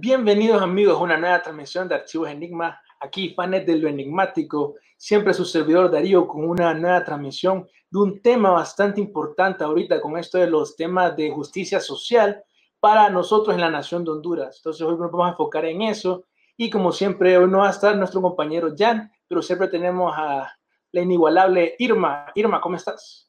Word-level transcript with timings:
Bienvenidos 0.00 0.62
amigos 0.62 0.94
a 0.94 1.02
una 1.02 1.16
nueva 1.16 1.42
transmisión 1.42 1.88
de 1.88 1.96
Archivos 1.96 2.28
Enigma. 2.28 2.80
Aquí, 3.00 3.34
fans 3.34 3.66
de 3.66 3.76
lo 3.78 3.88
enigmático, 3.88 4.76
siempre 4.96 5.34
su 5.34 5.44
servidor 5.44 5.90
Darío 5.90 6.28
con 6.28 6.48
una 6.48 6.72
nueva 6.72 7.04
transmisión 7.04 7.66
de 7.90 7.98
un 7.98 8.22
tema 8.22 8.52
bastante 8.52 9.00
importante 9.00 9.64
ahorita 9.64 10.00
con 10.00 10.16
esto 10.16 10.38
de 10.38 10.46
los 10.46 10.76
temas 10.76 11.16
de 11.16 11.32
justicia 11.32 11.80
social 11.80 12.44
para 12.78 13.10
nosotros 13.10 13.56
en 13.56 13.60
la 13.60 13.70
nación 13.70 14.04
de 14.04 14.12
Honduras. 14.12 14.58
Entonces 14.58 14.82
hoy 14.82 14.96
nos 14.96 15.10
vamos 15.10 15.26
a 15.26 15.30
enfocar 15.30 15.64
en 15.64 15.82
eso 15.82 16.26
y 16.56 16.70
como 16.70 16.92
siempre 16.92 17.36
hoy 17.36 17.50
no 17.50 17.58
va 17.58 17.66
a 17.66 17.72
estar 17.72 17.96
nuestro 17.96 18.22
compañero 18.22 18.72
Jan, 18.78 19.10
pero 19.26 19.42
siempre 19.42 19.66
tenemos 19.66 20.14
a 20.16 20.48
la 20.92 21.00
inigualable 21.00 21.74
Irma. 21.76 22.26
Irma, 22.36 22.60
¿cómo 22.60 22.76
estás? 22.76 23.28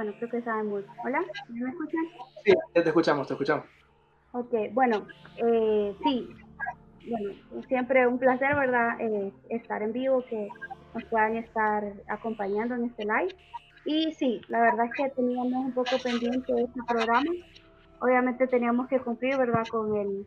Bueno, 0.00 0.14
creo 0.16 0.30
que 0.30 0.40
sabemos. 0.40 0.82
Hola, 1.04 1.22
¿me 1.50 1.68
escuchan? 1.68 2.00
Sí, 2.42 2.54
ya 2.74 2.82
te 2.82 2.88
escuchamos, 2.88 3.28
te 3.28 3.34
escuchamos. 3.34 3.66
Ok, 4.32 4.54
bueno, 4.72 5.06
eh, 5.36 5.94
sí, 6.02 6.26
bueno, 7.06 7.34
siempre 7.68 8.06
un 8.06 8.18
placer, 8.18 8.56
¿verdad? 8.56 8.98
Eh, 8.98 9.30
estar 9.50 9.82
en 9.82 9.92
vivo, 9.92 10.24
que 10.30 10.48
nos 10.94 11.04
puedan 11.04 11.36
estar 11.36 11.84
acompañando 12.08 12.76
en 12.76 12.86
este 12.86 13.04
live. 13.04 13.36
Y 13.84 14.14
sí, 14.14 14.40
la 14.48 14.62
verdad 14.62 14.86
es 14.86 14.92
que 14.94 15.10
teníamos 15.10 15.66
un 15.66 15.74
poco 15.74 15.90
pendiente 16.02 16.50
de 16.50 16.62
este 16.62 16.80
programa. 16.88 17.30
Obviamente 18.00 18.46
teníamos 18.46 18.88
que 18.88 19.00
cumplir, 19.00 19.36
¿verdad? 19.36 19.64
Con 19.70 19.94
el, 19.98 20.26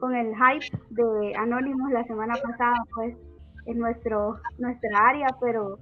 con 0.00 0.14
el 0.14 0.34
hype 0.34 0.78
de 0.88 1.36
Anónimos 1.36 1.92
la 1.92 2.04
semana 2.04 2.36
pasada, 2.42 2.76
pues, 2.94 3.14
en 3.66 3.78
nuestro, 3.78 4.40
nuestra 4.56 4.98
área, 5.10 5.26
pero 5.42 5.78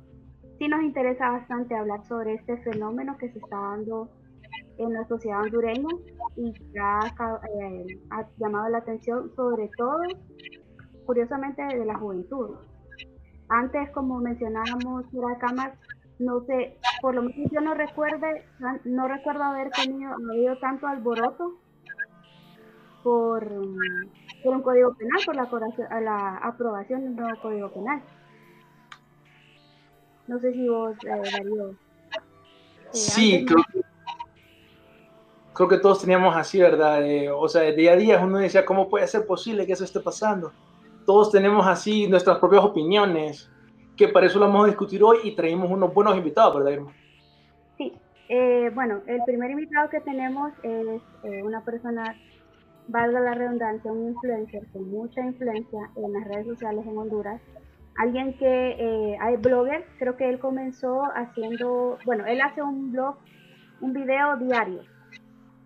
sí 0.63 0.69
nos 0.69 0.83
interesa 0.85 1.29
bastante 1.29 1.75
hablar 1.75 2.07
sobre 2.07 2.35
este 2.35 2.57
fenómeno 2.59 3.17
que 3.19 3.29
se 3.33 3.41
está 3.41 3.57
dando 3.57 4.09
en 4.79 4.93
la 4.93 5.05
sociedad 5.09 5.43
hondureña 5.43 5.89
y 6.37 6.53
que 6.53 6.79
eh, 6.79 8.01
ha, 8.11 8.29
llamado 8.39 8.69
la 8.69 8.79
atención 8.79 9.35
sobre 9.35 9.69
todo, 9.77 9.99
curiosamente, 11.05 11.65
de 11.65 11.85
la 11.85 11.99
juventud. 11.99 12.59
Antes, 13.49 13.91
como 13.91 14.21
mencionábamos, 14.21 15.05
cámara, 15.41 15.75
no 16.21 16.45
sé, 16.45 16.79
por 17.01 17.17
lo 17.17 17.23
menos 17.23 17.51
yo 17.51 17.61
no 17.61 17.75
recuerde, 17.75 18.45
no 18.85 19.09
recuerdo 19.09 19.43
haber 19.43 19.71
tenido, 19.71 20.13
habido 20.13 20.57
tanto 20.59 20.87
alboroto 20.87 21.59
por, 23.03 23.49
por 24.45 24.55
un 24.55 24.63
código 24.63 24.95
penal, 24.95 25.21
por 25.27 25.35
la, 25.35 26.01
la 26.01 26.37
aprobación 26.37 27.01
de 27.01 27.09
un 27.09 27.17
nuevo 27.17 27.43
código 27.43 27.69
penal. 27.73 28.01
No 30.27 30.39
sé 30.39 30.53
si 30.53 30.69
vos, 30.69 30.97
eh, 31.05 31.09
Darío. 31.09 31.71
Eh, 31.71 31.75
sí, 32.93 33.45
creo 33.45 33.59
que, 33.73 33.81
creo 35.53 35.69
que 35.69 35.79
todos 35.79 36.01
teníamos 36.01 36.37
así, 36.37 36.61
¿verdad? 36.61 37.05
Eh, 37.05 37.31
o 37.31 37.49
sea, 37.49 37.63
de 37.63 37.73
día 37.73 37.93
a 37.93 37.97
día 37.97 38.21
uno 38.25 38.39
decía, 38.39 38.65
¿cómo 38.65 38.89
puede 38.89 39.07
ser 39.07 39.27
posible 39.27 39.67
que 39.67 39.73
eso 39.73 39.85
esté 39.85 40.01
pasando? 40.01 40.53
Todos 41.05 41.33
tenemos 41.33 41.67
así 41.67 42.07
nuestras 42.07 42.39
propias 42.39 42.63
opiniones, 42.63 43.51
que 43.97 44.09
para 44.09 44.27
eso 44.27 44.39
lo 44.39 44.47
vamos 44.47 44.65
a 44.65 44.69
discutir 44.69 45.03
hoy 45.03 45.19
y 45.25 45.35
traemos 45.35 45.71
unos 45.71 45.93
buenos 45.93 46.17
invitados, 46.17 46.55
¿verdad, 46.57 46.71
Irma? 46.71 46.93
Sí, 47.77 47.93
bueno, 48.75 49.03
el 49.07 49.21
primer 49.27 49.51
invitado 49.51 49.91
que 49.91 50.01
tenemos 50.01 50.53
es 50.63 51.03
una 51.43 51.63
persona, 51.65 52.17
valga 52.87 53.21
la 53.21 53.35
redundancia, 53.35 53.91
un 53.91 54.09
influencer 54.09 54.67
con 54.73 54.89
mucha 54.91 55.21
influencia 55.21 55.91
en 55.97 56.13
las 56.13 56.25
redes 56.25 56.47
sociales 56.47 56.87
en 56.87 56.97
Honduras 56.97 57.41
alguien 57.97 58.37
que 58.39 58.71
eh, 58.79 59.17
hay 59.21 59.37
blogger, 59.37 59.85
creo 59.99 60.17
que 60.17 60.29
él 60.29 60.39
comenzó 60.39 61.03
haciendo, 61.15 61.99
bueno, 62.05 62.27
él 62.27 62.41
hace 62.41 62.63
un 62.63 62.93
blog, 62.93 63.17
un 63.81 63.93
video 63.93 64.37
diario. 64.37 64.83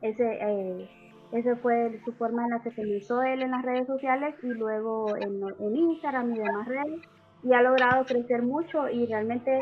Ese, 0.03 0.25
eh, 0.25 0.91
ese 1.33 1.57
fue 1.57 2.01
su 2.05 2.13
forma 2.13 2.45
en 2.45 2.51
la 2.51 2.63
que 2.63 2.75
comenzó 2.75 3.23
él 3.23 3.43
en 3.43 3.51
las 3.51 3.63
redes 3.63 3.87
sociales 3.87 4.35
y 4.43 4.49
luego 4.49 5.17
en, 5.17 5.41
en 5.61 5.77
Instagram 5.77 6.35
y 6.35 6.39
demás 6.39 6.69
redes. 6.69 7.01
Y 7.43 7.53
ha 7.53 7.63
logrado 7.63 8.05
crecer 8.05 8.43
mucho 8.43 8.89
y 8.89 9.07
realmente 9.07 9.61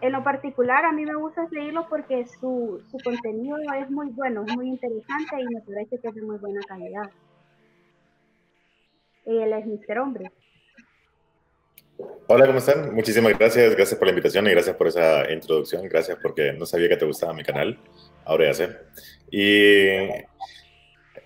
en 0.00 0.12
lo 0.12 0.22
particular 0.22 0.84
a 0.84 0.92
mí 0.92 1.04
me 1.04 1.16
gusta 1.16 1.48
seguirlo 1.48 1.88
porque 1.88 2.24
su, 2.26 2.80
su 2.90 2.98
contenido 3.02 3.56
es 3.76 3.90
muy 3.90 4.10
bueno, 4.10 4.44
es 4.46 4.56
muy 4.56 4.68
interesante 4.68 5.40
y 5.40 5.54
me 5.54 5.60
parece 5.62 5.98
que 5.98 6.08
es 6.08 6.14
de 6.14 6.22
muy 6.22 6.36
buena 6.38 6.60
calidad. 6.68 7.10
Él 9.24 9.52
es 9.52 9.66
Mr. 9.66 9.98
Hombre. 9.98 10.30
Hola, 11.98 12.46
¿cómo 12.46 12.58
están? 12.58 12.94
Muchísimas 12.94 13.36
gracias, 13.36 13.74
gracias 13.74 13.98
por 13.98 14.06
la 14.06 14.12
invitación 14.12 14.46
y 14.46 14.50
gracias 14.50 14.76
por 14.76 14.86
esa 14.86 15.28
introducción. 15.32 15.82
Gracias 15.88 16.16
porque 16.22 16.52
no 16.52 16.64
sabía 16.64 16.88
que 16.88 16.96
te 16.96 17.04
gustaba 17.04 17.32
mi 17.32 17.42
canal, 17.42 17.76
ahora 18.24 18.46
ya 18.46 18.54
sé. 18.54 18.76
Y 19.32 19.88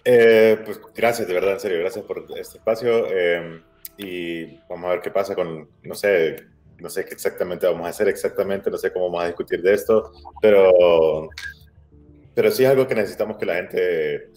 eh, 0.05 0.59
pues 0.65 0.81
gracias, 0.95 1.29
de 1.29 1.35
verdad, 1.35 1.53
en 1.55 1.61
serio, 1.61 1.79
gracias 1.81 2.05
por 2.07 2.25
este 2.39 2.57
espacio. 2.57 3.07
Eh, 3.11 3.61
y 3.99 4.57
vamos 4.69 4.87
a 4.87 4.93
ver 4.95 5.01
qué 5.03 5.11
pasa 5.11 5.35
con, 5.35 5.69
no 5.83 5.95
sé, 5.95 6.37
no 6.79 6.89
sé 6.89 7.05
qué 7.05 7.13
exactamente 7.13 7.67
vamos 7.67 7.87
a 7.87 7.91
hacer 7.91 8.09
exactamente, 8.09 8.71
no 8.71 8.79
sé 8.79 8.91
cómo 8.93 9.07
vamos 9.07 9.25
a 9.25 9.27
discutir 9.27 9.61
de 9.61 9.75
esto, 9.75 10.11
pero, 10.41 11.29
pero 12.35 12.51
sí 12.51 12.65
es 12.65 12.71
algo 12.71 12.87
que 12.87 12.95
necesitamos 12.95 13.37
que 13.37 13.47
la 13.47 13.57
gente 13.57 14.31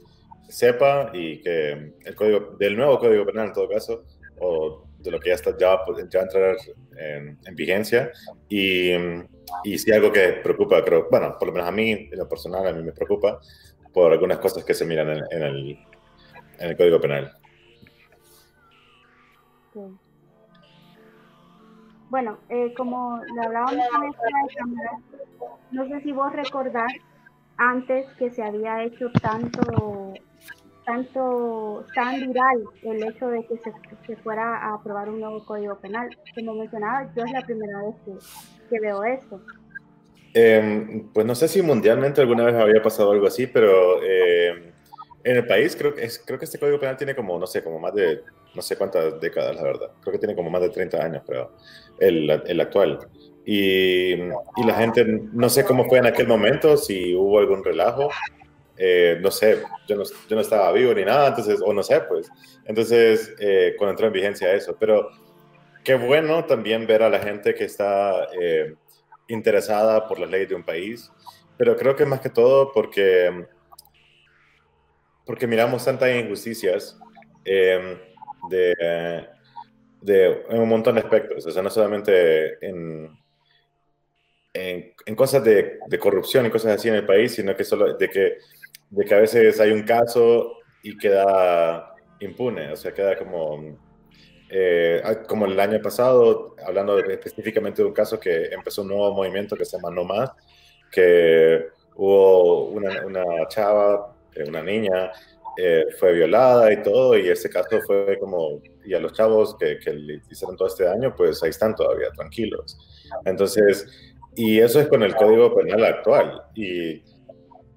sepa 0.50 1.12
y 1.14 1.42
que 1.42 1.94
el 2.04 2.16
código, 2.16 2.58
del 2.60 2.76
nuevo 2.76 3.00
código 3.00 3.26
penal 3.26 3.48
en 3.48 3.54
todo 3.54 3.70
caso, 3.70 4.04
o 4.38 4.85
de 5.06 5.12
lo 5.12 5.20
que 5.20 5.30
ya, 5.30 5.36
está, 5.36 5.58
ya, 5.58 5.80
ya 6.10 6.20
entrar 6.20 6.58
en, 6.98 7.38
en, 7.46 7.56
vigencia. 7.56 8.12
Y, 8.50 8.92
y 9.64 9.78
sí 9.78 9.92
algo 9.92 10.12
que 10.12 10.42
preocupa, 10.44 10.84
creo, 10.84 11.08
bueno, 11.10 11.36
por 11.38 11.48
lo 11.48 11.54
menos 11.54 11.70
a 11.70 11.72
mí, 11.72 11.92
en 11.92 12.18
lo 12.18 12.28
personal, 12.28 12.68
a 12.68 12.74
mí 12.74 12.84
me 12.84 12.92
preocupa 12.92 13.40
por 13.94 14.12
algunas 14.12 14.40
cosas 14.40 14.66
que 14.66 14.74
se 14.74 14.86
miran 14.86 15.10
en, 15.10 15.24
en 15.32 15.42
el, 15.44 15.80
en 16.60 16.70
el 16.70 16.78
Código 16.78 17.00
Penal. 17.00 17.32
Bueno, 22.10 22.38
eh, 22.50 22.74
como 22.76 23.22
le 23.36 23.46
hablábamos 23.46 23.74
en 23.74 24.04
esta 24.10 25.00
no 25.72 25.88
sé 25.88 26.02
si 26.02 26.12
vos 26.12 26.32
recordás 26.32 26.94
antes 27.58 28.08
que 28.18 28.30
se 28.32 28.44
había 28.44 28.84
hecho 28.84 29.12
tanto 29.22 30.14
tanto 30.86 31.86
tan 31.96 32.20
viral 32.20 32.64
el 32.84 33.04
hecho 33.04 33.28
de 33.28 33.46
que 33.46 33.58
se, 34.06 34.16
fuera 34.18 34.58
a 34.58 34.76
aprobar 34.76 35.10
un 35.10 35.20
nuevo 35.20 35.44
código 35.46 35.78
penal. 35.80 36.10
Como 36.34 36.54
mencionaba, 36.54 37.12
yo 37.16 37.24
es 37.24 37.32
la 37.32 37.42
primera 37.42 37.82
vez 37.84 37.96
que, 38.70 38.80
veo 38.80 39.04
esto. 39.04 39.42
Em, 40.34 41.08
pues 41.14 41.26
no 41.26 41.34
sé 41.34 41.48
si 41.48 41.62
mundialmente 41.62 42.22
alguna 42.22 42.46
vez 42.46 42.56
había 42.56 42.82
pasado 42.82 43.12
algo 43.12 43.28
así, 43.28 43.48
pero 43.48 44.02
em, 44.04 44.72
en 45.24 45.36
el 45.36 45.48
país 45.48 45.76
creo, 45.76 45.96
es, 45.96 46.22
creo 46.26 46.38
que 46.38 46.46
este 46.46 46.60
código 46.60 46.80
penal 46.80 46.98
tiene 46.98 47.16
como, 47.16 47.40
no 47.40 47.48
sé, 47.48 47.64
como 47.64 47.80
más 47.80 47.94
de, 47.94 48.22
no 48.54 48.62
sé 48.62 48.78
cuántas 48.78 49.20
décadas, 49.20 49.56
la 49.56 49.64
verdad. 49.64 49.92
Creo 50.02 50.12
que 50.12 50.20
tiene 50.20 50.36
como 50.36 50.50
más 50.50 50.62
de 50.62 50.70
30 50.70 51.04
años, 51.04 51.24
pero 51.26 51.52
el, 52.00 52.30
el 52.30 52.62
actual. 52.62 53.00
Y, 53.46 54.14
y 54.14 54.64
la 54.66 54.74
gente, 54.76 55.06
no 55.06 55.50
sé 55.50 55.66
cómo 55.66 55.86
fue 55.86 56.00
en 56.00 56.08
aquel 56.08 56.28
momento, 56.28 56.78
si 56.78 57.16
hubo 57.16 57.40
algún 57.40 57.64
relajo, 57.64 58.10
eh, 58.78 59.18
no 59.22 59.32
sé, 59.32 59.62
yo 59.88 59.96
no, 59.96 60.04
yo 60.04 60.36
no, 60.36 60.42
estaba 60.42 60.72
vivo 60.72 60.94
ni 60.94 61.06
nada, 61.06 61.30
entonces, 61.30 61.62
o 61.64 61.74
no 61.74 61.82
sé, 61.82 62.02
pues, 62.02 62.30
entonces, 62.66 63.34
eh, 63.40 63.74
cuando 63.78 63.92
entró 63.92 64.08
en 64.08 64.14
vigencia 64.14 64.54
eso, 64.54 64.76
pero 64.78 65.10
qué 65.84 65.96
bueno 65.96 66.46
también 66.46 66.86
ver 66.86 67.04
a 67.04 67.10
la 67.10 67.20
gente 67.20 67.54
que 67.54 67.66
está 67.66 68.28
eh, 68.40 68.76
interesada 69.28 70.08
por 70.08 70.20
las 70.20 70.30
leyes 70.30 70.50
de 70.50 70.56
un 70.56 70.64
país, 70.64 71.12
pero 71.58 71.78
creo 71.78 71.96
que 71.96 72.06
más 72.06 72.20
que 72.20 72.30
todo 72.30 72.72
porque, 72.74 73.46
porque 75.26 75.48
miramos 75.48 75.86
tantas 75.86 76.14
injusticias 76.14 77.00
de, 77.46 77.98
de, 80.02 80.44
en 80.50 80.60
un 80.60 80.68
montón 80.68 80.96
de 80.96 81.02
aspectos, 81.02 81.46
o 81.46 81.52
sea, 81.52 81.64
no 81.64 81.70
solamente 81.70 82.66
en, 82.66 83.18
en, 84.54 84.94
en, 85.06 85.16
cosas 85.16 85.44
de, 85.44 85.80
de, 85.88 86.00
corrupción 86.00 86.46
y 86.46 86.50
cosas 86.50 86.74
así 86.74 86.90
en 86.90 86.96
el 86.96 87.06
país, 87.06 87.34
sino 87.34 87.56
que 87.56 87.64
solo 87.64 87.96
de 87.96 88.10
que 88.10 88.38
de 88.90 89.06
que 89.06 89.14
a 89.14 89.20
veces 89.20 89.60
hay 89.60 89.72
un 89.72 89.84
caso 89.84 90.58
y 90.84 90.98
queda 90.98 91.94
impune, 92.20 92.72
o 92.72 92.76
sea, 92.76 92.94
queda 92.94 93.18
como 93.18 93.78
eh, 94.50 95.02
como 95.28 95.46
el 95.46 95.60
año 95.60 95.82
pasado, 95.82 96.56
hablando 96.66 97.00
específicamente 97.00 97.82
de 97.82 97.88
un 97.88 97.94
caso 97.94 98.20
que 98.20 98.46
empezó 98.46 98.84
un 98.84 98.90
nuevo 98.90 99.14
movimiento 99.14 99.56
que 99.56 99.66
se 99.66 99.78
llama 99.78 99.90
No 99.92 100.04
Más, 100.04 100.32
que 100.92 101.66
hubo 101.96 102.66
una, 102.70 103.06
una 103.06 103.24
chava, 103.48 104.16
eh, 104.34 104.44
una 104.48 104.62
niña, 104.62 105.12
eh, 105.58 105.86
fue 106.00 106.14
violada 106.14 106.72
y 106.72 106.82
todo, 106.84 107.18
y 107.18 107.28
ese 107.28 107.50
caso 107.50 107.82
fue 107.88 108.20
como, 108.20 108.62
y 108.86 108.94
a 108.94 109.00
los 109.00 109.14
chavos 109.14 109.56
que, 109.58 109.80
que 109.80 109.94
le 109.94 110.22
hicieron 110.30 110.56
todo 110.56 110.68
este 110.68 110.84
daño, 110.84 111.16
pues 111.16 111.42
ahí 111.42 111.50
están 111.50 111.76
todavía, 111.76 112.10
tranquilos. 112.12 112.78
Entonces, 113.26 113.88
y 114.36 114.60
eso 114.60 114.80
es 114.80 114.88
con 114.88 115.02
el 115.02 115.16
Código 115.16 115.56
Penal 115.56 115.84
actual, 115.86 116.44
y, 116.54 117.02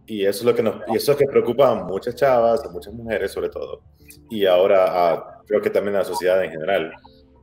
y 0.08 0.24
eso 0.24 0.40
es 0.40 0.44
lo 0.44 0.54
que 0.54 0.62
nos, 0.62 0.76
y 0.88 0.96
eso 0.96 1.12
es 1.12 1.18
que 1.18 1.26
preocupa 1.26 1.70
a 1.70 1.74
muchas 1.74 2.16
chavas, 2.16 2.64
a 2.64 2.70
muchas 2.70 2.92
mujeres 2.92 3.30
sobre 3.30 3.50
todo, 3.50 3.82
y 4.30 4.44
ahora 4.46 5.42
creo 5.46 5.60
que 5.60 5.70
también 5.70 5.96
a 5.96 6.00
la 6.00 6.04
sociedad 6.04 6.42
en 6.42 6.50
general, 6.50 6.92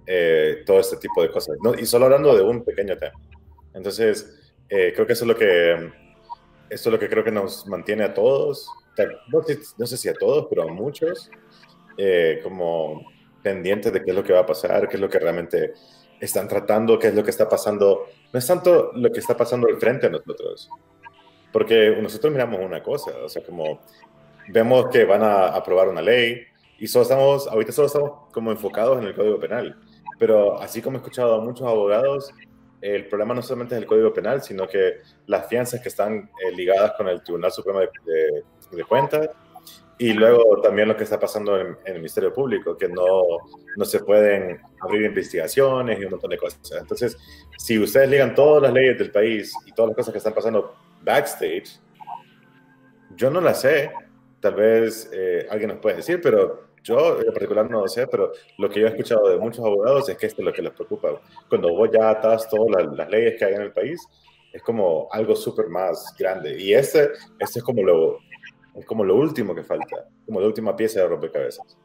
eh, 0.06 0.64
todo 0.66 0.80
este 0.80 0.98
tipo 0.98 1.22
de 1.22 1.32
cosas, 1.32 1.58
¿no? 1.64 1.74
y 1.74 1.86
solo 1.86 2.06
hablando 2.06 2.36
de 2.36 2.44
un 2.44 2.64
pequeño 2.64 2.98
tema. 2.98 3.20
Entonces, 3.74 4.54
eh, 4.70 4.92
creo 4.94 5.08
que 5.08 5.14
eso 5.14 5.26
es 5.26 5.28
lo 5.28 5.36
que, 5.36 5.74
eso 6.70 6.90
es 6.90 6.94
lo 6.94 7.00
que 7.00 7.10
creo 7.10 7.24
que 7.24 7.32
nos 7.32 7.68
mantiene 7.68 8.04
a 8.04 8.14
todos 8.14 8.68
no 9.78 9.88
sé 9.88 9.98
si 9.98 10.10
a 10.10 10.14
todos, 10.14 10.48
pero 10.50 10.64
a 10.64 10.68
muchos, 10.68 11.30
eh, 11.98 12.40
como 12.44 13.06
pendientes 13.42 13.94
de 13.94 14.04
qué 14.04 14.12
es 14.12 14.16
lo 14.16 14.24
que 14.24 14.34
va 14.34 14.42
a 14.42 14.46
pasar, 14.46 14.88
qué 14.88 14.96
es 14.96 15.02
lo 15.02 15.10
que 15.10 15.20
realmente 15.20 15.74
están 16.20 16.48
tratando, 16.48 16.98
qué 16.98 17.08
es 17.08 17.16
lo 17.16 17.24
que 17.24 17.30
está 17.30 17.48
pasando. 17.48 18.06
No 18.32 18.40
es 18.40 18.48
tanto 18.48 18.92
lo 18.94 19.12
que 19.12 19.20
está 19.20 19.36
pasando 19.36 19.68
al 19.68 19.78
frente 19.78 20.08
a 20.08 20.10
nosotros, 20.10 20.70
porque 21.56 21.98
nosotros 22.02 22.34
miramos 22.34 22.60
una 22.60 22.84
cosa, 22.84 23.12
o 23.24 23.30
sea, 23.30 23.42
como 23.42 23.80
vemos 24.50 24.88
que 24.92 25.06
van 25.06 25.24
a 25.24 25.48
aprobar 25.48 25.88
una 25.88 26.02
ley 26.02 26.42
y 26.78 26.86
solo 26.86 27.04
estamos, 27.04 27.48
ahorita 27.48 27.72
solo 27.72 27.88
estamos 27.88 28.12
como 28.34 28.52
enfocados 28.52 28.98
en 29.02 29.06
el 29.06 29.16
Código 29.16 29.40
Penal, 29.40 29.80
pero 30.20 30.60
así 30.60 30.82
como 30.82 30.98
he 30.98 31.00
escuchado 31.00 31.36
a 31.36 31.40
muchos 31.40 31.66
abogados, 31.66 32.34
el 32.82 33.08
problema 33.08 33.34
no 33.34 33.42
solamente 33.42 33.74
es 33.74 33.82
el 33.82 33.88
Código 33.88 34.12
Penal, 34.12 34.42
sino 34.42 34.68
que 34.68 34.96
las 35.28 35.48
fianzas 35.48 35.80
que 35.80 35.88
están 35.88 36.30
eh, 36.46 36.52
ligadas 36.54 36.92
con 36.98 37.08
el 37.08 37.24
Tribunal 37.24 37.54
Supremo 37.54 37.80
de, 37.80 38.44
de 38.72 38.84
cuentas. 38.84 39.30
Y 39.98 40.12
luego 40.12 40.60
también 40.60 40.90
lo 40.90 40.98
que 40.98 41.06
está 41.06 41.18
pasando 41.18 41.58
en, 41.58 41.78
el 41.86 41.94
Ministerio 41.94 42.34
Público, 42.34 42.76
que 42.76 42.90
no, 42.90 43.22
no 43.78 43.86
se 43.86 44.02
pueden 44.02 44.60
abrir 44.82 45.04
investigaciones 45.04 46.02
y 46.02 46.04
un 46.04 46.12
montón 46.12 46.32
de 46.32 46.38
cosas. 46.38 46.60
Entonces, 46.78 47.18
si 47.58 47.80
ustedes 47.80 48.10
ligan 48.10 48.36
todas 48.36 48.64
las 48.64 48.74
leyes 48.74 49.00
del 49.00 49.10
país 49.10 49.54
y 49.66 49.72
todas 49.72 49.92
las 49.92 49.96
cosas 49.96 50.12
que 50.12 50.18
están 50.18 50.34
pasando 50.34 50.76
backstage, 51.02 51.80
yo 53.16 53.30
no 53.30 53.42
las 53.42 53.62
sé. 53.62 53.92
Tal 54.40 54.56
vez 54.56 55.10
eh, 55.14 55.48
alguien 55.50 55.70
nos 55.70 55.80
puede 55.80 55.98
decir, 55.98 56.20
pero 56.22 56.68
yo 56.84 57.20
en 57.20 57.34
particular 57.34 57.70
no 57.70 57.82
lo 57.82 57.88
sé, 57.88 58.06
pero 58.08 58.32
lo 58.60 58.70
que 58.70 58.80
yo 58.80 58.86
he 58.86 58.90
escuchado 58.90 59.28
de 59.30 59.38
muchos 59.38 59.66
abogados 59.66 60.08
es 60.08 60.18
que 60.18 60.28
esto 60.28 60.42
es 60.42 60.46
lo 60.46 60.54
que 60.54 60.62
les 60.62 60.72
preocupa. 60.72 61.20
Cuando 61.50 61.74
vos 61.74 61.90
ya 61.92 62.12
atas 62.12 62.48
todas 62.50 62.86
las, 62.86 62.96
las 62.96 63.10
leyes 63.10 63.40
que 63.40 63.46
hay 63.46 63.56
en 63.56 63.62
el 63.64 63.74
país, 63.74 64.00
es 64.54 64.62
como 64.62 65.10
algo 65.12 65.36
súper 65.36 65.68
más 65.68 66.16
grande. 66.18 66.62
Y 66.62 66.74
este, 66.74 67.10
este 67.40 67.60
es 67.60 67.64
como 67.64 67.82
lo, 67.82 68.20
es 68.76 68.86
como 68.86 69.04
lo 69.04 69.16
último 69.16 69.56
que 69.56 69.64
falta, 69.64 70.08
como 70.26 70.40
la 70.40 70.48
última 70.48 70.76
pieza 70.76 71.02
de 71.02 71.08
rompecabezas. 71.08 71.78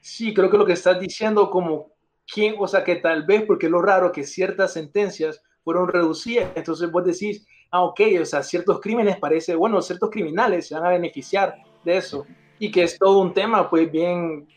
Sí, 0.00 0.32
creo 0.32 0.50
que 0.50 0.56
lo 0.56 0.64
que 0.64 0.72
estás 0.72 0.98
diciendo 1.00 1.50
como 1.50 1.92
quién, 2.32 2.54
o 2.58 2.66
sea, 2.66 2.84
que 2.84 2.96
tal 2.96 3.26
vez, 3.26 3.44
porque 3.46 3.68
lo 3.68 3.82
raro 3.82 4.12
que 4.12 4.24
ciertas 4.24 4.72
sentencias 4.72 5.42
fueron 5.64 5.88
reducidas, 5.88 6.50
entonces 6.54 6.90
vos 6.90 7.04
decís, 7.04 7.46
ah, 7.70 7.82
ok, 7.82 8.00
o 8.20 8.24
sea, 8.24 8.42
ciertos 8.42 8.80
crímenes 8.80 9.18
parece, 9.18 9.54
bueno, 9.54 9.80
ciertos 9.82 10.10
criminales 10.10 10.68
se 10.68 10.74
van 10.74 10.86
a 10.86 10.90
beneficiar 10.90 11.56
de 11.84 11.96
eso, 11.96 12.26
y 12.58 12.70
que 12.70 12.82
es 12.82 12.98
todo 12.98 13.20
un 13.20 13.32
tema, 13.32 13.68
pues 13.68 13.90
bien, 13.90 14.48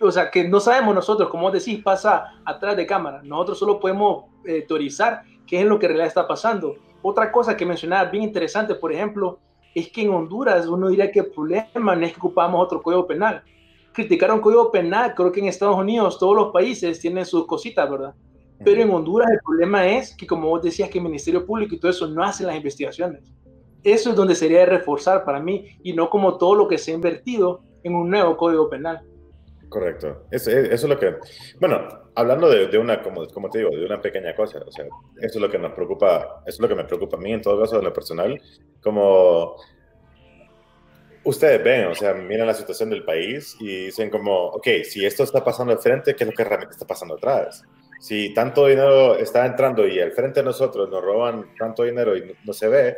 o 0.00 0.10
sea, 0.10 0.30
que 0.30 0.48
no 0.48 0.60
sabemos 0.60 0.94
nosotros, 0.94 1.28
como 1.28 1.50
decís, 1.50 1.82
pasa 1.82 2.40
atrás 2.44 2.76
de 2.76 2.86
cámara, 2.86 3.22
nosotros 3.22 3.58
solo 3.58 3.80
podemos 3.80 4.24
eh, 4.44 4.64
teorizar 4.66 5.22
qué 5.46 5.60
es 5.60 5.66
lo 5.66 5.78
que 5.78 5.86
en 5.86 5.90
realidad 5.90 6.08
está 6.08 6.28
pasando. 6.28 6.76
Otra 7.02 7.32
cosa 7.32 7.56
que 7.56 7.66
mencionaba 7.66 8.10
bien 8.10 8.24
interesante, 8.24 8.74
por 8.74 8.92
ejemplo, 8.92 9.38
es 9.74 9.90
que 9.90 10.02
en 10.02 10.10
Honduras 10.10 10.66
uno 10.66 10.88
diría 10.88 11.10
que 11.10 11.20
el 11.20 11.30
problema 11.30 11.96
no 11.96 12.06
es 12.06 12.12
que 12.12 12.18
ocupamos 12.18 12.62
otro 12.62 12.82
código 12.82 13.06
penal. 13.06 13.42
Criticar 13.92 14.32
un 14.32 14.40
código 14.40 14.70
penal, 14.70 15.14
creo 15.14 15.32
que 15.32 15.40
en 15.40 15.46
Estados 15.46 15.76
Unidos 15.76 16.18
todos 16.18 16.36
los 16.36 16.52
países 16.52 17.00
tienen 17.00 17.26
sus 17.26 17.46
cositas, 17.46 17.90
¿verdad? 17.90 18.14
Pero 18.64 18.82
en 18.82 18.90
Honduras 18.90 19.30
el 19.30 19.40
problema 19.44 19.86
es 19.86 20.14
que, 20.14 20.26
como 20.26 20.48
vos 20.48 20.62
decías, 20.62 20.90
que 20.90 20.98
el 20.98 21.04
Ministerio 21.04 21.46
Público 21.46 21.74
y 21.74 21.80
todo 21.80 21.90
eso 21.90 22.06
no 22.06 22.22
hacen 22.22 22.46
las 22.46 22.56
investigaciones. 22.56 23.22
Eso 23.82 24.10
es 24.10 24.16
donde 24.16 24.34
sería 24.34 24.60
de 24.60 24.66
reforzar 24.66 25.24
para 25.24 25.40
mí 25.40 25.78
y 25.82 25.94
no 25.94 26.10
como 26.10 26.36
todo 26.36 26.54
lo 26.54 26.68
que 26.68 26.76
se 26.76 26.92
ha 26.92 26.94
invertido 26.94 27.62
en 27.82 27.94
un 27.94 28.10
nuevo 28.10 28.36
código 28.36 28.68
penal. 28.68 29.00
Correcto. 29.70 30.24
Eso, 30.30 30.50
es 30.50 30.82
lo 30.84 30.98
que... 30.98 31.16
Bueno, 31.60 31.86
hablando 32.14 32.50
de, 32.50 32.76
una, 32.76 33.02
como, 33.02 33.26
como, 33.28 33.48
te 33.48 33.58
digo, 33.58 33.70
de 33.70 33.86
una 33.86 34.00
pequeña 34.00 34.34
cosa, 34.34 34.58
o 34.66 34.70
sea, 34.70 34.84
eso 34.84 35.38
es 35.38 35.40
lo 35.40 35.48
que 35.48 35.58
nos 35.58 35.72
preocupa, 35.72 36.42
eso 36.44 36.56
es 36.56 36.60
lo 36.60 36.68
que 36.68 36.74
me 36.74 36.84
preocupa 36.84 37.16
a 37.16 37.20
mí 37.20 37.32
en 37.32 37.40
todo 37.40 37.60
caso 37.60 37.76
de 37.76 37.84
lo 37.84 37.92
personal, 37.92 38.38
como 38.82 39.54
ustedes 41.24 41.62
ven, 41.62 41.86
o 41.86 41.94
sea, 41.94 42.14
miran 42.14 42.48
la 42.48 42.54
situación 42.54 42.90
del 42.90 43.04
país 43.04 43.56
y 43.60 43.86
dicen 43.86 44.10
como, 44.10 44.48
ok, 44.48 44.66
si 44.84 45.04
esto 45.06 45.22
está 45.22 45.44
pasando 45.44 45.72
al 45.72 45.78
frente, 45.78 46.14
¿qué 46.16 46.24
es 46.24 46.30
lo 46.30 46.36
que 46.36 46.44
realmente 46.44 46.72
está 46.72 46.86
pasando 46.86 47.14
atrás? 47.14 47.62
Si 48.00 48.32
tanto 48.32 48.66
dinero 48.66 49.14
está 49.14 49.44
entrando 49.44 49.86
y 49.86 50.00
al 50.00 50.12
frente 50.12 50.40
de 50.40 50.46
nosotros 50.46 50.88
nos 50.88 51.04
roban 51.04 51.54
tanto 51.58 51.82
dinero 51.82 52.16
y 52.16 52.34
no 52.44 52.52
se 52.54 52.66
ve, 52.66 52.96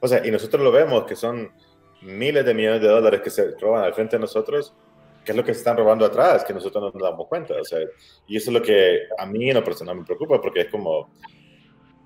o 0.00 0.08
sea, 0.08 0.26
y 0.26 0.30
nosotros 0.30 0.62
lo 0.62 0.72
vemos 0.72 1.04
que 1.04 1.14
son 1.14 1.52
miles 2.00 2.46
de 2.46 2.54
millones 2.54 2.80
de 2.80 2.88
dólares 2.88 3.20
que 3.20 3.28
se 3.28 3.50
roban 3.60 3.84
al 3.84 3.92
frente 3.92 4.16
de 4.16 4.20
nosotros, 4.20 4.74
qué 5.22 5.32
es 5.32 5.36
lo 5.36 5.44
que 5.44 5.52
se 5.52 5.58
están 5.58 5.76
robando 5.76 6.06
atrás, 6.06 6.44
que 6.44 6.54
nosotros 6.54 6.82
no 6.82 6.90
nos 6.90 7.10
damos 7.10 7.28
cuenta. 7.28 7.60
O 7.60 7.64
sea, 7.64 7.80
y 8.26 8.38
eso 8.38 8.48
es 8.48 8.54
lo 8.54 8.62
que 8.62 9.02
a 9.18 9.26
mí 9.26 9.50
en 9.50 9.56
lo 9.56 9.62
personal 9.62 9.96
me 9.96 10.04
preocupa, 10.04 10.40
porque 10.40 10.62
es 10.62 10.68
como, 10.68 11.10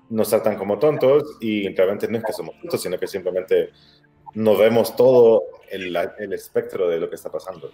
nos 0.09 0.29
tratan 0.29 0.57
como 0.57 0.77
tontos 0.77 1.37
y 1.39 1.73
realmente 1.73 2.09
no 2.09 2.17
es 2.17 2.25
que 2.25 2.33
somos 2.33 2.59
tontos, 2.59 2.81
sino 2.81 2.99
que 2.99 3.07
simplemente 3.07 3.69
no 4.33 4.57
vemos 4.57 4.97
todo 4.97 5.43
el 5.69 6.33
espectro 6.33 6.89
de 6.89 6.99
lo 6.99 7.09
que 7.09 7.15
está 7.15 7.31
pasando. 7.31 7.71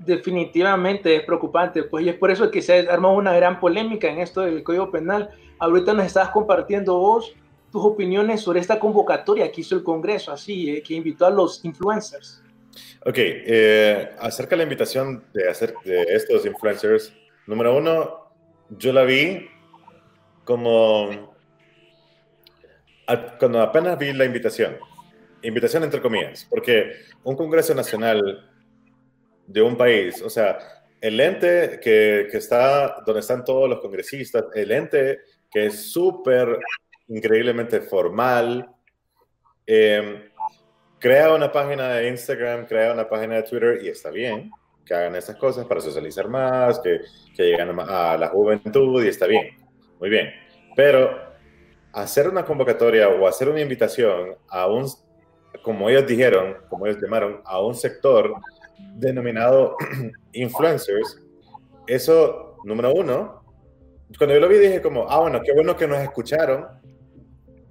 Definitivamente 0.00 1.14
es 1.14 1.22
preocupante, 1.24 1.82
pues 1.82 2.04
y 2.04 2.08
es 2.08 2.16
por 2.16 2.30
eso 2.30 2.50
que 2.50 2.62
se 2.62 2.88
ha 2.88 2.92
armado 2.92 3.14
una 3.14 3.34
gran 3.34 3.60
polémica 3.60 4.08
en 4.08 4.18
esto 4.18 4.40
del 4.40 4.62
Código 4.62 4.90
Penal. 4.90 5.30
Ahorita 5.58 5.92
nos 5.92 6.06
estás 6.06 6.30
compartiendo 6.30 6.96
vos 6.96 7.34
tus 7.70 7.84
opiniones 7.84 8.40
sobre 8.40 8.60
esta 8.60 8.80
convocatoria 8.80 9.52
que 9.52 9.60
hizo 9.60 9.74
el 9.76 9.82
Congreso, 9.82 10.32
así, 10.32 10.70
eh, 10.70 10.82
que 10.82 10.94
invitó 10.94 11.26
a 11.26 11.30
los 11.30 11.64
influencers. 11.64 12.42
Ok, 13.04 13.16
eh, 13.16 14.10
acerca 14.18 14.50
de 14.50 14.56
la 14.58 14.62
invitación 14.64 15.24
de 15.32 15.48
hacer 15.48 15.74
de 15.84 16.02
estos 16.02 16.44
influencers, 16.46 17.12
número 17.46 17.76
uno, 17.76 18.32
yo 18.70 18.92
la 18.92 19.04
vi 19.04 19.48
como 20.44 21.30
cuando 23.38 23.60
apenas 23.60 23.98
vi 23.98 24.12
la 24.12 24.24
invitación, 24.24 24.76
invitación 25.42 25.84
entre 25.84 26.00
comillas, 26.00 26.46
porque 26.48 26.92
un 27.24 27.36
Congreso 27.36 27.74
Nacional 27.74 28.49
de 29.52 29.62
un 29.62 29.76
país, 29.76 30.22
o 30.22 30.30
sea, 30.30 30.58
el 31.00 31.18
ente 31.18 31.80
que, 31.82 32.28
que 32.30 32.36
está 32.36 33.02
donde 33.04 33.20
están 33.20 33.44
todos 33.44 33.68
los 33.68 33.80
congresistas, 33.80 34.44
el 34.54 34.70
ente 34.70 35.20
que 35.50 35.66
es 35.66 35.92
súper 35.92 36.58
increíblemente 37.08 37.80
formal, 37.80 38.68
eh, 39.66 40.30
crea 40.98 41.34
una 41.34 41.50
página 41.50 41.88
de 41.94 42.08
Instagram, 42.08 42.66
crea 42.66 42.92
una 42.92 43.08
página 43.08 43.36
de 43.36 43.42
Twitter 43.42 43.80
y 43.82 43.88
está 43.88 44.10
bien 44.10 44.50
que 44.84 44.94
hagan 44.94 45.14
esas 45.16 45.36
cosas 45.36 45.66
para 45.66 45.80
socializar 45.80 46.28
más, 46.28 46.80
que, 46.80 47.00
que 47.36 47.44
lleguen 47.44 47.78
a 47.78 48.16
la 48.16 48.28
juventud 48.28 49.04
y 49.04 49.08
está 49.08 49.26
bien, 49.26 49.56
muy 50.00 50.10
bien. 50.10 50.28
Pero 50.74 51.16
hacer 51.92 52.28
una 52.28 52.44
convocatoria 52.44 53.08
o 53.08 53.26
hacer 53.26 53.48
una 53.48 53.60
invitación 53.60 54.36
a 54.48 54.66
un, 54.66 54.86
como 55.62 55.88
ellos 55.88 56.06
dijeron, 56.06 56.56
como 56.68 56.86
ellos 56.86 57.00
llamaron, 57.00 57.40
a 57.44 57.60
un 57.60 57.74
sector 57.74 58.34
denominado 58.94 59.76
influencers, 60.32 61.22
eso, 61.86 62.56
número 62.64 62.92
uno, 62.92 63.42
cuando 64.18 64.34
yo 64.34 64.40
lo 64.40 64.48
vi 64.48 64.58
dije 64.58 64.82
como, 64.82 65.08
ah, 65.08 65.20
bueno, 65.20 65.40
qué 65.42 65.52
bueno 65.52 65.76
que 65.76 65.86
nos 65.86 65.98
escucharon 65.98 66.80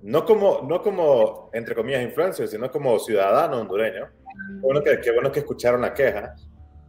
no 0.02 0.26
como, 0.26 0.66
no 0.68 0.82
como, 0.82 1.50
entre 1.54 1.76
comillas, 1.76 2.04
influencers, 2.04 2.52
sino 2.52 2.72
como 2.72 2.98
ciudadano 3.00 3.60
hondureño. 3.60 4.10
Bueno 4.62 4.82
qué 4.82 5.12
bueno 5.12 5.32
que 5.32 5.40
escucharon 5.40 5.82
la 5.82 5.94
queja. 5.94 6.36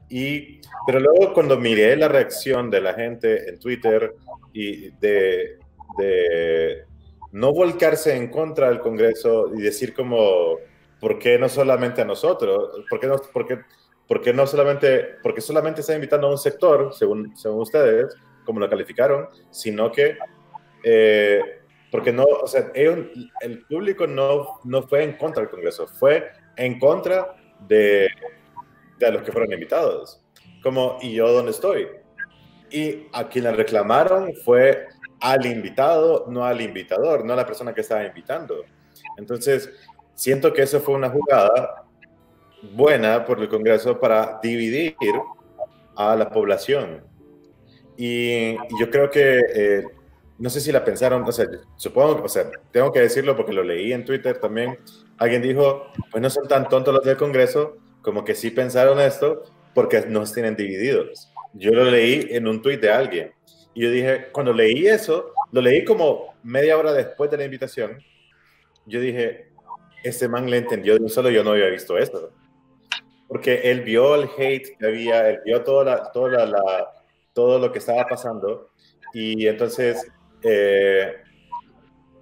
Y, 0.08 0.60
pero 0.86 1.00
luego 1.00 1.32
cuando 1.32 1.56
miré 1.56 1.96
la 1.96 2.08
reacción 2.08 2.70
de 2.70 2.80
la 2.80 2.94
gente 2.94 3.48
en 3.48 3.58
Twitter 3.58 4.14
y 4.52 4.90
de, 4.98 5.58
de 5.98 6.84
no 7.32 7.52
volcarse 7.52 8.16
en 8.16 8.28
contra 8.28 8.68
del 8.68 8.80
Congreso 8.80 9.52
y 9.54 9.60
decir 9.60 9.94
como, 9.94 10.56
¿por 11.00 11.18
qué 11.18 11.38
no 11.38 11.48
solamente 11.48 12.02
a 12.02 12.04
nosotros? 12.04 12.84
¿Por 12.88 13.00
qué 13.00 13.06
no, 13.06 13.16
por 13.32 13.46
qué, 13.46 13.58
por 14.10 14.20
qué 14.20 14.32
no 14.32 14.44
solamente, 14.44 15.18
porque 15.22 15.40
solamente 15.40 15.82
está 15.82 15.94
invitando 15.94 16.26
a 16.26 16.32
un 16.32 16.38
sector, 16.38 16.92
según, 16.92 17.36
según 17.36 17.60
ustedes, 17.60 18.12
como 18.44 18.58
lo 18.58 18.68
calificaron, 18.68 19.28
sino 19.50 19.92
que 19.92 20.18
eh, 20.82 21.40
porque 21.92 22.12
no, 22.12 22.24
o 22.24 22.46
sea, 22.48 22.72
el 22.74 23.64
público 23.68 24.08
no, 24.08 24.58
no 24.64 24.82
fue 24.82 25.04
en 25.04 25.12
contra 25.16 25.42
del 25.42 25.50
Congreso, 25.50 25.86
fue 25.86 26.28
en 26.56 26.80
contra 26.80 27.36
de, 27.68 28.08
de 28.98 29.12
los 29.12 29.22
que 29.22 29.30
fueron 29.30 29.52
invitados. 29.52 30.20
como, 30.60 30.98
¿y 31.00 31.14
yo 31.14 31.30
dónde 31.32 31.52
estoy? 31.52 31.86
Y 32.68 33.06
a 33.12 33.28
quien 33.28 33.44
le 33.44 33.52
reclamaron 33.52 34.34
fue 34.44 34.88
al 35.20 35.46
invitado, 35.46 36.26
no 36.28 36.44
al 36.44 36.60
invitador, 36.60 37.24
no 37.24 37.34
a 37.34 37.36
la 37.36 37.46
persona 37.46 37.72
que 37.72 37.82
estaba 37.82 38.04
invitando. 38.04 38.64
Entonces, 39.16 39.70
siento 40.16 40.52
que 40.52 40.62
eso 40.62 40.80
fue 40.80 40.96
una 40.96 41.10
jugada 41.10 41.84
buena 42.62 43.24
por 43.24 43.40
el 43.40 43.48
Congreso 43.48 43.98
para 43.98 44.38
dividir 44.42 44.94
a 45.96 46.16
la 46.16 46.30
población. 46.30 47.02
Y, 47.96 48.54
yo 48.78 48.90
creo 48.90 49.10
que, 49.10 49.40
eh, 49.54 49.84
no 50.38 50.48
sé 50.48 50.60
si 50.60 50.72
la 50.72 50.84
pensaron, 50.84 51.22
o 51.22 51.32
sea, 51.32 51.46
supongo, 51.76 52.22
o 52.22 52.28
sea, 52.28 52.50
tengo 52.70 52.92
que 52.92 53.00
decirlo 53.00 53.36
porque 53.36 53.52
lo 53.52 53.62
leí 53.62 53.92
en 53.92 54.04
Twitter 54.04 54.38
también. 54.38 54.78
Alguien 55.18 55.42
dijo, 55.42 55.86
pues 56.10 56.22
no 56.22 56.30
son 56.30 56.48
tan 56.48 56.68
tontos 56.68 56.94
los 56.94 57.04
del 57.04 57.16
Congreso, 57.16 57.76
como 58.02 58.24
que 58.24 58.34
sí 58.34 58.50
pensaron 58.50 58.98
esto 59.00 59.42
porque 59.74 60.00
nos 60.08 60.32
tienen 60.32 60.56
divididos. 60.56 61.30
Yo 61.52 61.72
lo 61.72 61.84
leí 61.84 62.28
en 62.30 62.46
un 62.46 62.62
tweet 62.62 62.78
de 62.78 62.90
alguien. 62.90 63.32
Y 63.74 63.82
yo 63.82 63.90
dije, 63.90 64.28
cuando 64.32 64.52
leí 64.52 64.86
eso, 64.86 65.32
lo 65.52 65.60
leí 65.60 65.84
como 65.84 66.34
media 66.42 66.78
hora 66.78 66.92
después 66.92 67.30
de 67.30 67.36
la 67.36 67.44
invitación. 67.44 67.98
Yo 68.86 69.00
dije, 69.00 69.50
ese 70.02 70.28
man 70.28 70.48
le 70.48 70.56
entendió 70.56 70.94
de 70.94 71.02
un 71.02 71.10
solo, 71.10 71.28
yo 71.28 71.44
no 71.44 71.50
había 71.50 71.66
visto 71.66 71.98
esto 71.98 72.32
porque 73.30 73.60
él 73.70 73.82
vio 73.82 74.16
el 74.16 74.28
hate 74.37 74.76
que 74.76 74.87
había, 74.87 75.30
él 75.30 75.40
vio 75.44 75.62
toda 75.62 75.84
la, 75.84 76.10
toda 76.10 76.44
la, 76.46 76.92
todo 77.32 77.60
lo 77.60 77.70
que 77.70 77.78
estaba 77.78 78.04
pasando 78.04 78.70
y 79.14 79.46
entonces 79.46 80.04
eh, 80.42 81.14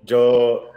yo 0.03 0.69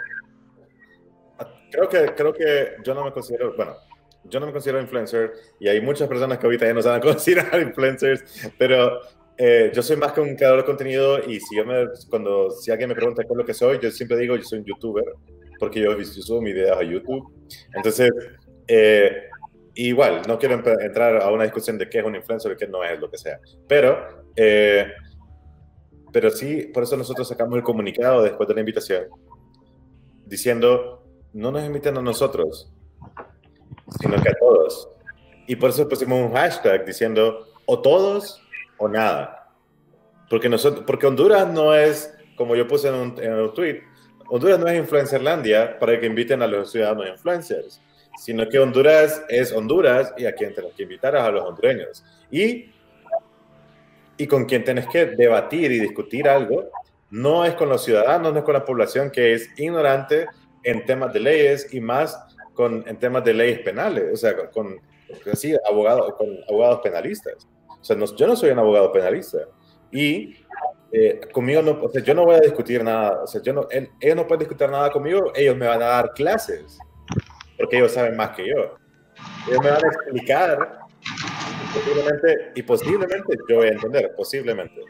creo 1.69 1.89
que, 1.89 2.15
creo 2.15 2.33
que 2.33 2.75
yo 2.81 2.93
no 2.93 3.03
me 3.03 3.11
considero, 3.11 3.53
bueno, 3.57 3.75
yo 4.23 4.39
no 4.39 4.45
me 4.45 4.53
considero 4.53 4.79
influencer 4.79 5.33
y 5.59 5.67
hay 5.67 5.81
muchas 5.81 6.07
personas 6.07 6.37
que 6.37 6.45
ahorita 6.45 6.65
ya 6.65 6.73
no 6.75 6.81
saben 6.81 7.01
considerar 7.13 7.61
influencers, 7.61 8.49
pero 8.57 9.01
eh, 9.37 9.69
yo 9.75 9.83
soy 9.83 9.97
más 9.97 10.13
que 10.13 10.21
un 10.21 10.37
creador 10.37 10.59
de 10.59 10.65
contenido 10.65 11.19
y 11.27 11.41
si 11.41 11.57
yo 11.57 11.65
me, 11.65 11.89
cuando, 12.09 12.51
si 12.51 12.71
alguien 12.71 12.87
me 12.87 12.95
pregunta 12.95 13.23
qué 13.23 13.33
es 13.33 13.37
lo 13.37 13.45
que 13.45 13.53
soy, 13.53 13.79
yo 13.81 13.91
siempre 13.91 14.15
digo 14.15 14.37
yo 14.37 14.43
soy 14.43 14.59
un 14.59 14.65
youtuber 14.65 15.03
porque 15.59 15.81
yo, 15.81 15.97
yo 15.97 16.05
subo 16.05 16.41
mis 16.41 16.55
videos 16.55 16.77
a 16.77 16.83
YouTube. 16.83 17.31
Entonces, 17.75 18.09
eh, 18.67 19.27
igual, 19.75 20.21
no 20.27 20.37
quiero 20.37 20.55
entrar 20.55 21.21
a 21.21 21.31
una 21.31 21.43
discusión 21.43 21.77
de 21.77 21.89
qué 21.89 21.99
es 21.99 22.05
un 22.05 22.15
influencer 22.15 22.51
y 22.51 22.55
qué 22.57 22.67
no 22.67 22.83
es, 22.83 22.99
lo 22.99 23.09
que 23.09 23.17
sea. 23.17 23.39
Pero, 23.67 24.23
eh, 24.35 24.91
pero 26.11 26.29
sí, 26.29 26.69
por 26.73 26.83
eso 26.83 26.97
nosotros 26.97 27.27
sacamos 27.27 27.57
el 27.57 27.63
comunicado 27.63 28.21
después 28.21 28.47
de 28.47 28.55
la 28.55 28.59
invitación, 28.59 29.05
diciendo, 30.25 31.03
no 31.33 31.51
nos 31.51 31.63
inviten 31.63 31.97
a 31.97 32.01
nosotros, 32.01 32.71
sino 33.99 34.21
que 34.21 34.29
a 34.29 34.35
todos. 34.37 34.89
Y 35.47 35.55
por 35.55 35.69
eso 35.69 35.87
pusimos 35.87 36.19
un 36.19 36.33
hashtag 36.33 36.85
diciendo, 36.85 37.47
o 37.65 37.81
todos 37.81 38.41
o 38.77 38.87
nada. 38.87 39.53
Porque, 40.29 40.49
nosotros, 40.49 40.83
porque 40.85 41.07
Honduras 41.07 41.47
no 41.51 41.75
es, 41.75 42.13
como 42.35 42.55
yo 42.55 42.67
puse 42.67 42.87
en 42.87 42.95
un, 42.95 43.21
en 43.21 43.33
un 43.33 43.53
tweet, 43.53 43.81
Honduras 44.29 44.59
no 44.59 44.67
es 44.67 44.79
Influencerlandia 44.79 45.77
para 45.77 45.99
que 45.99 46.05
inviten 46.05 46.41
a 46.41 46.47
los 46.47 46.71
ciudadanos 46.71 47.07
influencers 47.09 47.81
sino 48.17 48.47
que 48.47 48.59
Honduras 48.59 49.23
es 49.29 49.51
Honduras 49.51 50.13
y 50.17 50.25
a 50.25 50.33
quien 50.33 50.53
tenés 50.53 50.73
que 50.73 50.83
invitar 50.83 51.15
a 51.15 51.31
los 51.31 51.43
hondureños. 51.43 52.03
Y, 52.29 52.71
y 54.17 54.27
con 54.27 54.45
quien 54.45 54.63
tenés 54.63 54.87
que 54.87 55.05
debatir 55.05 55.71
y 55.71 55.79
discutir 55.79 56.27
algo, 56.27 56.69
no 57.09 57.45
es 57.45 57.55
con 57.55 57.69
los 57.69 57.83
ciudadanos, 57.83 58.33
no 58.33 58.39
es 58.39 58.45
con 58.45 58.53
la 58.53 58.65
población 58.65 59.11
que 59.11 59.33
es 59.33 59.49
ignorante 59.57 60.27
en 60.63 60.85
temas 60.85 61.11
de 61.13 61.19
leyes 61.19 61.73
y 61.73 61.81
más 61.81 62.17
con, 62.53 62.87
en 62.87 62.97
temas 62.97 63.23
de 63.23 63.33
leyes 63.33 63.59
penales, 63.59 64.13
o 64.13 64.17
sea, 64.17 64.49
con, 64.49 64.79
así, 65.31 65.55
abogado, 65.67 66.15
con 66.15 66.29
abogados 66.47 66.81
penalistas. 66.81 67.47
O 67.67 67.83
sea, 67.83 67.97
yo 67.97 68.27
no 68.27 68.35
soy 68.35 68.51
un 68.51 68.59
abogado 68.59 68.91
penalista. 68.91 69.39
Y 69.91 70.35
eh, 70.91 71.21
conmigo 71.33 71.61
no, 71.61 71.79
o 71.81 71.89
sea, 71.89 72.03
yo 72.03 72.13
no 72.13 72.25
voy 72.25 72.35
a 72.35 72.39
discutir 72.39 72.83
nada, 72.83 73.23
o 73.23 73.27
sea, 73.27 73.41
yo 73.41 73.53
no, 73.53 73.67
ellos 73.71 74.15
no 74.15 74.27
pueden 74.27 74.39
discutir 74.39 74.69
nada 74.69 74.91
conmigo, 74.91 75.31
ellos 75.35 75.57
me 75.57 75.65
van 75.65 75.81
a 75.81 75.85
dar 75.85 76.13
clases 76.13 76.77
porque 77.61 77.77
ellos 77.77 77.91
saben 77.91 78.17
más 78.17 78.31
que 78.31 78.47
yo. 78.47 78.75
Ellos 79.47 79.63
me 79.63 79.69
van 79.69 79.85
a 79.85 79.87
explicar 79.87 80.79
posiblemente, 81.73 82.51
y 82.55 82.63
posiblemente 82.63 83.37
yo 83.47 83.57
voy 83.57 83.67
a 83.67 83.71
entender, 83.71 84.13
posiblemente. 84.15 84.81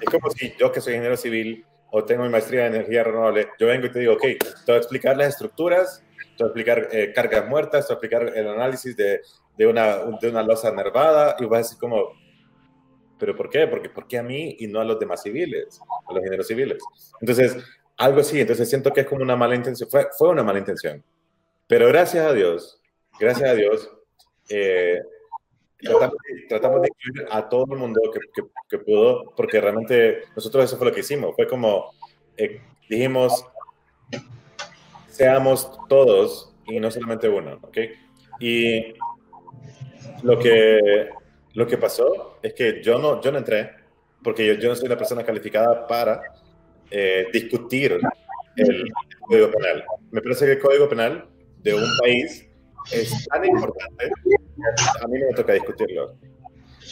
Es 0.00 0.08
como 0.08 0.30
si 0.30 0.54
yo 0.58 0.70
que 0.70 0.80
soy 0.80 0.94
ingeniero 0.94 1.16
civil 1.16 1.66
o 1.90 2.04
tengo 2.04 2.22
mi 2.22 2.30
maestría 2.30 2.66
en 2.66 2.74
energía 2.74 3.04
renovable, 3.04 3.48
yo 3.58 3.66
vengo 3.66 3.86
y 3.86 3.92
te 3.92 3.98
digo, 3.98 4.14
ok, 4.14 4.20
te 4.20 4.38
voy 4.66 4.76
a 4.76 4.78
explicar 4.78 5.16
las 5.16 5.28
estructuras, 5.28 6.02
te 6.36 6.44
voy 6.44 6.44
a 6.44 6.46
explicar 6.46 6.88
eh, 6.92 7.12
cargas 7.12 7.48
muertas, 7.48 7.86
te 7.86 7.92
voy 7.92 7.98
a 8.02 8.06
explicar 8.06 8.38
el 8.38 8.48
análisis 8.48 8.96
de, 8.96 9.20
de, 9.58 9.66
una, 9.66 9.98
de 10.20 10.28
una 10.28 10.42
losa 10.42 10.70
nervada, 10.72 11.36
y 11.38 11.44
vas 11.44 11.58
a 11.58 11.62
decir 11.62 11.78
como, 11.78 12.12
¿pero 13.18 13.36
por 13.36 13.50
qué? 13.50 13.66
Porque 13.66 13.90
¿por 13.90 14.06
qué 14.06 14.18
a 14.18 14.22
mí 14.22 14.56
y 14.60 14.68
no 14.68 14.80
a 14.80 14.84
los 14.84 14.98
demás 14.98 15.22
civiles, 15.22 15.80
a 16.08 16.12
los 16.12 16.20
ingenieros 16.20 16.46
civiles? 16.46 16.82
Entonces, 17.20 17.56
algo 17.98 18.20
así, 18.20 18.40
entonces 18.40 18.68
siento 18.68 18.92
que 18.92 19.02
es 19.02 19.06
como 19.06 19.22
una 19.22 19.36
mala 19.36 19.54
intención, 19.54 19.90
fue, 19.90 20.08
fue 20.16 20.30
una 20.30 20.42
mala 20.42 20.60
intención. 20.60 21.04
Pero 21.72 21.88
gracias 21.88 22.26
a 22.26 22.34
Dios, 22.34 22.82
gracias 23.18 23.48
a 23.48 23.54
Dios, 23.54 23.90
eh, 24.50 25.00
tratamos, 26.46 26.82
de 26.82 26.88
incluir 26.88 27.26
a 27.30 27.48
todo 27.48 27.64
el 27.72 27.78
mundo 27.78 27.98
que, 28.12 28.20
que, 28.68 28.78
pudo, 28.78 29.32
porque 29.34 29.58
realmente 29.58 30.24
nosotros 30.36 30.66
eso 30.66 30.76
fue 30.76 30.88
lo 30.88 30.92
que 30.92 31.00
hicimos. 31.00 31.34
Fue 31.34 31.46
como 31.46 31.94
eh, 32.36 32.60
dijimos, 32.90 33.46
seamos 35.08 35.72
todos 35.88 36.54
y 36.66 36.78
no 36.78 36.90
solamente 36.90 37.26
uno, 37.26 37.58
¿ok? 37.62 37.78
Y 38.38 38.92
lo 40.24 40.38
que, 40.38 41.08
lo 41.54 41.66
que 41.66 41.78
pasó 41.78 42.38
es 42.42 42.52
que 42.52 42.82
yo 42.82 42.98
no, 42.98 43.22
yo 43.22 43.32
no 43.32 43.38
entré, 43.38 43.70
porque 44.22 44.46
yo, 44.46 44.54
yo 44.60 44.68
no 44.68 44.76
soy 44.76 44.90
la 44.90 44.98
persona 44.98 45.24
calificada 45.24 45.86
para 45.86 46.20
eh, 46.90 47.28
discutir 47.32 47.98
el 48.56 48.92
Código 49.20 49.50
Penal. 49.50 49.84
Me 50.10 50.20
parece 50.20 50.44
que 50.44 50.52
el 50.52 50.58
Código 50.58 50.86
Penal 50.86 51.31
de 51.62 51.74
un 51.74 51.88
país 52.00 52.46
es 52.90 53.26
tan 53.28 53.44
importante 53.44 54.10
a 55.00 55.08
mí 55.08 55.18
no 55.18 55.26
me 55.28 55.34
toca 55.34 55.54
discutirlo. 55.54 56.14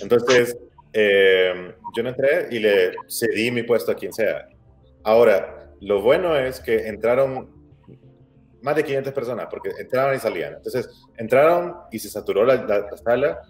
Entonces, 0.00 0.56
eh, 0.92 1.74
yo 1.94 2.02
no 2.02 2.10
entré 2.10 2.48
y 2.50 2.58
le 2.58 2.92
cedí 3.08 3.50
mi 3.50 3.62
puesto 3.62 3.92
a 3.92 3.94
quien 3.94 4.12
sea. 4.12 4.48
Ahora, 5.04 5.72
lo 5.80 6.02
bueno 6.02 6.36
es 6.36 6.60
que 6.60 6.88
entraron 6.88 7.48
más 8.62 8.76
de 8.76 8.84
500 8.84 9.12
personas, 9.12 9.46
porque 9.50 9.70
entraron 9.78 10.14
y 10.14 10.18
salían. 10.18 10.54
Entonces, 10.54 10.88
entraron 11.16 11.76
y 11.90 11.98
se 11.98 12.10
saturó 12.10 12.44
la, 12.44 12.56
la, 12.56 12.96
sala. 12.96 13.40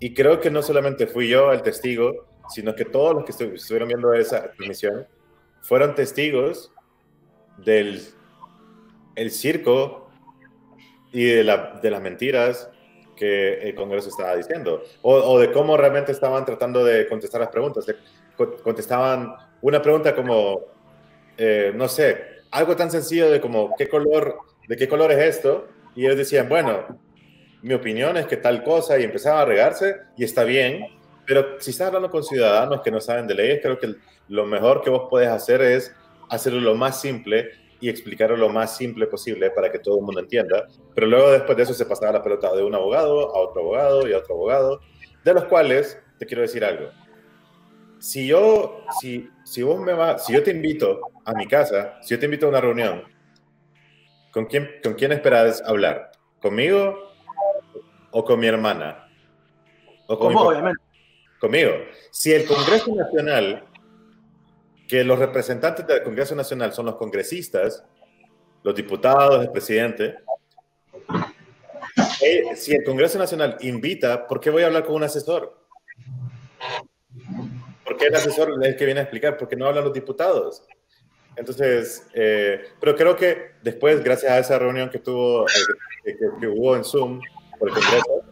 Y 0.00 0.14
creo 0.14 0.40
que 0.40 0.50
no 0.50 0.62
solamente 0.62 1.06
fui 1.06 1.28
yo 1.28 1.52
el 1.52 1.62
testigo, 1.62 2.28
sino 2.48 2.74
que 2.74 2.84
todos 2.84 3.14
los 3.14 3.24
que 3.24 3.32
estuvieron 3.54 3.88
viendo 3.88 4.12
esa 4.14 4.50
transmisión 4.52 5.06
fueron 5.60 5.94
testigos 5.94 6.72
del 7.58 8.00
el 9.16 9.32
circo 9.32 10.07
y 11.12 11.24
de, 11.24 11.44
la, 11.44 11.78
de 11.82 11.90
las 11.90 12.00
mentiras 12.00 12.70
que 13.16 13.54
el 13.68 13.74
Congreso 13.74 14.08
estaba 14.08 14.36
diciendo, 14.36 14.82
o, 15.02 15.38
de 15.38 15.50
cómo 15.50 15.76
realmente 15.76 16.12
estaban 16.12 16.44
tratando 16.44 16.84
de 16.84 17.08
contestar 17.08 17.40
las 17.40 17.50
preguntas. 17.50 17.84
contestaban 18.62 19.34
una 19.60 19.82
pregunta 19.82 20.14
como, 20.14 20.60
eh, 21.36 21.72
no 21.74 21.88
sé, 21.88 22.38
algo 22.52 22.76
tan 22.76 22.90
sencillo 22.90 23.28
de 23.30 23.40
como, 23.40 23.74
¿qué 23.76 23.88
color, 23.88 24.38
¿de 24.68 24.76
qué 24.76 24.88
color 24.88 25.10
es 25.10 25.36
esto? 25.36 25.66
Y 25.96 26.04
ellos 26.04 26.16
decían, 26.16 26.48
bueno, 26.48 27.00
mi 27.62 27.74
opinión 27.74 28.16
es 28.16 28.26
que 28.26 28.36
tal 28.36 28.62
cosa, 28.62 28.98
y 28.98 29.02
empezaban 29.02 29.42
a 29.42 29.44
regarse, 29.44 29.96
y 30.16 30.22
está 30.22 30.44
bien, 30.44 30.84
pero 31.26 31.60
si 31.60 31.72
estás 31.72 31.88
hablando 31.88 32.10
con 32.10 32.22
ciudadanos 32.22 32.82
que 32.82 32.90
no 32.90 33.00
saben 33.00 33.26
de 33.26 33.34
leyes, 33.34 33.60
creo 33.60 33.78
que 33.78 33.96
lo 34.28 34.46
mejor 34.46 34.80
que 34.80 34.90
vos 34.90 35.08
puedes 35.10 35.28
hacer 35.28 35.60
es 35.60 35.94
hacerlo 36.30 36.60
lo 36.60 36.74
más 36.74 37.00
simple 37.00 37.50
y 37.80 37.88
explicarlo 37.88 38.36
lo 38.36 38.48
más 38.48 38.76
simple 38.76 39.06
posible 39.06 39.50
para 39.50 39.70
que 39.70 39.78
todo 39.78 39.98
el 39.98 40.04
mundo 40.04 40.20
entienda. 40.20 40.66
Pero 40.94 41.06
luego 41.06 41.30
después 41.30 41.56
de 41.56 41.64
eso 41.64 41.74
se 41.74 41.86
pasaba 41.86 42.12
la 42.12 42.22
pelota 42.22 42.54
de 42.54 42.62
un 42.62 42.74
abogado 42.74 43.34
a 43.34 43.40
otro 43.40 43.62
abogado 43.62 44.08
y 44.08 44.12
a 44.12 44.18
otro 44.18 44.34
abogado, 44.34 44.80
de 45.24 45.34
los 45.34 45.44
cuales 45.44 46.00
te 46.18 46.26
quiero 46.26 46.42
decir 46.42 46.64
algo. 46.64 46.90
Si 47.98 48.26
yo, 48.26 48.84
si, 49.00 49.28
si 49.44 49.62
vos 49.62 49.80
me 49.80 49.92
va, 49.92 50.18
si 50.18 50.32
yo 50.32 50.42
te 50.42 50.50
invito 50.50 51.00
a 51.24 51.32
mi 51.34 51.46
casa, 51.46 51.98
si 52.02 52.14
yo 52.14 52.18
te 52.18 52.26
invito 52.26 52.46
a 52.46 52.50
una 52.50 52.60
reunión, 52.60 53.02
¿con 54.32 54.46
quién, 54.46 54.68
con 54.82 54.94
quién 54.94 55.12
esperas 55.12 55.62
hablar? 55.64 56.12
¿Conmigo 56.40 56.96
o 58.10 58.24
con 58.24 58.38
mi 58.38 58.46
hermana? 58.46 59.08
¿O 60.06 60.18
con 60.18 60.34
obviamente. 60.36 60.82
Conmigo. 61.40 61.70
Si 62.10 62.32
el 62.32 62.46
Congreso 62.46 62.94
Nacional 62.94 63.64
que 64.88 65.04
los 65.04 65.18
representantes 65.18 65.86
del 65.86 66.02
Congreso 66.02 66.34
Nacional 66.34 66.72
son 66.72 66.86
los 66.86 66.96
congresistas, 66.96 67.84
los 68.62 68.74
diputados, 68.74 69.44
el 69.44 69.50
presidente. 69.52 70.16
Eh, 72.22 72.56
si 72.56 72.74
el 72.74 72.82
Congreso 72.82 73.18
Nacional 73.18 73.58
invita, 73.60 74.26
¿por 74.26 74.40
qué 74.40 74.48
voy 74.48 74.62
a 74.62 74.66
hablar 74.66 74.84
con 74.84 74.94
un 74.96 75.04
asesor? 75.04 75.62
¿Por 77.84 77.96
qué 77.98 78.06
el 78.06 78.14
asesor 78.14 78.50
es 78.60 78.68
el 78.68 78.76
que 78.76 78.86
viene 78.86 79.00
a 79.00 79.02
explicar? 79.04 79.36
¿Por 79.36 79.46
qué 79.46 79.56
no 79.56 79.66
hablan 79.66 79.84
los 79.84 79.92
diputados? 79.92 80.64
Entonces, 81.36 82.06
eh, 82.14 82.62
pero 82.80 82.96
creo 82.96 83.14
que 83.14 83.52
después, 83.62 84.02
gracias 84.02 84.32
a 84.32 84.38
esa 84.38 84.58
reunión 84.58 84.88
que 84.88 84.98
tuvo, 84.98 85.44
eh, 86.04 86.16
que, 86.40 86.46
hubo 86.46 86.74
en 86.74 86.82
Zoom 86.82 87.20
por 87.58 87.68
el 87.68 87.74
Congreso, 87.74 88.22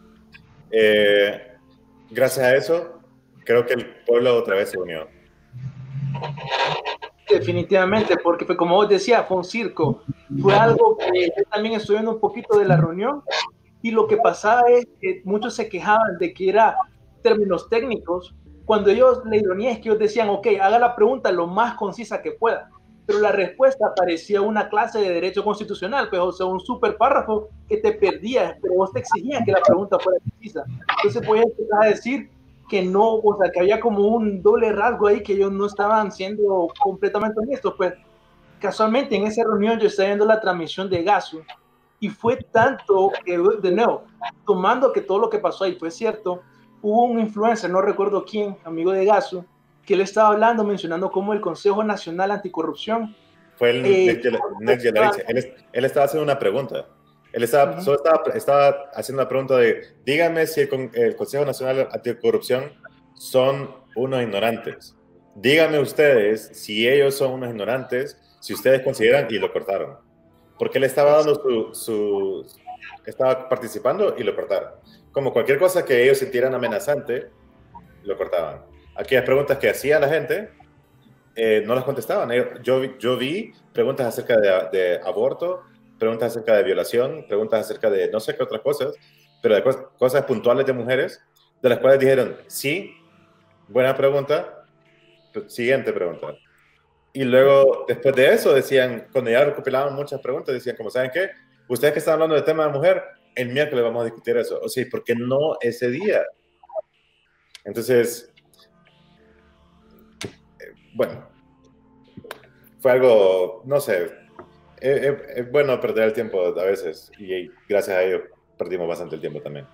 gracias 2.09 2.45
a 2.45 2.55
eso, 2.55 3.01
creo 3.45 3.65
que 3.65 3.73
el 3.75 4.03
pueblo 4.05 4.35
otra 4.35 4.55
vez 4.55 4.71
se 4.71 4.79
unió. 4.79 5.16
Definitivamente, 7.29 8.15
porque 8.23 8.45
fue 8.45 8.55
como 8.55 8.75
vos 8.75 8.89
decías, 8.89 9.27
fue 9.27 9.37
un 9.37 9.43
circo. 9.43 10.01
Fue 10.41 10.53
algo 10.53 10.97
que 10.97 11.31
también 11.51 11.79
viendo 11.89 12.11
un 12.11 12.19
poquito 12.19 12.57
de 12.57 12.65
la 12.65 12.77
reunión 12.77 13.21
y 13.81 13.91
lo 13.91 14.07
que 14.07 14.17
pasaba 14.17 14.63
es 14.69 14.87
que 14.99 15.21
muchos 15.25 15.55
se 15.55 15.69
quejaban 15.69 16.17
de 16.19 16.33
que 16.33 16.49
era 16.49 16.75
términos 17.21 17.69
técnicos, 17.69 18.35
cuando 18.65 18.89
ellos, 18.89 19.21
la 19.25 19.37
ironía 19.37 19.71
es 19.71 19.79
que 19.79 19.89
ellos 19.89 19.99
decían, 19.99 20.29
ok, 20.29 20.47
haga 20.61 20.79
la 20.79 20.95
pregunta 20.95 21.31
lo 21.31 21.47
más 21.47 21.75
concisa 21.75 22.21
que 22.21 22.31
pueda, 22.31 22.69
pero 23.05 23.19
la 23.19 23.31
respuesta 23.31 23.93
parecía 23.95 24.41
una 24.41 24.67
clase 24.67 24.99
de 24.99 25.09
derecho 25.09 25.43
constitucional, 25.43 26.09
pues, 26.09 26.21
o 26.21 26.31
sea, 26.31 26.45
un 26.45 26.59
super 26.59 26.97
párrafo 26.97 27.49
que 27.69 27.77
te 27.77 27.93
perdía, 27.93 28.57
pero 28.61 28.73
vos 28.75 28.91
te 28.91 28.99
exigían 28.99 29.45
que 29.45 29.53
la 29.53 29.61
pregunta 29.61 29.97
fuera 29.99 30.19
concisa. 30.29 30.65
Entonces, 30.97 31.25
voy 31.25 31.39
a 31.81 31.85
decir 31.85 32.29
que 32.67 32.83
no, 32.83 33.15
o 33.15 33.37
sea, 33.41 33.51
que 33.51 33.59
había 33.59 33.79
como 33.79 34.07
un 34.07 34.41
doble 34.41 34.71
rasgo 34.71 35.07
ahí 35.07 35.23
que 35.23 35.33
ellos 35.33 35.51
no 35.51 35.65
estaban 35.65 36.11
siendo 36.11 36.67
completamente 36.79 37.39
honestos, 37.39 37.73
pues 37.77 37.93
casualmente 38.59 39.15
en 39.15 39.25
esa 39.27 39.43
reunión 39.43 39.79
yo 39.79 39.87
estaba 39.87 40.07
viendo 40.07 40.25
la 40.25 40.39
transmisión 40.39 40.89
de 40.89 41.03
Gaso 41.03 41.41
y 41.99 42.09
fue 42.09 42.37
tanto 42.51 43.11
que, 43.25 43.37
de 43.37 43.71
nuevo, 43.71 44.03
tomando 44.45 44.91
que 44.91 45.01
todo 45.01 45.19
lo 45.19 45.29
que 45.29 45.39
pasó 45.39 45.63
ahí 45.63 45.75
fue 45.75 45.89
cierto, 45.89 46.41
hubo 46.81 47.05
un 47.05 47.19
influencer, 47.19 47.69
no 47.69 47.81
recuerdo 47.81 48.23
quién, 48.25 48.57
amigo 48.65 48.91
de 48.91 49.05
Gaso, 49.05 49.45
que 49.85 49.95
le 49.95 50.03
estaba 50.03 50.29
hablando, 50.29 50.63
mencionando 50.63 51.09
cómo 51.09 51.33
el 51.33 51.41
Consejo 51.41 51.83
Nacional 51.83 52.31
Anticorrupción. 52.31 53.15
Fue 53.55 53.71
el 53.71 53.85
eh, 53.85 54.21
Next 54.59 54.83
Generation. 54.83 55.23
Él, 55.27 55.55
él, 55.71 55.85
estaba 55.85 56.05
haciendo 56.05 56.23
una 56.23 56.37
pregunta. 56.37 56.85
Él 57.33 57.43
estaba, 57.43 57.81
solo 57.81 57.97
estaba, 57.97 58.23
estaba, 58.33 58.89
haciendo 58.93 59.21
una 59.21 59.29
pregunta 59.29 59.57
de, 59.57 59.81
dígame 60.05 60.47
si 60.47 60.61
el, 60.61 60.89
el, 60.93 61.15
Consejo 61.15 61.45
Nacional 61.45 61.89
Anticorrupción 61.91 62.71
son 63.13 63.75
unos 63.95 64.21
ignorantes. 64.21 64.95
Díganme 65.35 65.79
ustedes 65.79 66.49
si 66.53 66.87
ellos 66.87 67.15
son 67.15 67.33
unos 67.33 67.49
ignorantes, 67.49 68.17
si 68.39 68.53
ustedes 68.53 68.81
consideran, 68.81 69.27
y 69.29 69.37
lo 69.37 69.51
cortaron. 69.51 69.97
Porque 70.57 70.77
él 70.77 70.85
estaba 70.85 71.17
dando 71.17 71.35
su, 71.35 71.75
su 71.75 72.45
estaba 73.05 73.47
participando 73.49 74.15
y 74.17 74.23
lo 74.23 74.35
cortaron. 74.35 74.71
Como 75.11 75.33
cualquier 75.33 75.59
cosa 75.59 75.85
que 75.85 76.03
ellos 76.03 76.17
sintieran 76.17 76.53
amenazante, 76.53 77.29
lo 78.03 78.17
cortaban. 78.17 78.61
Aquellas 78.95 79.23
preguntas 79.23 79.57
que 79.57 79.69
hacía 79.69 79.99
la 79.99 80.09
gente, 80.09 80.49
eh, 81.35 81.63
no 81.65 81.75
las 81.75 81.83
contestaban. 81.83 82.31
Yo, 82.63 82.97
yo 82.97 83.17
vi 83.17 83.53
preguntas 83.71 84.07
acerca 84.07 84.37
de, 84.37 84.77
de, 84.77 84.99
aborto, 85.03 85.63
preguntas 85.97 86.31
acerca 86.31 86.55
de 86.55 86.63
violación, 86.63 87.25
preguntas 87.27 87.61
acerca 87.61 87.89
de 87.89 88.09
no 88.11 88.19
sé 88.19 88.35
qué 88.35 88.43
otras 88.43 88.61
cosas, 88.61 88.93
pero 89.41 89.55
de 89.55 89.63
cosas 89.97 90.25
puntuales 90.25 90.65
de 90.65 90.73
mujeres, 90.73 91.21
de 91.61 91.69
las 91.69 91.79
cuales 91.79 91.99
dijeron, 91.99 92.37
sí, 92.47 92.95
buena 93.67 93.95
pregunta, 93.95 94.65
siguiente 95.47 95.93
pregunta. 95.93 96.35
Y 97.13 97.23
luego, 97.23 97.85
después 97.87 98.15
de 98.15 98.33
eso, 98.33 98.53
decían, 98.53 99.07
cuando 99.11 99.31
ya 99.31 99.45
recopilaban 99.45 99.95
muchas 99.95 100.21
preguntas, 100.21 100.53
decían, 100.53 100.75
como 100.75 100.89
saben 100.89 101.11
qué, 101.13 101.31
ustedes 101.67 101.93
que 101.93 101.99
están 101.99 102.13
hablando 102.15 102.35
del 102.35 102.43
tema 102.43 102.65
de 102.65 102.73
mujer, 102.73 103.03
el 103.35 103.49
miércoles 103.49 103.83
vamos 103.83 104.01
a 104.01 104.05
discutir 104.05 104.37
eso. 104.37 104.59
O 104.61 104.69
sea, 104.69 104.85
¿por 104.89 105.03
qué 105.03 105.15
no 105.15 105.57
ese 105.61 105.89
día? 105.89 106.23
Entonces, 107.63 108.33
eh, 110.23 110.73
bueno, 110.95 111.27
fue 112.79 112.91
algo, 112.91 113.63
no 113.65 113.79
sé, 113.79 114.11
es, 114.81 115.51
bueno 115.51 115.79
perder 115.79 116.05
el 116.05 116.13
tiempo 116.13 116.39
a 116.41 116.63
veces 116.63 117.11
y 117.17 117.49
gracias 117.67 117.97
a 117.97 118.03
ello 118.03 118.21
perdimos 118.57 118.87
bastante 118.87 119.15
el 119.15 119.21
tiempo 119.21 119.41
también. 119.41 119.65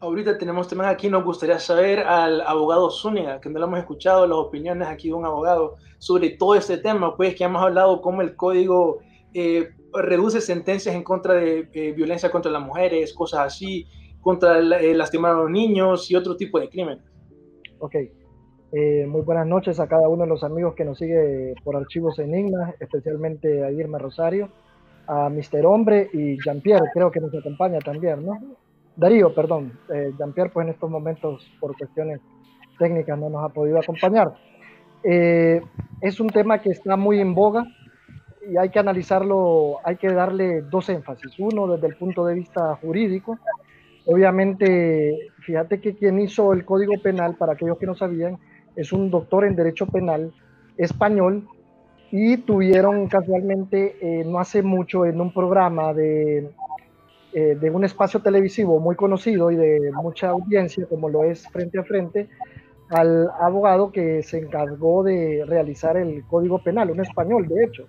Ahorita 0.00 0.36
tenemos 0.36 0.68
temas 0.68 0.88
aquí, 0.88 1.08
nos 1.08 1.24
gustaría 1.24 1.58
saber 1.58 2.00
al 2.00 2.42
abogado 2.42 2.90
Zúñiga, 2.90 3.40
que 3.40 3.48
no 3.48 3.58
lo 3.58 3.66
hemos 3.66 3.78
escuchado, 3.78 4.26
las 4.26 4.36
opiniones 4.36 4.86
aquí 4.86 5.08
de 5.08 5.14
un 5.14 5.24
abogado 5.24 5.76
sobre 6.04 6.28
todo 6.28 6.54
este 6.54 6.76
tema, 6.76 7.16
pues 7.16 7.34
que 7.34 7.44
hemos 7.44 7.62
hablado 7.62 8.02
cómo 8.02 8.20
el 8.20 8.36
código 8.36 8.98
eh, 9.32 9.70
reduce 9.94 10.42
sentencias 10.42 10.94
en 10.94 11.02
contra 11.02 11.32
de 11.32 11.66
eh, 11.72 11.92
violencia 11.92 12.30
contra 12.30 12.52
las 12.52 12.60
mujeres, 12.60 13.14
cosas 13.14 13.40
así, 13.40 13.86
contra 14.20 14.58
eh, 14.58 14.94
lastimar 14.94 15.32
a 15.32 15.36
los 15.36 15.50
niños 15.50 16.10
y 16.10 16.14
otro 16.14 16.36
tipo 16.36 16.60
de 16.60 16.68
crímenes. 16.68 17.02
Ok, 17.78 17.94
eh, 18.76 19.06
muy 19.06 19.20
buenas 19.20 19.46
noches 19.46 19.78
a 19.78 19.86
cada 19.86 20.08
uno 20.08 20.24
de 20.24 20.28
los 20.28 20.42
amigos 20.42 20.74
que 20.74 20.84
nos 20.84 20.98
sigue 20.98 21.54
por 21.62 21.76
Archivos 21.76 22.18
Enigmas, 22.18 22.74
especialmente 22.80 23.62
a 23.62 23.70
Irma 23.70 23.98
Rosario, 23.98 24.48
a 25.06 25.28
Mr. 25.28 25.64
Hombre 25.64 26.10
y 26.12 26.36
Jean-Pierre, 26.42 26.90
creo 26.92 27.08
que 27.12 27.20
nos 27.20 27.32
acompaña 27.32 27.78
también, 27.78 28.26
¿no? 28.26 28.36
Darío, 28.96 29.32
perdón. 29.32 29.78
Eh, 29.94 30.10
Jean-Pierre, 30.18 30.50
pues 30.50 30.66
en 30.66 30.72
estos 30.72 30.90
momentos, 30.90 31.48
por 31.60 31.76
cuestiones 31.76 32.20
técnicas, 32.76 33.16
no 33.16 33.30
nos 33.30 33.44
ha 33.44 33.48
podido 33.50 33.78
acompañar. 33.78 34.34
Eh, 35.04 35.62
es 36.00 36.18
un 36.18 36.30
tema 36.30 36.60
que 36.60 36.70
está 36.70 36.96
muy 36.96 37.20
en 37.20 37.32
boga 37.32 37.64
y 38.50 38.56
hay 38.56 38.70
que 38.70 38.80
analizarlo, 38.80 39.76
hay 39.84 39.94
que 39.98 40.08
darle 40.08 40.62
dos 40.62 40.88
énfasis. 40.88 41.38
Uno, 41.38 41.68
desde 41.68 41.86
el 41.86 41.94
punto 41.94 42.26
de 42.26 42.34
vista 42.34 42.74
jurídico. 42.82 43.38
Obviamente, 44.06 45.30
fíjate 45.46 45.80
que 45.80 45.94
quien 45.94 46.18
hizo 46.18 46.52
el 46.52 46.64
Código 46.64 46.94
Penal, 47.00 47.36
para 47.36 47.52
aquellos 47.52 47.78
que 47.78 47.86
no 47.86 47.94
sabían, 47.94 48.36
es 48.76 48.92
un 48.92 49.10
doctor 49.10 49.44
en 49.44 49.56
Derecho 49.56 49.86
Penal 49.86 50.32
español 50.76 51.48
y 52.10 52.36
tuvieron 52.38 53.08
casualmente 53.08 53.96
eh, 54.00 54.24
no 54.24 54.38
hace 54.38 54.62
mucho 54.62 55.06
en 55.06 55.20
un 55.20 55.32
programa 55.32 55.92
de, 55.92 56.50
eh, 57.32 57.56
de 57.60 57.70
un 57.70 57.84
espacio 57.84 58.20
televisivo 58.20 58.78
muy 58.80 58.96
conocido 58.96 59.50
y 59.50 59.56
de 59.56 59.90
mucha 59.92 60.28
audiencia 60.28 60.86
como 60.86 61.08
lo 61.08 61.24
es 61.24 61.48
Frente 61.48 61.78
a 61.78 61.84
Frente 61.84 62.28
al 62.90 63.30
abogado 63.40 63.90
que 63.90 64.22
se 64.22 64.38
encargó 64.38 65.02
de 65.02 65.44
realizar 65.46 65.96
el 65.96 66.24
Código 66.26 66.62
Penal, 66.62 66.90
un 66.90 67.00
español 67.00 67.48
de 67.48 67.64
hecho, 67.64 67.88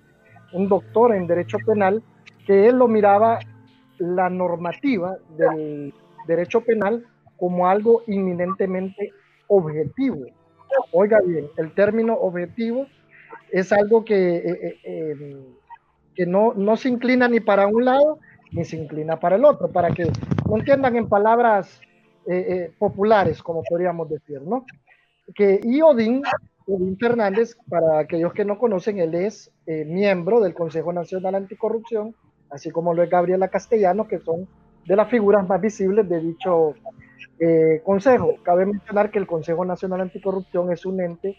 un 0.52 0.68
doctor 0.68 1.14
en 1.14 1.26
Derecho 1.26 1.58
Penal, 1.64 2.02
que 2.46 2.66
él 2.68 2.76
lo 2.76 2.88
miraba 2.88 3.38
la 3.98 4.28
normativa 4.28 5.16
del 5.36 5.92
derecho 6.26 6.60
penal 6.62 7.04
como 7.36 7.68
algo 7.68 8.02
inminentemente 8.06 9.12
objetivo, 9.48 10.26
Oiga 10.92 11.20
bien, 11.24 11.48
el 11.56 11.72
término 11.74 12.14
objetivo 12.14 12.86
es 13.50 13.72
algo 13.72 14.04
que, 14.04 14.36
eh, 14.36 14.78
eh, 14.84 15.10
em, 15.10 15.44
que 16.14 16.26
no, 16.26 16.54
no 16.54 16.76
se 16.76 16.88
inclina 16.88 17.28
ni 17.28 17.40
para 17.40 17.66
un 17.66 17.84
lado 17.84 18.18
ni 18.52 18.64
se 18.64 18.76
inclina 18.76 19.18
para 19.18 19.36
el 19.36 19.44
otro, 19.44 19.68
para 19.68 19.90
que 19.90 20.04
no 20.48 20.56
entiendan 20.56 20.96
en 20.96 21.08
palabras 21.08 21.80
eh, 22.28 22.72
populares, 22.78 23.42
como 23.42 23.62
podríamos 23.68 24.08
decir, 24.08 24.40
¿no? 24.40 24.64
Que 25.34 25.60
y 25.62 25.82
Odín, 25.82 26.22
Odín 26.66 26.96
Fernández, 26.96 27.56
para 27.68 27.98
aquellos 27.98 28.32
que 28.32 28.44
no 28.44 28.58
conocen, 28.58 28.98
él 28.98 29.14
es 29.14 29.52
miembro 29.66 30.40
del 30.40 30.54
Consejo 30.54 30.92
Nacional 30.92 31.34
Anticorrupción, 31.34 32.14
así 32.50 32.70
como 32.70 32.94
lo 32.94 33.02
es 33.02 33.10
Gabriela 33.10 33.48
Castellano, 33.48 34.06
que 34.06 34.20
son 34.20 34.48
de 34.86 34.96
las 34.96 35.10
figuras 35.10 35.46
más 35.46 35.60
visibles 35.60 36.08
de 36.08 36.20
dicho 36.20 36.74
eh, 37.38 37.82
consejo, 37.84 38.36
cabe 38.42 38.66
mencionar 38.66 39.10
que 39.10 39.18
el 39.18 39.26
Consejo 39.26 39.64
Nacional 39.64 40.00
Anticorrupción 40.00 40.72
es 40.72 40.86
un 40.86 41.00
ente 41.00 41.36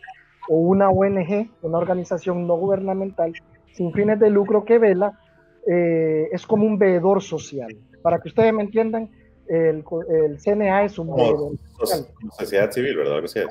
o 0.50 0.58
una 0.58 0.90
ONG, 0.90 1.50
una 1.62 1.78
organización 1.78 2.48
no 2.48 2.56
gubernamental 2.56 3.34
sin 3.74 3.92
fines 3.94 4.20
de 4.20 4.30
lucro 4.30 4.66
que 4.66 4.80
vela, 4.80 5.20
eh, 5.68 6.30
es 6.32 6.46
como 6.46 6.66
un 6.66 6.78
veedor 6.78 7.22
social. 7.22 7.76
Para 8.02 8.20
que 8.20 8.30
ustedes 8.30 8.54
me 8.54 8.63
entiendan, 8.63 9.10
el, 9.48 9.84
el 10.10 10.40
CNA 10.40 10.86
es 10.86 11.00
un 11.00 11.16
veedor 11.16 11.54
social. 11.78 12.08
Sociedad 12.38 12.72
civil, 12.72 12.98
¿verdad? 12.98 13.20
¿Qué 13.22 13.26
es? 13.42 13.48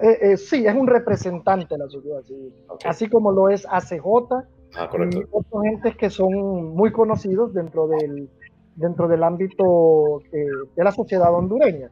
Eh, 0.00 0.36
sí, 0.36 0.66
es 0.66 0.74
un 0.74 0.86
representante 0.86 1.74
de 1.74 1.78
la 1.78 1.88
sociedad 1.88 2.22
civil, 2.22 2.54
así 2.84 3.08
como 3.08 3.30
lo 3.30 3.50
es 3.50 3.66
ACJ 3.68 4.04
ah, 4.74 4.90
y 4.94 5.22
otros 5.30 5.64
entes 5.64 5.96
que 5.96 6.08
son 6.08 6.74
muy 6.74 6.92
conocidos 6.92 7.52
dentro 7.52 7.88
del 7.88 8.30
dentro 8.82 9.06
del 9.06 9.22
ámbito 9.22 10.22
eh, 10.32 10.44
de 10.74 10.84
la 10.84 10.90
sociedad 10.90 11.32
hondureña. 11.32 11.88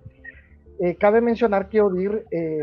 Eh, 0.81 0.97
cabe 0.97 1.21
mencionar 1.21 1.69
que 1.69 1.81
ODIR, 1.81 2.27
eh, 2.33 2.59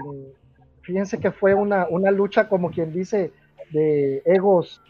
fíjense 0.82 1.18
que 1.20 1.32
fue 1.32 1.54
una, 1.54 1.88
una, 1.90 2.12
lucha, 2.12 2.50
como 2.50 2.70
quien 2.70 2.92
dice, 2.92 3.32
de 3.72 4.22
egos, 4.26 4.82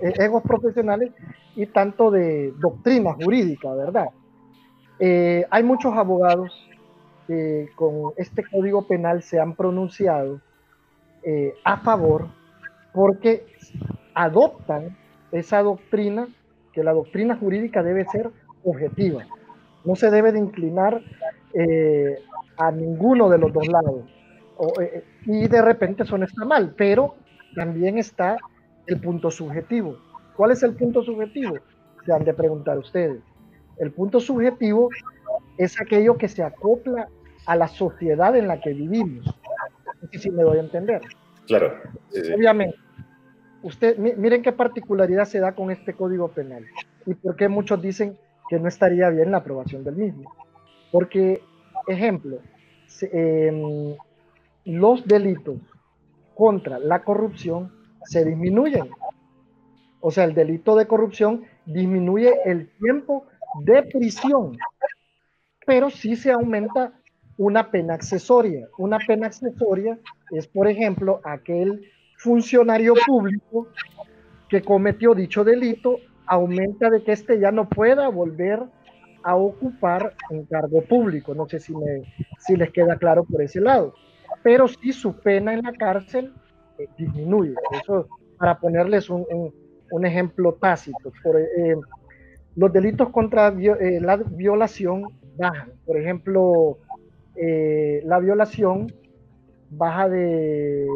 egos 0.00 0.42
profesionales 0.42 1.12
y 1.56 1.66
tanto 1.66 2.10
de 2.10 2.52
doctrina 2.58 3.14
jurídica, 3.14 3.72
¿verdad? 3.74 4.08
hay 5.50 5.62
muchos 5.62 5.92
abogados 5.94 6.50
que 7.26 7.68
con 7.74 8.12
este 8.16 8.42
código 8.44 8.86
penal 8.86 9.22
se 9.22 9.38
han 9.38 9.54
pronunciado 9.54 10.40
a 11.64 11.76
favor 11.78 12.28
porque 12.94 13.44
adoptan 14.14 14.96
esa 15.32 15.62
doctrina, 15.62 16.28
que 16.72 16.82
la 16.82 16.94
doctrina 16.94 17.36
jurídica 17.36 17.82
debe 17.82 18.06
ser 18.06 18.30
objetiva. 18.64 19.24
No 19.84 19.94
se 19.96 20.10
debe 20.10 20.32
de 20.32 20.38
inclinar 20.38 21.00
eh, 21.52 22.18
a 22.56 22.70
ninguno 22.70 23.28
de 23.28 23.38
los 23.38 23.52
dos 23.52 23.68
lados. 23.68 24.02
Eh, 24.80 25.04
y 25.26 25.46
de 25.48 25.62
repente 25.62 26.04
eso 26.04 26.16
no 26.16 26.24
está 26.24 26.44
mal, 26.44 26.74
pero 26.76 27.16
también 27.54 27.98
está 27.98 28.36
el 28.86 29.00
punto 29.00 29.30
subjetivo. 29.30 29.98
¿Cuál 30.36 30.52
es 30.52 30.62
el 30.62 30.74
punto 30.74 31.02
subjetivo? 31.02 31.56
Se 32.04 32.12
han 32.12 32.24
de 32.24 32.34
preguntar 32.34 32.78
ustedes. 32.78 33.20
El 33.78 33.90
punto 33.92 34.20
subjetivo 34.20 34.88
es 35.58 35.80
aquello 35.80 36.16
que 36.16 36.28
se 36.28 36.42
acopla 36.42 37.08
a 37.46 37.56
la 37.56 37.68
sociedad 37.68 38.36
en 38.36 38.48
la 38.48 38.60
que 38.60 38.72
vivimos. 38.72 39.26
No 40.02 40.08
sé 40.10 40.18
si 40.18 40.30
me 40.30 40.42
doy 40.42 40.58
a 40.58 40.60
entender. 40.60 41.02
Claro. 41.46 41.74
Obviamente. 42.34 42.76
Usted, 43.62 43.96
miren 43.96 44.42
qué 44.42 44.52
particularidad 44.52 45.24
se 45.24 45.40
da 45.40 45.54
con 45.54 45.70
este 45.70 45.94
código 45.94 46.28
penal 46.28 46.66
y 47.06 47.14
por 47.14 47.34
qué 47.34 47.48
muchos 47.48 47.80
dicen 47.80 48.18
que 48.48 48.58
no 48.58 48.68
estaría 48.68 49.08
bien 49.10 49.30
la 49.30 49.38
aprobación 49.38 49.84
del 49.84 49.96
mismo. 49.96 50.32
Porque, 50.90 51.42
ejemplo, 51.86 52.38
em, 53.12 53.96
los 54.64 55.06
delitos 55.06 55.58
contra 56.34 56.78
la 56.78 57.02
corrupción 57.02 57.72
se 58.04 58.24
disminuyen. 58.24 58.90
O 60.00 60.10
sea, 60.10 60.24
el 60.24 60.34
delito 60.34 60.76
de 60.76 60.86
corrupción 60.86 61.44
disminuye 61.64 62.32
el 62.44 62.68
tiempo 62.78 63.26
de 63.64 63.82
prisión, 63.84 64.56
pero 65.66 65.90
sí 65.90 66.16
se 66.16 66.30
aumenta 66.30 66.92
una 67.38 67.70
pena 67.70 67.94
accesoria. 67.94 68.68
Una 68.78 68.98
pena 68.98 69.26
accesoria 69.26 69.98
es, 70.30 70.46
por 70.46 70.68
ejemplo, 70.68 71.20
aquel 71.24 71.90
funcionario 72.18 72.94
público 73.06 73.68
que 74.48 74.62
cometió 74.62 75.14
dicho 75.14 75.44
delito, 75.44 75.98
aumenta 76.26 76.90
de 76.90 77.02
que 77.02 77.12
éste 77.12 77.38
ya 77.38 77.50
no 77.50 77.68
pueda 77.68 78.08
volver 78.08 78.62
a 79.22 79.36
ocupar 79.36 80.14
un 80.30 80.44
cargo 80.44 80.82
público. 80.82 81.34
No 81.34 81.48
sé 81.48 81.58
si, 81.58 81.74
me, 81.74 82.02
si 82.38 82.56
les 82.56 82.70
queda 82.70 82.96
claro 82.96 83.24
por 83.24 83.42
ese 83.42 83.60
lado. 83.60 83.94
Pero 84.42 84.68
sí 84.68 84.92
su 84.92 85.14
pena 85.14 85.54
en 85.54 85.62
la 85.62 85.72
cárcel 85.72 86.32
eh, 86.78 86.86
disminuye. 86.98 87.54
Eso 87.72 88.06
para 88.38 88.58
ponerles 88.58 89.08
un, 89.08 89.24
un, 89.90 90.06
ejemplo 90.06 90.54
tácito. 90.54 91.12
Eh, 91.58 91.76
los 92.56 92.72
delitos 92.72 93.08
contra 93.10 93.48
eh, 93.48 94.00
la 94.00 94.16
violación 94.16 95.04
bajan. 95.36 95.72
Por 95.86 95.96
ejemplo, 95.96 96.78
la 97.36 98.18
violación 98.20 98.92
baja 99.70 100.08
de, 100.08 100.86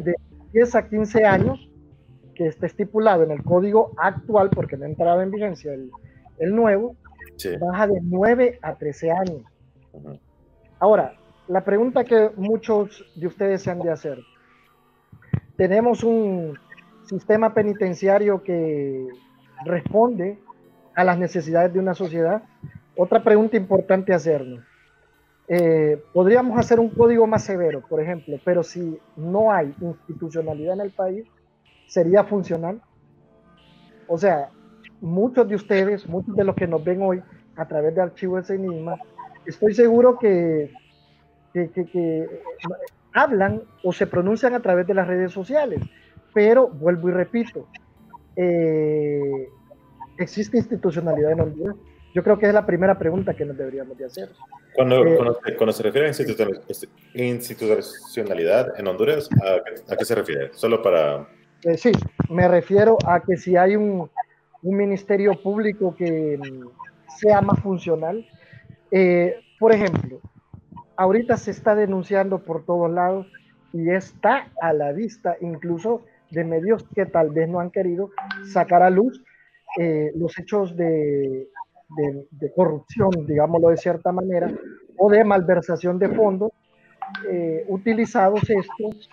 de 0.00 0.14
10 0.52 0.74
a 0.74 0.88
15 0.88 1.24
años, 1.24 1.70
que 2.34 2.46
está 2.46 2.66
estipulado 2.66 3.22
en 3.22 3.30
el 3.30 3.42
código 3.42 3.92
actual, 3.96 4.50
porque 4.50 4.76
no 4.76 4.84
ha 4.84 4.88
entrado 4.88 5.22
en 5.22 5.30
vigencia 5.30 5.72
el, 5.72 5.90
el 6.38 6.54
nuevo, 6.54 6.96
baja 7.60 7.86
de 7.86 8.00
9 8.02 8.58
a 8.62 8.74
13 8.74 9.10
años. 9.10 9.42
Ahora, 10.78 11.14
la 11.48 11.64
pregunta 11.64 12.04
que 12.04 12.30
muchos 12.36 13.04
de 13.14 13.26
ustedes 13.26 13.62
se 13.62 13.70
han 13.70 13.80
de 13.80 13.90
hacer, 13.90 14.18
tenemos 15.56 16.02
un 16.02 16.58
sistema 17.04 17.54
penitenciario 17.54 18.42
que 18.42 19.06
responde 19.64 20.38
a 20.94 21.04
las 21.04 21.18
necesidades 21.18 21.72
de 21.72 21.78
una 21.78 21.94
sociedad. 21.94 22.42
Otra 22.96 23.22
pregunta 23.22 23.56
importante 23.56 24.12
hacernos. 24.12 24.64
Eh, 25.48 26.02
podríamos 26.12 26.58
hacer 26.58 26.80
un 26.80 26.88
código 26.88 27.26
más 27.26 27.44
severo, 27.44 27.82
por 27.88 28.00
ejemplo, 28.00 28.38
pero 28.44 28.62
si 28.62 28.98
no 29.16 29.52
hay 29.52 29.74
institucionalidad 29.80 30.74
en 30.74 30.80
el 30.80 30.90
país, 30.92 31.26
¿sería 31.92 32.24
funcional? 32.24 32.80
O 34.08 34.16
sea, 34.16 34.48
muchos 35.02 35.46
de 35.46 35.56
ustedes, 35.56 36.08
muchos 36.08 36.34
de 36.34 36.44
los 36.44 36.56
que 36.56 36.66
nos 36.66 36.82
ven 36.82 37.02
hoy 37.02 37.22
a 37.54 37.68
través 37.68 37.94
de 37.94 38.00
archivos 38.00 38.48
de 38.48 38.54
Enigma, 38.54 38.96
estoy 39.44 39.74
seguro 39.74 40.18
que, 40.18 40.72
que, 41.52 41.68
que 41.70 42.26
hablan 43.12 43.62
o 43.84 43.92
se 43.92 44.06
pronuncian 44.06 44.54
a 44.54 44.60
través 44.60 44.86
de 44.86 44.94
las 44.94 45.06
redes 45.06 45.32
sociales. 45.32 45.82
Pero, 46.32 46.68
vuelvo 46.68 47.10
y 47.10 47.12
repito, 47.12 47.68
eh, 48.36 49.50
¿existe 50.16 50.56
institucionalidad 50.56 51.32
en 51.32 51.40
Honduras? 51.40 51.76
Yo 52.14 52.22
creo 52.22 52.38
que 52.38 52.46
es 52.46 52.54
la 52.54 52.64
primera 52.64 52.98
pregunta 52.98 53.34
que 53.34 53.44
nos 53.44 53.58
deberíamos 53.58 53.98
de 53.98 54.06
hacer. 54.06 54.30
Cuando, 54.74 55.04
eh, 55.04 55.18
cuando, 55.58 55.72
se 55.72 55.82
refiere 55.82 56.08
a 56.08 57.22
institucionalidad 57.22 58.80
en 58.80 58.86
Honduras, 58.86 59.28
¿a, 59.88 59.94
qué 59.94 60.04
se 60.06 60.14
refiere? 60.14 60.50
Solo 60.54 60.80
para... 60.80 61.28
Eh, 61.64 61.76
sí, 61.76 61.92
me 62.28 62.48
refiero 62.48 62.98
a 63.06 63.20
que 63.20 63.36
si 63.36 63.56
hay 63.56 63.76
un, 63.76 64.10
un 64.62 64.76
ministerio 64.76 65.40
público 65.40 65.94
que 65.94 66.38
sea 67.18 67.40
más 67.40 67.60
funcional. 67.60 68.26
por 69.58 69.72
ejemplo, 69.72 70.20
ahorita 70.96 71.36
se 71.36 71.50
está 71.50 71.74
denunciando 71.74 72.40
por 72.40 72.64
todos 72.64 72.90
lados 72.90 73.26
y 73.72 73.90
está 73.90 74.48
a 74.60 74.72
la 74.72 74.92
vista 74.92 75.36
incluso 75.40 76.02
de 76.30 76.44
medios 76.44 76.84
que 76.94 77.06
tal 77.06 77.30
vez 77.30 77.48
no 77.48 77.60
han 77.60 77.70
querido 77.70 78.10
sacar 78.52 78.82
a 78.82 78.90
luz 78.90 79.22
eh, 79.78 80.12
los 80.16 80.38
hechos 80.38 80.76
de, 80.76 81.48
de, 82.30 82.52
corrupción, 82.54 83.10
digámoslo 83.26 83.68
de 83.68 83.76
cierta 83.76 84.12
manera, 84.12 84.50
o 84.98 85.10
de 85.10 85.24
malversación 85.24 85.98
de 85.98 86.08
fondos, 86.10 86.50
eh, 87.30 87.64
utilizados 87.68 88.42
estos 88.48 89.08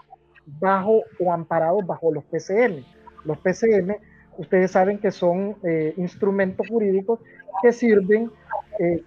bajo 0.60 1.02
o 1.20 1.32
amparados 1.32 1.86
bajo 1.86 2.12
los 2.12 2.24
PCM. 2.26 2.84
Los 3.26 3.38
PCM, 3.40 3.96
ustedes 4.38 4.72
saben 4.72 5.00
que 5.00 5.12
son 5.12 5.58
eh, 5.64 5.94
instrumentos 5.98 6.68
jurídicos 6.68 7.20
que 7.62 7.72
sirven, 7.72 8.32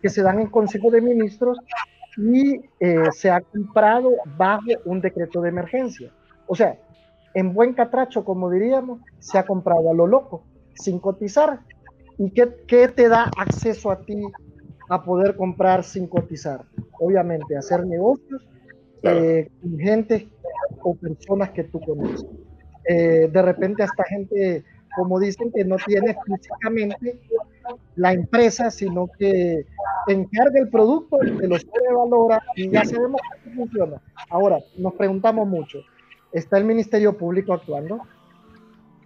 que 0.02 0.08
se 0.10 0.20
dan 0.20 0.38
en 0.38 0.48
Consejo 0.48 0.90
de 0.90 1.00
Ministros 1.00 1.58
y 2.16 2.60
eh, 2.80 3.04
se 3.12 3.30
ha 3.30 3.40
comprado 3.40 4.10
bajo 4.36 4.66
un 4.84 5.00
decreto 5.00 5.40
de 5.40 5.48
emergencia. 5.48 6.10
O 6.46 6.54
sea, 6.54 6.78
en 7.34 7.54
buen 7.54 7.72
catracho, 7.72 8.24
como 8.24 8.50
diríamos, 8.50 9.00
se 9.18 9.38
ha 9.38 9.46
comprado 9.46 9.90
a 9.90 9.94
lo 9.94 10.06
loco, 10.06 10.44
sin 10.74 10.98
cotizar. 10.98 11.60
¿Y 12.18 12.30
qué, 12.30 12.54
qué 12.66 12.88
te 12.88 13.08
da 13.08 13.30
acceso 13.38 13.90
a 13.90 14.00
ti 14.00 14.22
a 14.90 15.02
poder 15.02 15.36
comprar 15.36 15.84
sin 15.84 16.06
cotizar? 16.06 16.64
Obviamente, 17.00 17.56
hacer 17.56 17.86
negocios 17.86 18.46
eh, 19.02 19.48
con 19.60 19.78
gente 19.78 20.28
o 20.82 20.94
personas 20.94 21.50
que 21.50 21.64
tú 21.64 21.80
conoces. 21.80 22.26
Eh, 22.88 23.28
de 23.32 23.42
repente, 23.42 23.82
hasta 23.82 24.04
gente, 24.04 24.64
como 24.96 25.20
dicen, 25.20 25.52
que 25.52 25.64
no 25.64 25.76
tiene 25.76 26.16
físicamente 26.26 27.20
la 27.96 28.12
empresa, 28.12 28.70
sino 28.70 29.08
que 29.18 29.66
encarga 30.08 30.58
el 30.60 30.68
producto, 30.68 31.18
que 31.18 31.46
lo 31.46 31.58
sobrevalora 31.58 32.42
y 32.56 32.70
ya 32.70 32.84
sabemos 32.84 33.20
cómo 33.44 33.66
funciona. 33.66 34.02
Ahora, 34.30 34.58
nos 34.76 34.94
preguntamos 34.94 35.46
mucho, 35.46 35.78
¿está 36.32 36.58
el 36.58 36.64
Ministerio 36.64 37.16
Público 37.16 37.52
actuando? 37.52 38.00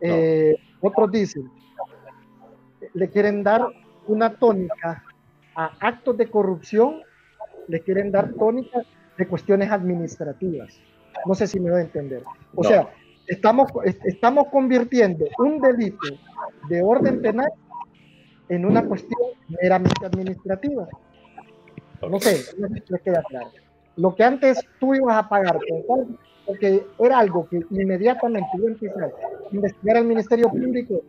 Eh, 0.01 0.57
otros 0.81 1.11
dicen, 1.11 1.51
le 2.95 3.11
quieren 3.11 3.43
dar 3.43 3.67
una 4.07 4.35
tónica 4.35 5.05
a 5.55 5.73
actos 5.81 6.17
de 6.17 6.31
corrupción, 6.31 7.03
le 7.69 7.81
quieren 7.81 8.11
dar 8.11 8.33
tónica 8.35 8.83
de 9.19 9.27
cuestiones 9.27 9.71
administrativas. 9.71 10.81
No 11.25 11.35
sé 11.35 11.47
si 11.47 11.61
me 11.61 11.71
voy 11.71 11.81
a 11.81 11.85
entender. 11.85 12.23
O 12.55 12.65
sea, 12.65 12.89
estamos, 13.27 13.71
estamos 14.05 14.49
convirtiendo 14.49 15.27
un 15.39 15.61
delito 15.61 16.07
de 16.69 16.83
orden 16.83 17.21
penal 17.21 17.51
en 18.49 18.65
una 18.65 18.85
cuestión 18.85 19.21
meramente 19.61 20.07
administrativa. 20.07 20.87
No 22.09 22.21
sé, 22.21 22.45
no 22.59 22.69
sé 22.69 22.83
si 22.87 22.93
les 22.93 23.03
queda 23.03 23.23
claro. 23.23 23.51
Lo 23.97 24.15
que 24.15 24.25
antes 24.25 24.61
tú 24.79 24.95
ibas 24.95 25.17
a 25.17 25.29
pagar 25.29 25.59
porque 26.47 26.87
era 26.99 27.19
algo 27.19 27.49
que 27.49 27.65
inmediatamente 27.71 28.49
iba 28.55 28.69
a 28.69 28.71
empezar 28.71 29.05
a 29.05 29.55
investigar 29.55 29.97
al 29.97 30.05
Ministerio 30.05 30.49
Público, 30.49 31.03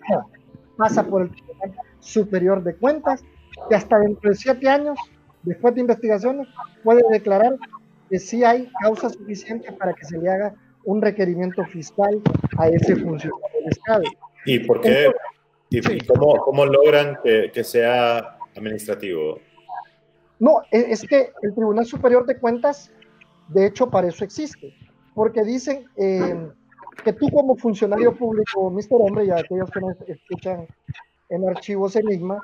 pasa 0.77 1.03
por 1.03 1.21
el 1.23 1.29
Tribunal 1.29 1.75
Superior 1.99 2.63
de 2.63 2.75
Cuentas, 2.75 3.23
que 3.69 3.75
hasta 3.75 3.99
dentro 3.99 4.31
de 4.31 4.35
siete 4.35 4.67
años, 4.67 4.97
después 5.43 5.75
de 5.75 5.81
investigaciones, 5.81 6.47
puede 6.83 7.03
declarar 7.11 7.55
que 8.09 8.19
sí 8.19 8.43
hay 8.43 8.69
causa 8.81 9.09
suficiente 9.09 9.71
para 9.73 9.93
que 9.93 10.05
se 10.05 10.17
le 10.17 10.29
haga 10.29 10.55
un 10.85 11.01
requerimiento 11.01 11.63
fiscal 11.65 12.21
a 12.57 12.69
ese 12.69 12.95
funcionario 12.95 13.59
del 13.59 13.69
Estado. 13.69 14.03
¿Y 14.45 14.59
por 14.59 14.81
qué? 14.81 15.11
¿Y, 15.69 16.05
cómo, 16.05 16.37
cómo, 16.37 16.65
logran 16.65 17.17
que, 17.23 17.51
que, 17.53 17.63
sea 17.63 18.37
administrativo? 18.55 19.39
No, 20.39 20.61
e, 20.71 20.91
es 20.91 21.05
que 21.05 21.31
el 21.41 21.53
Tribunal 21.53 21.85
Superior 21.85 22.25
de 22.25 22.37
Cuentas, 22.37 22.91
de 23.49 23.65
hecho, 23.65 23.89
para 23.89 24.07
eso 24.07 24.23
existe. 24.23 24.73
Porque 25.13 25.43
dicen 25.43 25.85
eh, 25.97 26.47
que 27.03 27.11
tú 27.11 27.29
como 27.31 27.55
funcionario 27.55 28.15
público, 28.15 28.69
Mr. 28.69 28.85
Hombre, 28.91 29.25
y 29.25 29.31
aquellos 29.31 29.69
que 29.71 29.81
nos 29.81 29.95
escuchan 30.07 30.67
en 31.29 31.49
archivos 31.49 31.95
Enigma, 31.95 32.39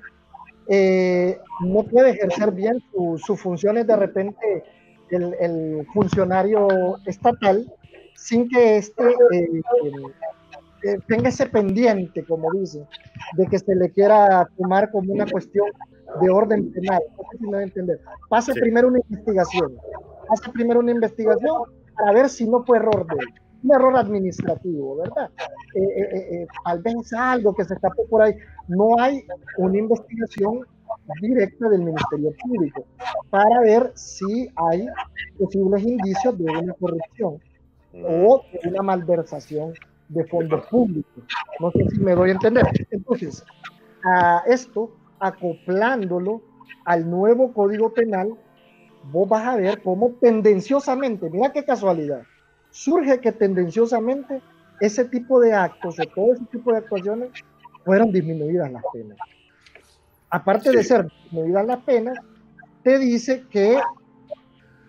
eh, 0.68 1.40
no 1.62 1.84
puede 1.84 2.12
ejercer 2.12 2.52
bien 2.52 2.82
sus 3.18 3.40
funciones 3.40 3.86
de 3.86 3.96
repente 3.96 4.64
el, 5.16 5.36
el, 5.40 5.88
funcionario 5.94 6.68
estatal 7.06 7.72
sin 8.16 8.48
que 8.50 8.78
este 8.78 9.04
eh, 10.84 11.00
tenga 11.08 11.30
ese 11.30 11.46
pendiente, 11.48 12.24
como 12.26 12.52
dicen, 12.52 12.86
de 13.38 13.48
que 13.48 13.60
se 13.60 13.76
le 13.76 13.90
quiera 13.92 14.48
tomar 14.58 14.92
como 14.92 15.14
una 15.14 15.26
cuestión 15.26 15.68
de 16.22 16.30
orden 16.30 16.72
penal. 16.72 17.02
No 17.40 17.58
sé 17.58 17.64
entender. 17.64 18.00
Pase 18.30 18.54
primero 18.54 18.88
una 18.90 19.00
investigación. 19.00 19.78
Pase 20.28 20.52
primero 20.52 20.80
una 20.80 20.92
investigación 20.92 21.64
para 21.96 22.14
ver 22.14 22.30
si 22.30 22.48
no 22.48 22.64
fue 22.64 22.78
error 22.78 23.06
de 23.08 23.16
un 23.64 23.74
error 23.74 23.96
administrativo, 23.96 24.98
¿verdad? 24.98 25.30
Eh, 25.76 25.80
eh, 25.82 26.28
eh, 26.32 26.48
tal 26.66 26.82
vez 26.82 27.14
algo 27.14 27.54
que 27.54 27.64
se 27.64 27.74
escapó 27.74 28.06
por 28.08 28.22
ahí. 28.22 28.36
No 28.68 29.00
hay 29.00 29.26
una 29.58 29.78
investigación 29.78 30.62
directa 31.22 31.70
del 31.70 31.82
Ministerio 31.82 32.32
Público 32.42 32.86
para 33.30 33.60
ver 33.62 33.92
si 33.96 34.50
hay 34.56 34.88
posibles 35.38 35.84
indicios 35.84 36.38
de 36.38 36.46
una 36.46 36.74
corrupción 36.74 37.40
o 37.94 38.44
de 38.52 38.70
una 38.70 38.82
malversación 38.82 39.74
de 40.10 40.26
fondos 40.26 40.66
públicos. 40.68 41.24
No 41.60 41.72
sé 41.72 41.86
si 41.90 42.00
me 42.00 42.16
doy 42.16 42.30
a 42.30 42.34
entender. 42.34 42.66
Entonces, 42.92 43.44
a 44.04 44.44
esto, 44.48 44.92
acoplándolo 45.20 46.42
al 46.86 47.10
nuevo 47.10 47.54
Código 47.54 47.94
Penal, 47.94 48.36
vos 49.12 49.28
vas 49.28 49.46
a 49.46 49.56
ver 49.56 49.82
cómo 49.82 50.12
tendenciosamente, 50.22 51.30
mira 51.30 51.52
qué 51.52 51.64
casualidad, 51.64 52.24
surge 52.70 53.20
que 53.20 53.32
tendenciosamente 53.32 54.42
ese 54.80 55.06
tipo 55.06 55.40
de 55.40 55.54
actos 55.54 56.00
o 56.00 56.04
todo 56.16 56.34
ese 56.34 56.46
tipo 56.46 56.72
de 56.72 56.80
actuaciones 56.80 57.30
fueron 57.86 58.12
disminuidas 58.12 58.72
las 58.72 58.84
penas. 58.94 59.18
Aparte 60.34 60.72
de 60.72 60.84
ser 60.84 61.06
disminuidas 61.06 61.68
las 61.68 61.84
penas, 61.84 62.18
te 62.82 62.98
dice 62.98 63.44
que 63.52 63.80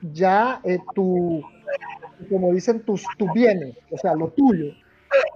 ya 0.00 0.58
eh, 0.64 0.78
tu, 0.94 1.42
como 2.30 2.50
dicen, 2.50 2.80
tus, 2.80 3.04
tus 3.18 3.30
bienes, 3.34 3.76
o 3.90 3.98
sea, 3.98 4.14
lo 4.14 4.28
tuyo, 4.28 4.72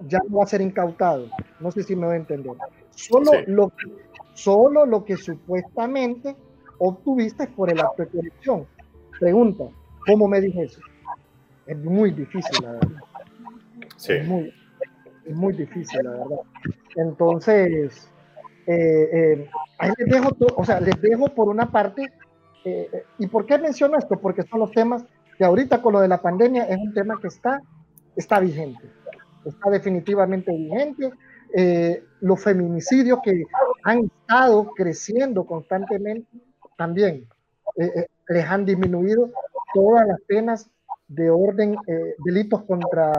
ya 0.07 0.17
no 0.27 0.37
va 0.37 0.45
a 0.45 0.47
ser 0.47 0.61
incautado. 0.61 1.27
No 1.59 1.69
sé 1.69 1.83
si 1.83 1.95
me 1.95 2.07
voy 2.07 2.15
a 2.15 2.17
entender. 2.17 2.53
Solo, 2.89 3.33
lo, 3.45 3.69
que, 3.69 3.85
solo 4.33 4.87
lo 4.87 5.05
que 5.05 5.15
supuestamente 5.15 6.35
obtuviste 6.79 7.45
por 7.45 7.71
el 7.71 7.79
acto 7.79 8.01
de 8.01 8.09
corrupción. 8.09 8.65
Pregunta, 9.19 9.65
¿cómo 10.07 10.27
me 10.27 10.41
dije 10.41 10.63
eso? 10.63 10.81
Es 11.67 11.77
muy 11.77 12.09
difícil, 12.09 12.63
la 12.63 12.71
verdad. 12.71 13.03
Sí. 13.95 14.13
Es 14.13 14.27
muy, 14.27 14.51
es 15.25 15.35
muy 15.35 15.53
difícil, 15.53 15.99
la 16.03 16.09
verdad. 16.09 16.39
Entonces, 16.95 18.09
eh, 18.71 19.09
eh, 19.11 19.49
ahí 19.79 19.91
les 19.97 20.07
dejo, 20.09 20.29
o 20.55 20.63
sea, 20.63 20.79
les 20.79 21.01
dejo 21.01 21.29
por 21.29 21.49
una 21.49 21.71
parte, 21.71 22.05
eh, 22.63 23.03
¿y 23.17 23.25
por 23.25 23.47
qué 23.47 23.57
menciono 23.57 23.97
esto? 23.97 24.19
Porque 24.19 24.43
son 24.43 24.59
los 24.59 24.71
temas 24.71 25.03
que 25.39 25.43
ahorita 25.43 25.81
con 25.81 25.93
lo 25.93 26.01
de 26.01 26.07
la 26.07 26.21
pandemia 26.21 26.65
es 26.65 26.77
un 26.77 26.93
tema 26.93 27.17
que 27.19 27.29
está, 27.29 27.63
está 28.15 28.39
vigente, 28.39 28.87
está 29.43 29.71
definitivamente 29.71 30.51
vigente. 30.51 31.11
los 32.21 32.43
feminicidios 32.43 33.19
que 33.23 33.43
han 33.85 34.05
estado 34.05 34.69
creciendo 34.75 35.47
constantemente 35.47 36.29
también 36.77 37.27
les 38.27 38.45
han 38.45 38.65
disminuido 38.65 39.31
todas 39.73 40.05
las 40.07 40.21
penas 40.27 40.69
de 41.07 41.31
orden, 41.31 41.75
delitos 42.23 42.61
contra 42.65 43.13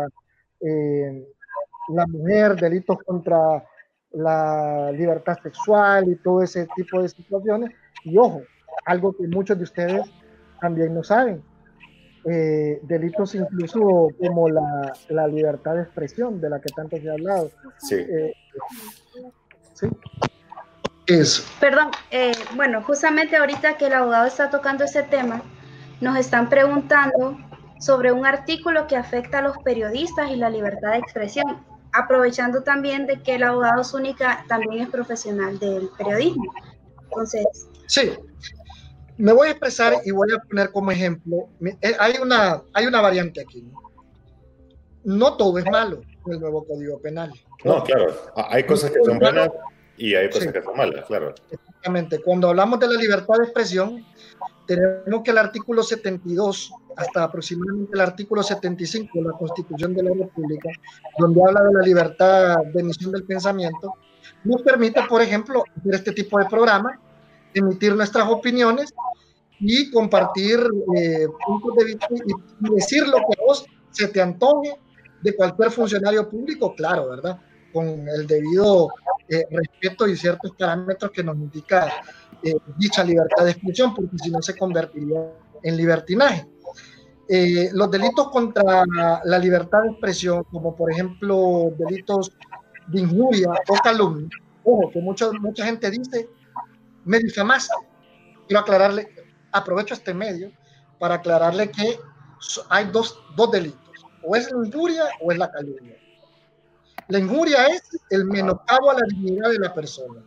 la 1.88 2.06
mujer, 2.06 2.54
delitos 2.54 2.98
contra 3.02 3.64
la 4.12 4.90
libertad 4.92 5.38
sexual 5.42 6.09
y 6.09 6.16
todo 6.16 6.42
ese 6.42 6.66
tipo 6.77 7.03
de 7.03 7.09
situaciones. 7.09 7.70
Y 8.05 8.18
ojo, 8.18 8.42
algo 8.85 9.12
que 9.12 9.27
muchos 9.29 9.59
de 9.59 9.64
ustedes 9.64 10.11
también 10.61 10.94
no 10.94 11.03
saben, 11.03 11.42
eh, 12.25 12.81
delitos 12.83 13.35
incluso 13.35 14.09
como 14.18 14.49
la, 14.49 14.92
la, 15.09 15.27
libertad 15.27 15.75
de 15.77 15.83
expresión, 15.83 16.40
de 16.40 16.51
la 16.51 16.61
que 16.61 16.70
tanto 16.70 16.96
se 16.99 17.09
ha 17.09 17.12
hablado. 17.12 17.51
Sí. 17.79 17.94
Eh, 17.94 18.35
sí. 19.73 19.88
Eso. 21.07 21.42
Perdón, 21.59 21.90
eh, 22.11 22.33
bueno, 22.55 22.83
justamente 22.83 23.37
ahorita 23.37 23.79
que 23.79 23.87
el 23.87 23.94
abogado 23.94 24.27
está 24.27 24.51
tocando 24.51 24.85
ese 24.85 25.03
tema, 25.03 25.42
nos 26.01 26.16
están 26.16 26.49
preguntando 26.49 27.38
sobre 27.81 28.12
un 28.12 28.27
artículo 28.27 28.87
que 28.87 28.96
afecta 28.96 29.38
a 29.38 29.42
los 29.42 29.57
periodistas 29.59 30.31
y 30.31 30.37
la 30.37 30.51
libertad 30.51 30.92
de 30.92 30.99
expresión 30.99 31.64
aprovechando 31.92 32.62
también 32.62 33.07
de 33.07 33.22
que 33.22 33.35
el 33.35 33.42
abogado 33.42 33.85
Zúñiga 33.85 34.44
también 34.48 34.85
es 34.85 34.90
profesional 34.90 35.59
del 35.59 35.88
periodismo. 35.96 36.53
Entonces. 37.03 37.46
Sí, 37.87 38.12
me 39.20 39.33
voy 39.33 39.48
a 39.48 39.50
expresar 39.50 39.94
y 40.05 40.11
voy 40.12 40.33
a 40.33 40.38
poner 40.38 40.70
como 40.70 40.90
ejemplo, 40.90 41.48
eh, 41.83 41.96
hay 41.98 42.14
una, 42.22 42.62
hay 42.72 42.87
una 42.87 43.00
variante 43.00 43.42
aquí. 43.42 43.66
No, 45.05 45.37
todo 45.37 45.59
es 45.59 45.66
malo 45.70 46.00
en 46.26 46.33
el 46.33 46.40
nuevo 46.40 46.64
Código 46.66 46.98
Penal. 47.00 47.33
No, 47.64 47.83
claro, 47.85 48.14
hay 48.37 48.64
cosas 48.64 48.90
que 48.90 49.03
son 49.05 49.18
buenas 49.18 49.50
y 49.96 50.14
hay 50.14 50.31
cosas 50.31 50.53
que 50.53 50.62
son 50.62 50.76
malas, 50.76 51.05
claro. 51.07 51.35
Exactamente, 51.50 52.22
cuando 52.22 52.48
hablamos 52.48 52.81
de 52.81 52.88
la 52.88 52.94
libertad 52.94 53.35
de 53.38 53.44
expresión, 53.44 54.07
tenemos 54.66 55.22
que 55.22 55.31
el 55.31 55.38
artículo 55.38 55.83
72 55.83 56.72
hasta 56.96 57.24
aproximadamente 57.24 57.92
el 57.94 58.00
artículo 58.00 58.42
75 58.42 59.11
de 59.14 59.22
la 59.24 59.33
Constitución 59.33 59.94
de 59.94 60.03
la 60.03 60.11
República, 60.14 60.70
donde 61.18 61.40
habla 61.46 61.62
de 61.62 61.72
la 61.74 61.83
libertad 61.83 62.57
de 62.72 62.81
emisión 62.81 63.12
del 63.12 63.24
pensamiento, 63.24 63.94
nos 64.44 64.62
permite, 64.62 65.03
por 65.09 65.22
ejemplo, 65.22 65.64
hacer 65.76 65.94
este 65.94 66.12
tipo 66.12 66.38
de 66.38 66.46
programa, 66.46 66.98
emitir 67.55 67.94
nuestras 67.94 68.29
opiniones 68.29 68.92
y 69.59 69.90
compartir 69.90 70.61
eh, 70.96 71.26
puntos 71.46 71.76
de 71.76 71.85
vista 71.85 72.07
y 72.11 72.74
decir 72.74 73.07
lo 73.07 73.18
que 73.18 73.40
a 73.40 73.46
vos 73.46 73.66
se 73.90 74.09
te 74.09 74.20
antoje 74.20 74.74
de 75.20 75.37
cualquier 75.37 75.70
funcionario 75.70 76.29
público, 76.29 76.74
claro, 76.74 77.11
¿verdad? 77.11 77.38
Con 77.72 78.09
el 78.09 78.26
debido 78.26 78.88
eh, 79.29 79.44
respeto 79.50 80.09
y 80.09 80.16
ciertos 80.16 80.53
parámetros 80.57 81.11
que 81.11 81.22
nos 81.22 81.37
indica 81.37 81.92
eh, 82.42 82.55
dicha 82.79 83.05
libertad 83.05 83.44
de 83.44 83.50
expresión, 83.50 83.94
porque 83.94 84.16
si 84.18 84.31
no 84.31 84.40
se 84.40 84.57
convertiría 84.57 85.20
en 85.62 85.76
libertinaje. 85.76 86.46
Eh, 87.32 87.70
los 87.74 87.88
delitos 87.92 88.28
contra 88.30 88.84
la 89.22 89.38
libertad 89.38 89.82
de 89.82 89.90
expresión, 89.90 90.42
como 90.50 90.74
por 90.74 90.90
ejemplo 90.90 91.72
delitos 91.78 92.32
de 92.88 93.02
injuria 93.02 93.50
o 93.68 93.74
calumnia, 93.84 94.28
ojo, 94.64 94.90
que 94.90 95.00
mucha, 95.00 95.30
mucha 95.40 95.64
gente 95.64 95.92
dice, 95.92 96.28
me 97.04 97.20
difamaste. 97.20 97.72
Quiero 98.48 98.62
aclararle, 98.62 99.08
aprovecho 99.52 99.94
este 99.94 100.12
medio 100.12 100.50
para 100.98 101.14
aclararle 101.14 101.70
que 101.70 102.00
hay 102.68 102.86
dos, 102.86 103.22
dos 103.36 103.52
delitos, 103.52 104.04
o 104.24 104.34
es 104.34 104.50
la 104.50 104.66
injuria 104.66 105.04
o 105.20 105.30
es 105.30 105.38
la 105.38 105.52
calumnia. 105.52 105.96
La 107.06 107.20
injuria 107.20 107.66
es 107.66 107.82
el 108.10 108.24
menoscabo 108.24 108.90
a 108.90 108.94
la 108.94 109.06
dignidad 109.08 109.50
de 109.50 109.58
la 109.60 109.72
persona. 109.72 110.20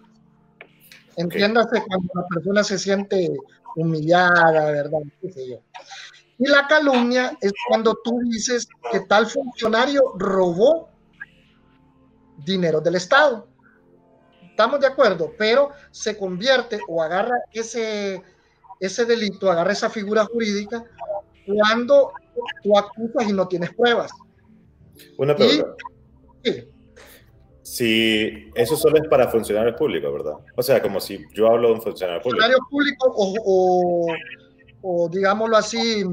Entiéndase 1.17 1.83
cuando 1.85 2.13
la 2.15 2.25
persona 2.33 2.63
se 2.63 2.79
siente 2.79 3.29
humillada, 3.75 4.71
¿verdad? 4.71 4.99
¿Qué 5.21 5.31
sé 5.33 5.49
yo? 5.49 5.59
Y 6.43 6.49
la 6.49 6.67
calumnia 6.67 7.37
es 7.39 7.53
cuando 7.69 7.97
tú 8.03 8.19
dices 8.25 8.67
que 8.91 8.99
tal 9.01 9.27
funcionario 9.27 10.01
robó 10.17 10.89
dinero 12.43 12.81
del 12.81 12.95
Estado. 12.95 13.47
Estamos 14.41 14.81
de 14.81 14.87
acuerdo, 14.87 15.31
pero 15.37 15.69
se 15.91 16.17
convierte 16.17 16.79
o 16.89 17.01
agarra 17.01 17.37
ese, 17.53 18.21
ese 18.81 19.05
delito, 19.05 19.49
agarra 19.49 19.71
esa 19.71 19.89
figura 19.89 20.25
jurídica 20.25 20.83
cuando 21.45 22.11
tú 22.61 22.77
acusas 22.77 23.29
y 23.29 23.31
no 23.31 23.47
tienes 23.47 23.73
pruebas. 23.73 24.11
Una 25.17 25.33
pregunta. 25.33 25.75
sí. 26.43 26.67
Si 27.61 28.51
eso 28.53 28.75
solo 28.75 28.97
es 28.97 29.07
para 29.07 29.29
funcionarios 29.29 29.77
públicos, 29.77 30.11
¿verdad? 30.11 30.33
O 30.57 30.61
sea, 30.61 30.81
como 30.81 30.99
si 30.99 31.23
yo 31.33 31.47
hablo 31.47 31.69
de 31.69 31.75
un 31.75 31.81
funcionario 31.81 32.21
público. 32.21 32.43
Funcionario 32.43 32.67
público 32.69 33.13
o 33.15 33.33
o 33.45 34.15
digámoslo 35.09 35.57
así, 35.57 36.03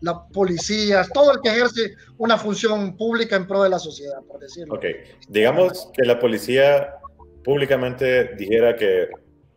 las 0.00 0.16
policías, 0.32 1.08
todo 1.12 1.32
el 1.32 1.40
que 1.40 1.48
ejerce 1.48 1.94
una 2.18 2.36
función 2.36 2.96
pública 2.96 3.36
en 3.36 3.46
pro 3.46 3.62
de 3.62 3.70
la 3.70 3.78
sociedad, 3.78 4.20
por 4.28 4.40
decirlo. 4.40 4.74
Ok, 4.74 4.84
digamos 5.28 5.90
que 5.94 6.04
la 6.04 6.18
policía 6.18 6.96
públicamente 7.44 8.34
dijera 8.34 8.76
que 8.76 9.08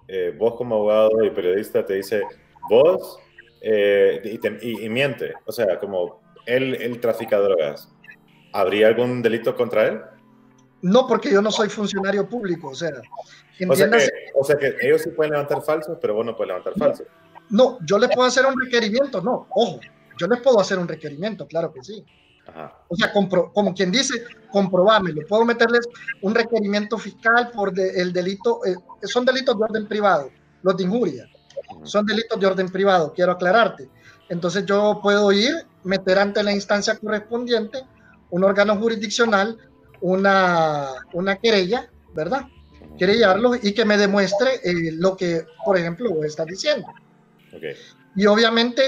eh, 0.08 0.36
vos 0.38 0.56
como 0.56 0.76
abogado 0.76 1.24
y 1.24 1.32
periodista 1.32 1.84
te 1.84 1.96
dice, 1.96 2.22
vos, 2.70 3.18
eh, 3.62 4.40
y, 4.62 4.90
miente, 4.90 5.34
o 5.46 5.52
sea, 5.52 5.80
como 5.80 6.22
él, 6.46 6.76
él 6.76 7.00
trafica 7.00 7.40
drogas, 7.40 7.90
¿habría 8.54 8.88
algún 8.88 9.24
delito 9.24 9.56
contra 9.56 9.88
él? 9.88 10.02
No, 10.84 11.08
porque 11.08 11.32
yo 11.32 11.42
no 11.42 11.52
soy 11.52 11.70
funcionario 11.70 12.30
público, 12.30 12.70
o 12.70 12.76
sea, 12.76 12.92
o 13.68 13.76
sea, 13.76 13.90
que, 13.90 14.10
o 14.36 14.44
sea 14.44 14.58
que 14.58 14.76
ellos 14.82 15.02
sí 15.02 15.10
pueden 15.10 15.32
levantar 15.32 15.64
falsos, 15.64 15.98
pero 16.00 16.14
vos 16.14 16.26
no 16.26 16.36
puedes 16.36 16.50
levantar 16.50 16.74
falsos. 16.78 17.08
No, 17.08 17.25
yo 17.50 17.98
le 17.98 18.10
puedo 18.10 18.28
hacer 18.28 18.46
un 18.46 18.60
requerimiento, 18.60 19.22
no, 19.22 19.48
ojo, 19.50 19.80
yo 20.18 20.28
les 20.28 20.42
puedo 20.42 20.60
hacer 20.60 20.80
un 20.80 20.88
requerimiento, 20.88 21.48
claro 21.48 21.72
que 21.74 21.84
sí. 21.84 22.04
O 22.88 22.96
sea, 22.96 23.12
como 23.12 23.74
quien 23.74 23.92
dice, 23.92 24.24
comprobámelo. 24.52 25.22
Puedo 25.28 25.46
meterles 25.46 25.88
un 26.22 26.36
requerimiento 26.36 26.98
fiscal 26.98 27.52
por 27.52 27.74
el 27.78 28.14
delito, 28.14 28.62
eh, 28.66 28.76
son 29.04 29.26
delitos 29.26 29.58
de 29.58 29.64
orden 29.64 29.88
privado, 29.88 30.30
los 30.62 30.78
de 30.78 30.84
injuria, 30.84 31.28
son 31.84 32.06
delitos 32.06 32.40
de 32.40 32.46
orden 32.46 32.70
privado, 32.70 33.14
quiero 33.14 33.32
aclararte. 33.32 33.90
Entonces 34.30 34.66
yo 34.66 35.00
puedo 35.02 35.32
ir, 35.32 35.54
meter 35.84 36.20
ante 36.20 36.44
la 36.44 36.52
instancia 36.52 36.98
correspondiente, 36.98 37.84
un 38.30 38.44
órgano 38.44 38.76
jurisdiccional, 38.78 39.58
una, 40.02 40.90
una 41.14 41.36
querella, 41.38 41.90
¿verdad? 42.14 42.44
Querellarlo 42.98 43.56
y 43.56 43.74
que 43.74 43.86
me 43.86 43.98
demuestre 43.98 44.56
eh, 44.64 44.92
lo 44.94 45.18
que, 45.18 45.46
por 45.66 45.78
ejemplo, 45.78 46.14
vos 46.14 46.26
estás 46.26 46.46
diciendo. 46.46 46.88
Y 48.16 48.26
obviamente 48.26 48.84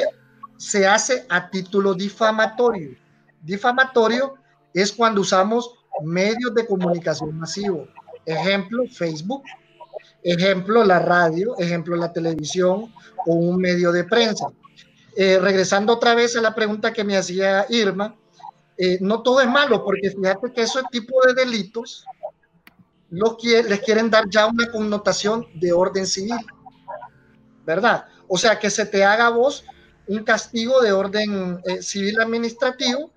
se 0.58 0.88
hace 0.88 1.26
a 1.30 1.50
título 1.50 1.94
difamatorio. 1.94 2.98
Difamatorio 3.42 4.36
es 4.74 4.92
cuando 4.92 5.22
usamos 5.22 5.72
medios 6.04 6.54
de 6.54 6.66
comunicación 6.66 7.38
masivo. 7.38 7.88
Ejemplo, 8.26 8.84
Facebook. 8.92 9.44
Ejemplo, 10.24 10.84
la 10.84 11.00
radio, 11.00 11.58
ejemplo, 11.58 11.96
la 11.96 12.12
televisión 12.12 12.94
o 13.26 13.34
un 13.34 13.58
medio 13.58 13.92
de 13.92 14.04
prensa. 14.04 14.48
Eh, 15.16 15.40
regresando 15.40 15.94
otra 15.94 16.14
vez 16.14 16.36
a 16.36 16.42
la 16.42 16.54
pregunta 16.54 16.94
que 16.94 17.04
me 17.04 17.18
hacía 17.18 17.66
Irma, 17.70 18.16
eh, 18.78 19.00
no 19.02 19.24
todo 19.24 19.42
es 19.42 19.48
malo, 19.48 19.84
porque 19.84 20.12
fíjate 20.12 20.54
que 20.54 20.62
ese 20.62 20.82
tipo 20.92 21.26
de 21.26 21.34
delitos 21.34 22.06
los 23.10 23.42
les 23.44 23.80
quieren 23.82 24.10
dar 24.10 24.30
ya 24.30 24.46
una 24.46 24.70
connotación 24.70 25.48
de 25.56 25.72
orden 25.72 26.06
civil, 26.06 26.38
¿verdad? 27.66 28.06
O 28.28 28.38
sea, 28.38 28.60
que 28.60 28.70
se 28.70 28.86
te 28.86 29.04
haga 29.04 29.30
vos 29.30 29.66
un 30.08 30.24
castigo 30.24 30.82
de 30.82 30.92
orden 30.92 31.60
eh, 31.66 31.82
civil 31.82 32.20
administrativo, 32.20 33.12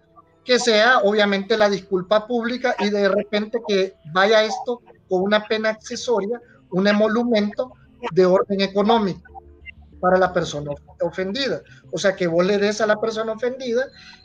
que 0.44 0.58
sea 0.58 0.98
obviamente 1.00 1.56
la 1.56 1.68
disculpa 1.68 2.26
pública 2.26 2.74
y 2.78 2.90
de 2.90 3.08
repente 3.08 3.60
que 3.66 3.94
vaya 4.12 4.42
esto 4.42 4.82
con 5.08 5.22
una 5.22 5.44
pena 5.44 5.70
accesoria, 5.70 6.40
un 6.70 6.86
emolumento 6.88 7.72
de 8.12 8.26
orden 8.26 8.60
económico 8.60 9.30
para 10.00 10.18
la 10.18 10.32
persona 10.32 10.72
ofendida. 11.00 11.62
O 11.92 11.98
sea, 11.98 12.16
que 12.16 12.26
vos 12.26 12.44
le 12.44 12.58
des 12.58 12.80
a 12.80 12.86
la 12.86 13.00
persona 13.00 13.32
ofendida, 13.32 13.84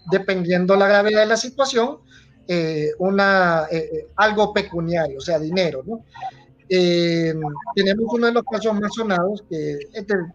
dependiendo 0.10 0.76
la 0.76 0.88
gravedad 0.88 1.22
de 1.22 1.26
la 1.28 1.38
situación, 1.38 2.00
eh, 2.48 2.92
una, 3.00 3.66
eh, 3.72 4.08
algo 4.16 4.54
pecuniario, 4.54 5.18
o 5.18 5.22
sea, 5.22 5.40
dinero, 5.40 5.84
¿no? 5.86 6.06
Tenemos 6.68 8.14
uno 8.14 8.28
de 8.28 8.34
los 8.34 8.44
casos 8.44 8.80
más 8.80 8.94
sonados, 8.94 9.44
que 9.50 9.80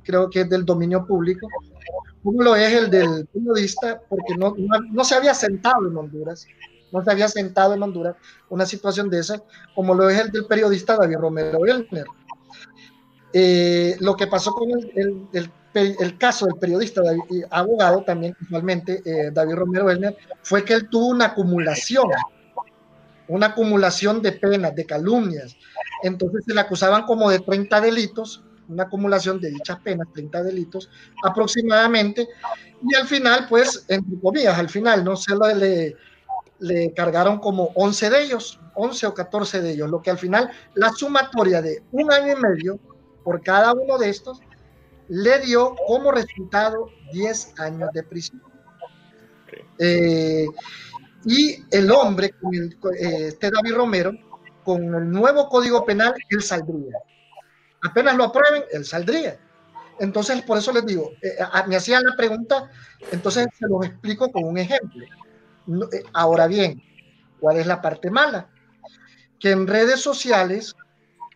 creo 0.04 0.30
que 0.30 0.42
es 0.42 0.48
del 0.48 0.64
dominio 0.64 1.06
público, 1.06 1.48
uno 2.22 2.54
es 2.54 2.72
el 2.72 2.90
del 2.90 3.26
periodista, 3.26 4.00
porque 4.08 4.36
no, 4.36 4.54
no, 4.92 5.04
se 5.04 5.14
había 5.14 5.34
sentado 5.34 5.88
en 5.88 5.96
Honduras, 5.96 6.46
no 6.92 7.02
se 7.02 7.10
había 7.10 7.28
sentado 7.28 7.74
en 7.74 7.82
Honduras 7.82 8.16
una 8.48 8.66
situación 8.66 9.08
de 9.10 9.20
esa, 9.20 9.42
como 9.74 9.94
lo 9.94 10.08
es 10.08 10.18
el 10.18 10.30
del 10.30 10.46
periodista 10.46 10.96
David 10.96 11.16
Romero 11.16 11.66
Elner. 11.66 12.06
lo 14.00 14.16
que 14.16 14.26
pasó 14.26 14.52
con 14.52 14.70
el, 14.70 15.28
el, 15.32 15.50
el 15.74 16.18
caso 16.18 16.46
del 16.46 16.56
periodista 16.56 17.00
abogado 17.50 18.02
también 18.02 18.34
casualmente 18.34 19.02
eh, 19.04 19.30
David 19.32 19.54
Romero 19.54 19.90
Elner 19.90 20.16
fue 20.42 20.64
que 20.64 20.74
él 20.74 20.88
tuvo 20.88 21.08
una 21.08 21.26
acumulación 21.26 22.08
una 23.30 23.46
acumulación 23.46 24.22
de 24.22 24.32
penas, 24.32 24.74
de 24.74 24.84
calumnias. 24.84 25.56
Entonces 26.02 26.44
se 26.44 26.54
le 26.54 26.60
acusaban 26.60 27.04
como 27.04 27.30
de 27.30 27.38
30 27.38 27.80
delitos, 27.80 28.42
una 28.68 28.84
acumulación 28.84 29.40
de 29.40 29.50
dichas 29.50 29.78
penas, 29.80 30.08
30 30.12 30.42
delitos 30.42 30.90
aproximadamente, 31.24 32.28
y 32.82 32.94
al 32.94 33.06
final, 33.06 33.46
pues, 33.48 33.84
entre 33.88 34.18
comillas, 34.20 34.58
al 34.58 34.68
final, 34.68 35.04
¿no? 35.04 35.16
Se 35.16 35.32
le, 35.56 35.96
le 36.58 36.92
cargaron 36.92 37.38
como 37.38 37.70
11 37.74 38.10
de 38.10 38.22
ellos, 38.22 38.60
11 38.74 39.06
o 39.06 39.14
14 39.14 39.60
de 39.60 39.72
ellos, 39.72 39.90
lo 39.90 40.02
que 40.02 40.10
al 40.10 40.18
final, 40.18 40.50
la 40.74 40.90
sumatoria 40.90 41.62
de 41.62 41.82
un 41.92 42.12
año 42.12 42.36
y 42.36 42.40
medio 42.40 42.78
por 43.22 43.42
cada 43.42 43.72
uno 43.72 43.98
de 43.98 44.08
estos, 44.08 44.40
le 45.08 45.38
dio 45.40 45.74
como 45.86 46.12
resultado 46.12 46.88
10 47.12 47.60
años 47.60 47.90
de 47.92 48.02
prisión. 48.02 48.42
Eh, 49.78 50.46
y 51.24 51.64
el 51.70 51.90
hombre, 51.90 52.34
eh, 52.52 53.26
este 53.28 53.50
David 53.50 53.74
Romero, 53.74 54.12
con 54.64 54.82
el 54.94 55.10
nuevo 55.10 55.48
código 55.48 55.84
penal, 55.84 56.14
él 56.28 56.42
saldría. 56.42 56.98
Apenas 57.82 58.16
lo 58.16 58.24
aprueben, 58.24 58.64
él 58.72 58.84
saldría. 58.84 59.38
Entonces, 59.98 60.42
por 60.42 60.58
eso 60.58 60.72
les 60.72 60.86
digo, 60.86 61.10
eh, 61.22 61.36
me 61.68 61.76
hacían 61.76 62.04
la 62.04 62.16
pregunta, 62.16 62.70
entonces 63.12 63.48
se 63.58 63.66
los 63.68 63.84
explico 63.84 64.30
con 64.30 64.44
un 64.44 64.58
ejemplo. 64.58 65.04
ahora 66.14 66.46
bien, 66.46 66.82
¿cuál 67.38 67.58
es 67.58 67.66
la 67.66 67.82
parte 67.82 68.10
mala? 68.10 68.48
Que 69.38 69.50
en 69.50 69.66
redes 69.66 70.00
sociales, 70.00 70.74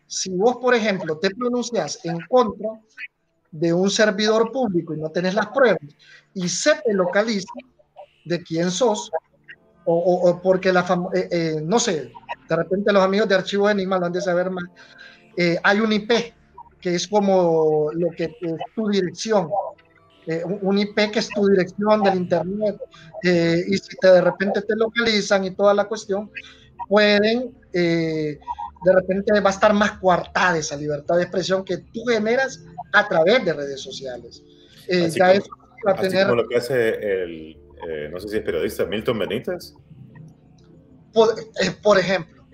si 0.06 0.30
vos, 0.30 0.56
por 0.56 0.74
ejemplo, 0.74 1.18
te 1.18 1.30
pronuncias 1.30 2.00
en 2.04 2.18
contra 2.28 2.70
de 3.50 3.72
un 3.72 3.90
servidor 3.90 4.50
público 4.50 4.94
y 4.94 5.00
no 5.00 5.10
tenés 5.10 5.34
las 5.34 5.46
pruebas 5.48 5.78
y 6.32 6.48
se 6.48 6.74
te 6.74 6.92
localiza 6.92 7.52
de 8.24 8.42
quién 8.42 8.70
sos, 8.70 9.10
o, 9.86 10.40
porque 10.42 10.72
la 10.72 10.84
eh, 11.14 11.28
eh, 11.30 11.60
no 11.62 11.78
sé, 11.78 12.12
de 12.48 12.56
repente 12.56 12.92
los 12.92 13.02
amigos 13.02 13.28
de 13.28 13.34
Archivo 13.34 13.68
Enigma 13.68 13.98
lo 13.98 14.06
han 14.06 14.12
de 14.12 14.20
saber 14.20 14.50
más, 14.50 14.64
eh, 15.36 15.58
hay 15.62 15.80
un 15.80 15.92
IP 15.92 16.10
que 16.80 16.94
es 16.94 17.08
como 17.08 17.90
lo 17.92 18.10
que 18.10 18.24
es 18.24 18.56
tu 18.74 18.88
dirección, 18.88 19.48
un 20.62 20.78
IP 20.78 21.10
que 21.12 21.18
es 21.18 21.28
tu 21.28 21.46
dirección 21.48 22.02
del 22.02 22.16
internet, 22.16 22.76
y 23.22 23.76
si 23.78 23.96
te, 24.00 24.08
de 24.08 24.20
repente 24.20 24.62
te 24.62 24.76
localizan 24.76 25.44
y 25.44 25.50
toda 25.52 25.74
la 25.74 25.84
cuestión, 25.84 26.30
pueden 26.88 27.54
de 28.84 28.92
repente 28.92 29.40
va 29.40 29.50
a 29.50 29.52
estar 29.52 29.72
más 29.72 29.92
coartada 29.92 30.58
esa 30.58 30.76
libertad 30.76 31.16
de 31.16 31.22
expresión 31.22 31.64
que 31.64 31.78
tú 31.78 32.04
generas 32.04 32.62
a 32.92 33.08
través 33.08 33.44
de 33.44 33.52
redes 33.54 33.80
sociales. 33.80 34.42
Eh, 34.86 35.08
ya 35.10 35.32
eso 35.32 35.48
va 35.86 35.92
a 35.92 35.96
tener... 35.96 36.26
como 36.26 36.42
lo 36.42 36.48
que 36.48 36.56
hace 36.56 36.90
el, 36.90 37.56
eh, 37.88 38.08
no 38.10 38.20
sé 38.20 38.28
si 38.28 38.36
es 38.36 38.42
periodista, 38.42 38.84
Milton 38.84 39.18
Benítez. 39.18 39.74
Por, 41.12 41.38
eh, 41.38 42.00
ejemplo, 42.00 42.44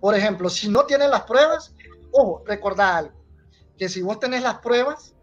por 0.00 0.14
ejemplo, 0.14 0.48
si 0.48 0.68
no 0.68 0.84
tienes 0.86 1.10
las 1.10 1.22
pruebas, 1.22 1.74
ojo, 2.10 2.42
recordad 2.46 2.96
algo, 2.96 3.24
que 3.76 3.88
si 3.88 4.02
vos 4.02 4.18
tenés 4.18 4.42
las 4.42 4.58
pruebas, 4.58 5.14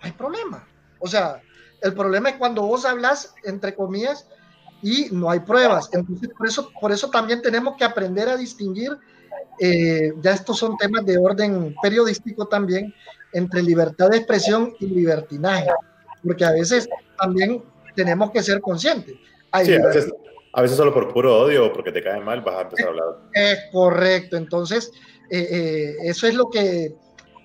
hay 0.00 0.12
problema. 0.12 0.66
O 0.98 1.06
sea, 1.06 1.40
el 1.82 1.94
problema 1.94 2.30
es 2.30 2.36
cuando 2.36 2.62
vos 2.62 2.84
hablas, 2.84 3.34
entre 3.44 3.74
comillas, 3.74 4.26
y 4.82 5.08
no 5.10 5.30
hay 5.30 5.40
pruebas. 5.40 5.88
Entonces, 5.92 6.30
por 6.36 6.46
eso, 6.46 6.70
por 6.80 6.92
eso 6.92 7.10
también 7.10 7.42
tenemos 7.42 7.76
que 7.76 7.84
aprender 7.84 8.28
a 8.28 8.36
distinguir 8.36 8.98
eh, 9.58 10.12
ya 10.20 10.32
estos 10.32 10.58
son 10.58 10.76
temas 10.76 11.04
de 11.06 11.18
orden 11.18 11.74
periodístico 11.80 12.46
también, 12.46 12.92
entre 13.32 13.62
libertad 13.62 14.10
de 14.10 14.18
expresión 14.18 14.74
y 14.80 14.86
libertinaje, 14.86 15.68
porque 16.22 16.44
a 16.44 16.52
veces 16.52 16.88
también 17.18 17.62
tenemos 17.96 18.30
que 18.30 18.42
ser 18.42 18.60
conscientes. 18.60 19.14
sí, 19.64 19.74
a 20.52 20.62
veces, 20.62 20.76
solo 20.76 20.94
por 20.94 21.12
puro 21.12 21.38
odio 21.38 21.66
o 21.66 21.72
porque 21.72 21.92
te 21.92 22.02
cae 22.02 22.20
mal 22.20 22.40
vas 22.40 22.56
a 22.56 22.60
empezar 22.62 22.86
a 22.86 22.90
hablar. 22.90 23.04
Es 23.34 23.58
correcto, 23.72 24.36
entonces 24.36 24.90
eh, 25.28 25.48
eh, 25.50 25.96
eso 26.04 26.26
es 26.26 26.34
lo 26.34 26.48
que 26.48 26.94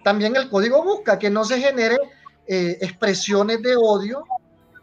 también 0.03 0.35
el 0.35 0.49
código 0.49 0.83
busca, 0.83 1.19
que 1.19 1.29
no 1.29 1.43
se 1.43 1.59
genere 1.59 1.97
expresiones 2.47 3.61
de 3.61 3.77
odio 3.77 4.23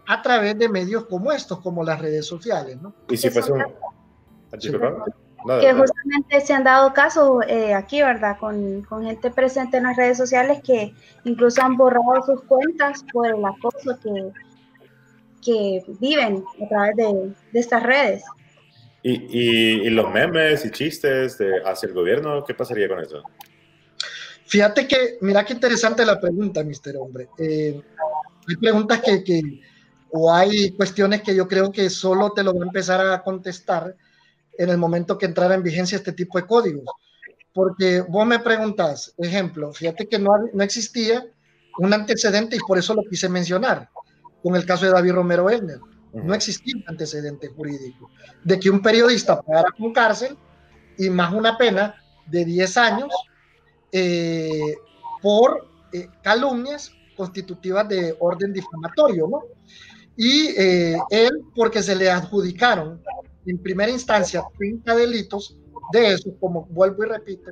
a 0.07 0.23
través 0.23 0.59
de 0.59 0.71
medios 0.71 1.05
como 1.05 1.33
estos, 1.33 1.61
como 1.61 1.85
las 1.85 2.01
redes 2.01 2.27
sociales. 2.27 2.81
¿no? 2.81 2.95
Y 3.11 3.17
si 3.17 3.29
fuese 3.29 3.53
un... 3.53 3.63
Sí 4.59 4.71
que 5.61 5.73
justamente 5.73 6.41
se 6.41 6.53
han 6.53 6.65
dado 6.65 6.93
casos 6.93 7.45
eh, 7.49 7.73
aquí, 7.73 8.03
¿verdad? 8.03 8.37
Con, 8.39 8.83
con, 8.83 9.05
gente 9.05 9.31
presente 9.31 9.77
en 9.77 9.85
las 9.85 9.97
redes 9.97 10.19
sociales 10.19 10.61
que 10.63 10.95
incluso 11.25 11.63
han 11.63 11.77
borrado 11.77 12.23
sus 12.27 12.43
cuentas 12.43 13.05
por 13.13 13.29
el 13.29 13.45
acoso 13.45 13.99
que, 14.03 14.33
que 15.45 15.83
viven 16.01 16.45
a 16.63 16.69
través 16.69 16.97
de, 16.97 17.35
de 17.53 17.61
estas 17.61 17.83
redes. 17.83 18.23
¿Y, 19.03 19.13
y, 19.13 19.87
y, 19.87 19.91
los 19.91 20.11
memes 20.13 20.65
y 20.65 20.71
chistes 20.71 21.39
de, 21.39 21.63
hacia 21.65 21.87
el 21.87 21.95
gobierno, 21.95 22.45
qué 22.45 22.55
pasaría 22.55 22.89
con 22.89 23.01
eso? 23.01 23.23
Fíjate 24.47 24.89
que, 24.89 25.19
mira 25.21 25.45
qué 25.45 25.53
interesante 25.53 26.05
la 26.05 26.19
pregunta, 26.19 26.65
mister 26.65 26.97
hombre. 26.97 27.29
Eh, 27.39 27.81
hay 28.49 28.57
preguntas 28.57 29.01
que, 29.03 29.23
que, 29.23 29.43
o 30.11 30.33
hay 30.33 30.73
cuestiones 30.73 31.23
que 31.23 31.35
yo 31.35 31.47
creo 31.47 31.71
que 31.71 31.91
solo 31.91 32.33
te 32.33 32.43
lo 32.43 32.53
voy 32.53 32.63
a 32.63 32.67
empezar 32.67 33.07
a 33.07 33.23
contestar 33.23 33.95
en 34.57 34.71
el 34.71 34.79
momento 34.79 35.19
que 35.19 35.27
entrara 35.27 35.55
en 35.55 35.63
vigencia 35.63 35.97
este 35.97 36.13
tipo 36.13 36.39
de 36.39 36.47
códigos. 36.47 36.85
Porque 37.53 38.01
vos 38.01 38.27
me 38.27 38.39
preguntas, 38.39 39.15
ejemplo, 39.19 39.73
fíjate 39.73 40.09
que 40.09 40.19
no, 40.19 40.31
no 40.53 40.65
existía 40.65 41.25
un 41.79 41.93
antecedente 41.93 42.57
y 42.57 42.61
por 42.67 42.79
eso 42.79 42.95
lo 42.95 43.03
quise 43.03 43.29
mencionar, 43.29 43.89
con 44.43 44.57
el 44.57 44.65
caso 44.65 44.87
de 44.87 44.93
David 44.93 45.13
Romero 45.13 45.51
Elner. 45.51 45.79
No 46.13 46.35
existía 46.35 46.75
un 46.77 46.85
antecedente 46.87 47.49
jurídico 47.49 48.11
de 48.43 48.59
que 48.59 48.71
un 48.71 48.81
periodista 48.81 49.41
pagara 49.41 49.69
con 49.77 49.93
cárcel 49.93 50.37
y 50.97 51.11
más 51.11 51.33
una 51.33 51.57
pena 51.59 51.95
de 52.27 52.45
10 52.45 52.77
años 52.79 53.11
eh, 53.93 54.77
por 55.23 55.69
eh, 55.93 56.09
calumnias 56.23 56.93
constitutivas 57.17 57.89
de 57.89 58.17
orden 58.21 58.53
difamatorio, 58.53 59.29
¿no? 59.29 59.43
Y 60.17 60.49
eh, 60.57 60.97
él, 61.11 61.43
porque 61.55 61.83
se 61.83 61.95
le 61.95 62.11
adjudicaron 62.11 63.01
en 63.47 63.59
primera 63.59 63.91
instancia 63.91 64.43
30 64.57 64.95
delitos, 64.95 65.57
de 65.93 66.15
esos, 66.15 66.35
como 66.41 66.67
vuelvo 66.67 67.05
y 67.05 67.09
repito, 67.09 67.51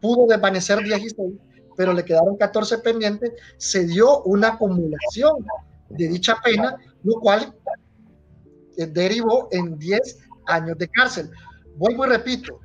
pudo 0.00 0.26
desvanecer 0.26 0.82
16, 0.82 1.34
pero 1.76 1.92
le 1.92 2.04
quedaron 2.04 2.36
14 2.36 2.78
pendientes, 2.78 3.32
se 3.56 3.86
dio 3.86 4.22
una 4.22 4.48
acumulación 4.48 5.46
de 5.90 6.08
dicha 6.08 6.36
pena, 6.42 6.76
lo 7.02 7.14
cual 7.20 7.54
eh, 8.76 8.86
derivó 8.86 9.48
en 9.52 9.78
10 9.78 10.18
años 10.46 10.78
de 10.78 10.88
cárcel. 10.88 11.30
Vuelvo 11.76 12.06
y 12.06 12.08
repito, 12.08 12.60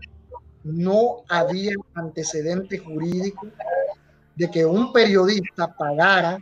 no 0.64 1.24
había 1.30 1.74
antecedente 1.94 2.78
jurídico 2.78 3.48
de 4.36 4.50
que 4.50 4.66
un 4.66 4.92
periodista 4.92 5.76
pagara 5.76 6.40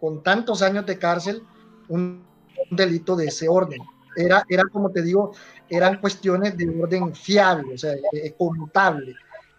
con 0.00 0.22
tantos 0.22 0.62
años 0.62 0.86
de 0.86 0.98
cárcel 0.98 1.42
un 1.88 2.24
delito 2.70 3.16
de 3.16 3.26
ese 3.26 3.48
orden 3.48 3.80
era, 4.18 4.44
era 4.48 4.64
como 4.70 4.90
te 4.90 5.02
digo, 5.02 5.32
eran 5.68 6.00
cuestiones 6.00 6.56
de 6.56 6.68
orden 6.68 7.14
fiable, 7.14 7.74
o 7.74 7.78
sea, 7.78 7.94
contable. 8.36 9.14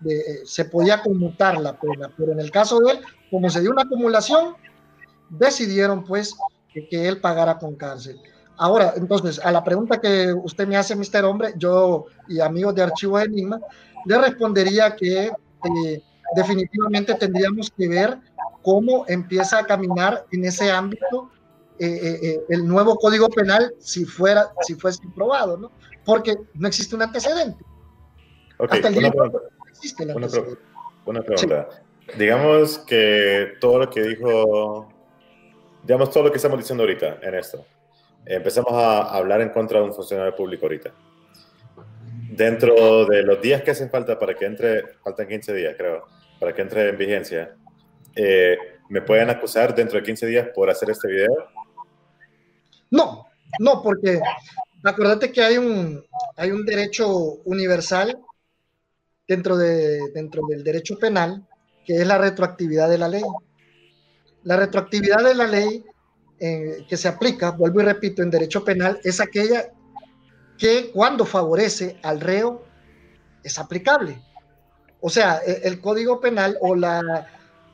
eh, 0.06 0.42
se 0.46 0.66
podía 0.66 1.02
conmutar 1.02 1.60
la 1.60 1.78
pena, 1.78 2.12
pero 2.18 2.32
en 2.32 2.40
el 2.40 2.52
caso 2.52 2.80
de 2.80 2.94
él, 2.94 3.00
como 3.32 3.50
se 3.50 3.62
dio 3.62 3.72
una 3.72 3.84
acumulación, 3.84 4.56
decidieron 5.30 6.04
pues 6.04 6.36
que, 6.74 7.08
él 7.08 7.20
pagara 7.20 7.58
con 7.58 7.76
cárcel. 7.76 8.20
Ahora, 8.58 8.94
entonces, 8.96 9.40
a 9.40 9.52
la 9.52 9.64
pregunta 9.64 10.00
que 10.00 10.34
usted 10.34 10.68
me 10.68 10.78
hace, 10.78 10.96
Mr. 10.96 11.24
Hombre, 11.26 11.54
yo 11.58 12.06
y 12.28 12.40
amigos 12.40 12.76
de 12.76 12.84
Archivo 12.84 13.20
Enigma, 13.20 13.60
le 14.06 14.18
respondería 14.18 14.96
que 14.96 15.26
eh, 15.28 16.04
definitivamente 16.36 17.16
tendríamos 17.16 17.72
que 17.72 17.88
ver 17.88 18.18
cómo 18.62 19.06
empieza 19.08 19.60
a 19.60 19.66
caminar 19.66 20.26
en 20.32 20.46
ese 20.46 20.72
ámbito 20.72 21.30
eh, 21.80 22.42
el 22.50 22.68
nuevo 22.68 22.98
Código 22.98 23.30
Penal 23.30 23.74
si 23.80 24.04
fuera, 24.04 24.50
si 24.62 24.76
fuese 24.76 25.00
aprobado, 25.10 25.58
¿no? 25.58 25.72
Porque 26.04 26.36
no 26.56 26.68
existe 26.68 26.96
un 26.96 27.04
antecedente. 27.04 27.64
Hasta 28.60 28.90
el 28.90 28.94
día 28.94 29.12
una, 31.06 31.22
pregunta. 31.24 31.70
Digamos 32.18 32.80
que 32.80 33.54
todo 33.62 33.80
lo 33.80 33.90
que 33.90 34.02
dijo, 34.02 34.90
digamos 35.84 36.12
todo 36.12 36.24
lo 36.24 36.32
que 36.32 36.38
estamos 36.38 36.60
diciendo 36.60 36.84
ahorita 36.84 37.20
en 37.22 37.36
esto, 37.36 37.66
empezamos 38.26 38.74
a 38.74 39.16
hablar 39.16 39.42
en 39.42 39.50
contra 39.50 39.80
de 39.80 39.86
un 39.86 39.94
funcionario 39.94 40.36
público 40.36 40.66
ahorita. 40.66 40.94
Dentro 42.32 43.06
de 43.06 43.24
los 43.24 43.42
días 43.42 43.64
que 43.64 43.72
hacen 43.72 43.90
falta 43.90 44.18
para 44.18 44.36
que 44.36 44.46
entre, 44.46 44.94
faltan 45.04 45.28
15 45.28 45.54
días 45.54 45.76
creo, 45.78 46.06
para 46.40 46.54
que 46.54 46.62
entre 46.62 46.90
en 46.90 46.98
vigencia, 46.98 47.56
eh, 48.16 48.58
¿me 48.90 49.02
pueden 49.02 49.30
acusar 49.30 49.76
dentro 49.76 49.98
de 49.98 50.04
15 50.04 50.26
días 50.28 50.48
por 50.54 50.70
hacer 50.70 50.90
este 50.90 51.08
video? 51.08 51.50
No, 52.92 53.28
no, 53.60 53.82
porque 53.82 54.20
acuérdate 54.84 55.32
que 55.32 55.42
hay 55.42 55.58
un, 55.58 56.04
hay 56.36 56.52
un 56.52 56.66
derecho 56.66 57.10
universal 57.46 58.18
dentro, 59.28 59.58
de, 59.58 60.00
dentro 60.14 60.44
del 60.48 60.64
derecho 60.64 60.98
penal, 60.98 61.48
que 61.86 61.96
es 61.96 62.08
la 62.08 62.18
retroactividad 62.18 62.90
de 62.90 62.98
la 62.98 63.08
ley. 63.08 63.24
La 64.44 64.58
retroactividad 64.58 65.24
de 65.24 65.36
la 65.36 65.48
ley 65.48 65.84
eh, 66.40 66.86
que 66.88 66.96
se 66.96 67.08
aplica, 67.08 67.52
vuelvo 67.52 67.82
y 67.82 67.86
repito, 67.86 68.24
en 68.24 68.30
derecho 68.30 68.64
penal, 68.64 69.00
es 69.04 69.20
aquella 69.20 69.72
que 70.58 70.92
cuando 70.92 71.26
favorece 71.26 71.98
al 72.02 72.22
reo 72.22 72.64
es 73.44 73.60
aplicable. 73.60 74.22
O 75.02 75.10
sea, 75.10 75.42
e, 75.46 75.62
el, 75.64 75.82
código 75.82 76.22
penal 76.22 76.58
o 76.62 76.76
la, 76.76 77.28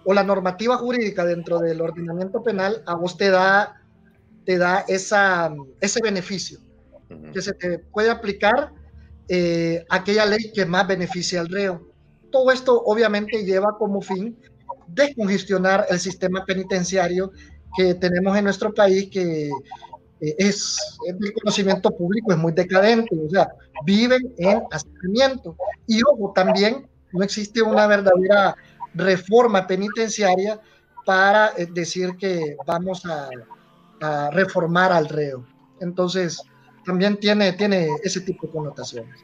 o 0.04 0.14
la 0.14 0.24
normativa 0.24 0.78
jurídica 0.78 1.26
dentro 1.26 1.60
del 1.60 1.82
ordenamiento 1.82 2.44
penal 2.44 2.82
a 2.86 2.96
vos 2.96 3.18
te 3.18 3.30
da, 3.30 3.82
te 4.46 4.58
da 4.58 4.86
esa, 4.88 5.54
ese 5.82 6.02
beneficio, 6.02 6.60
que 7.34 7.42
se 7.42 7.54
te 7.54 7.80
puede 7.80 8.10
aplicar 8.10 8.72
eh, 9.28 9.86
aquella 9.90 10.26
ley 10.26 10.52
que 10.54 10.66
más 10.66 10.88
beneficia 10.88 11.40
al 11.40 11.50
reo. 11.50 11.88
Todo 12.32 12.52
esto 12.52 12.82
obviamente 12.84 13.44
lleva 13.44 13.78
como 13.78 14.02
fin 14.02 14.38
descongestionar 14.88 15.86
el 15.90 16.00
sistema 16.00 16.46
penitenciario 16.46 17.32
que 17.76 17.96
tenemos 17.96 18.38
en 18.38 18.46
nuestro 18.46 18.74
país, 18.74 19.10
que 19.10 19.48
eh, 19.48 20.36
es, 20.38 20.78
el 21.08 21.34
conocimiento 21.34 21.92
público, 21.92 22.32
es 22.32 22.38
muy 22.38 22.54
decadente, 22.54 23.16
o 23.16 23.30
sea, 23.30 23.48
viven 23.86 24.34
en 24.38 24.64
hacinamiento. 24.72 25.56
Y 25.88 26.02
ojo, 26.04 26.32
también 26.34 26.88
no 27.12 27.24
existe 27.24 27.62
una 27.62 27.88
verdadera 27.88 28.56
reforma 28.94 29.68
penitenciaria 29.68 30.60
para 31.06 31.52
eh, 31.58 31.68
decir 31.72 32.16
que 32.18 32.56
vamos 32.66 33.06
a, 33.06 33.30
a 34.02 34.30
reformar 34.32 34.92
al 34.92 35.10
reo. 35.10 35.46
Entonces, 35.82 36.42
también 36.86 37.18
tiene, 37.18 37.52
tiene 37.54 37.90
ese 38.04 38.22
tipo 38.22 38.48
de 38.48 38.54
connotaciones. 38.54 39.20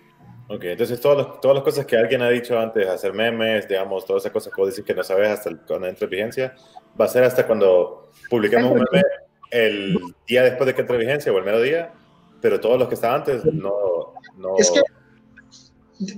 Ok, 0.54 0.66
entonces 0.66 0.99
todas, 0.99 1.39
todas 1.39 1.56
las 1.56 1.64
cosas 1.64 1.86
que 1.86 1.95
alguien 1.95 2.22
ha 2.22 2.30
dicho 2.30 2.60
antes, 2.60 2.86
hacer 2.86 3.14
memes, 3.14 3.70
digamos, 3.70 4.06
todas 4.06 4.24
esas 4.24 4.34
cosas 4.34 4.54
que 4.54 4.62
vos 4.62 4.70
decís 4.70 4.84
que 4.84 4.93
no 4.93 5.02
sabes 5.02 5.30
hasta 5.30 5.56
cuando 5.66 5.88
entre 5.88 6.08
vigencia, 6.08 6.54
va 6.99 7.06
a 7.06 7.08
ser 7.08 7.24
hasta 7.24 7.47
cuando 7.47 8.12
publiquemos 8.30 8.70
un 8.74 8.86
meme 8.91 9.04
el 9.49 9.97
día 10.28 10.43
después 10.43 10.68
de 10.68 10.76
que 10.76 10.82
entre 10.82 10.97
vigencia 10.97 11.32
o 11.32 11.38
el 11.38 11.45
mero 11.45 11.62
día, 11.62 11.93
pero 12.41 12.60
todos 12.60 12.78
los 12.78 12.89
que 12.89 12.95
estaban 12.95 13.22
antes 13.22 13.45
no, 13.45 14.14
no... 14.36 14.58
Es 14.58 14.72
que 14.72 14.82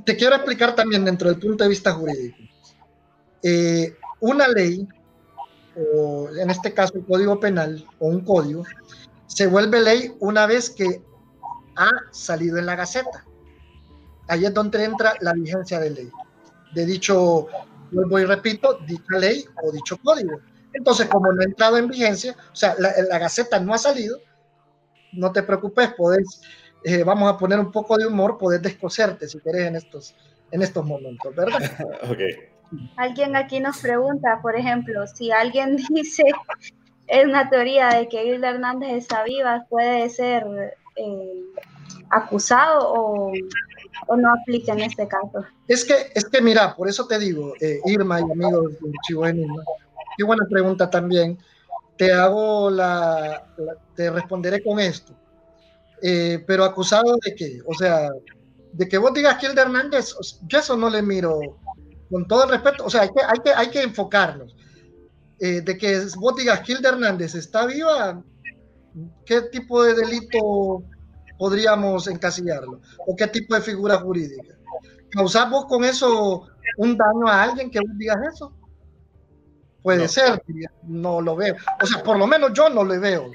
te 0.04 0.16
quiero 0.18 0.36
explicar 0.36 0.74
también 0.74 1.06
dentro 1.06 1.30
del 1.30 1.40
punto 1.40 1.64
de 1.64 1.70
vista 1.70 1.92
jurídico. 1.94 2.38
Eh, 3.44 3.96
una 4.20 4.48
ley, 4.48 4.88
o 5.96 6.30
en 6.36 6.50
este 6.50 6.74
caso 6.74 6.94
el 6.96 7.06
código 7.06 7.40
penal 7.40 7.86
o 8.00 8.08
un 8.08 8.22
código, 8.22 8.64
se 9.28 9.46
vuelve 9.46 9.80
ley 9.80 10.12
una 10.20 10.48
vez 10.48 10.72
que 10.72 11.04
ha 11.76 11.90
salido 12.12 12.58
en 12.58 12.66
la 12.66 12.76
Gaceta. 12.76 13.26
Ahí 14.28 14.46
es 14.46 14.54
donde 14.54 14.84
entra 14.84 15.14
la 15.22 15.34
vigencia 15.34 15.80
de 15.80 15.90
ley, 15.90 16.12
de 16.74 16.86
dicho, 16.86 17.48
vuelvo 17.92 18.20
y 18.20 18.26
repito, 18.26 18.80
dicha 18.88 19.18
ley 19.18 19.46
o 19.62 19.72
dicho 19.72 19.98
código. 19.98 20.40
Entonces, 20.74 21.08
como 21.08 21.32
no 21.32 21.42
ha 21.42 21.46
entrado 21.46 21.78
en 21.78 21.88
vigencia, 21.88 22.36
o 22.52 22.56
sea, 22.56 22.76
la, 22.80 23.20
Gaceta 23.20 23.60
no 23.60 23.74
ha 23.74 23.78
salido, 23.78 24.20
no 25.12 25.32
te 25.32 25.44
preocupes, 25.44 25.94
podés, 25.94 26.42
eh, 26.84 27.04
vamos 27.04 27.32
a 27.32 27.38
poner 27.38 27.60
un 27.60 27.72
poco 27.72 27.98
de 27.98 28.08
humor, 28.08 28.38
podés 28.38 28.62
descoserte 28.62 29.28
si 29.28 29.40
querés 29.40 29.68
en 29.68 29.76
estos, 29.76 30.16
en 30.52 30.62
estos 30.64 30.84
momentos, 30.86 31.36
¿verdad? 31.36 31.60
ok. 32.10 32.20
Alguien 32.98 33.36
aquí 33.36 33.60
nos 33.60 33.78
pregunta, 33.80 34.40
por 34.42 34.56
ejemplo, 34.56 35.06
si 35.06 35.32
alguien 35.32 35.78
dice, 35.90 36.24
es 37.08 37.26
una 37.26 37.50
teoría 37.50 37.90
de 37.90 38.08
que 38.08 38.26
Hilda 38.26 38.50
Hernández 38.50 38.94
está 38.94 39.24
viva, 39.24 39.66
puede 39.70 40.10
ser 40.10 40.46
eh, 40.96 41.44
acusado 42.10 42.94
o, 42.94 43.34
no 44.18 44.34
aplica 44.34 44.74
en 44.74 44.82
este 44.82 45.08
caso? 45.08 45.46
Es 45.68 45.86
que, 45.86 46.12
es 46.14 46.26
que 46.26 46.42
mira, 46.42 46.76
por 46.76 46.88
eso 46.88 47.08
te 47.08 47.20
digo, 47.20 47.54
eh, 47.60 47.80
Irma 47.86 48.20
y 48.20 48.24
amigos 48.24 48.74
de 48.80 48.92
Chivo 49.08 49.26
Enigma, 49.26 49.64
qué 50.18 50.24
buena 50.24 50.46
pregunta 50.50 50.90
también. 50.90 51.38
Te 51.98 52.12
hago 52.12 52.70
la, 52.70 53.46
te 53.96 54.10
responderé 54.10 54.64
con 54.64 54.80
esto. 54.80 55.14
Eh, 56.02 56.44
pero 56.46 56.66
acusado 56.66 57.18
de 57.24 57.36
qué? 57.36 57.60
O 57.66 57.74
sea, 57.74 58.10
de 58.74 58.88
que 58.88 58.98
vos 58.98 59.14
digas 59.14 59.38
que 59.38 59.48
el 59.48 59.56
de 59.56 59.62
Hernández, 59.62 60.14
yo 60.48 60.60
eso 60.60 60.76
no 60.76 60.90
le 60.90 61.02
miro 61.02 61.40
con 62.10 62.28
todo 62.28 62.44
el 62.44 62.50
respeto, 62.50 62.86
o 62.86 62.90
sea, 62.90 63.02
hay 63.02 63.10
que, 63.10 63.22
hay 63.22 63.40
que, 63.44 63.52
hay 63.52 63.68
que 63.70 63.82
enfocarnos. 63.82 64.56
de 65.40 65.78
que 65.78 66.06
vos 66.18 66.36
digas 66.36 66.62
que 66.62 66.76
de 66.76 66.88
Hernández 66.88 67.36
está 67.36 67.66
viva, 67.66 68.22
¿qué 69.26 69.42
tipo 69.44 69.84
de 69.84 69.94
delito 69.94 70.84
podríamos 71.38 72.08
encasillarlo? 72.08 72.82
¿O 73.08 73.16
qué 73.16 73.28
tipo 73.28 73.56
de 73.56 73.62
figura 73.62 73.98
jurídica? 73.98 74.56
¿Causamos 75.10 75.66
con 75.66 75.84
eso 75.84 76.48
un 76.78 76.98
daño 76.98 77.28
a 77.28 77.44
alguien 77.44 77.70
que 77.70 77.80
vos 77.80 77.98
digas 77.98 78.18
eso? 78.34 78.54
Puede 79.82 80.08
ser, 80.08 80.42
no 80.84 81.22
lo 81.22 81.36
veo. 81.36 81.56
O 81.82 81.86
sea, 81.86 82.02
por 82.02 82.18
lo 82.18 82.26
menos 82.26 82.54
yo 82.54 82.70
no 82.70 82.84
lo 82.84 83.00
veo. 83.00 83.32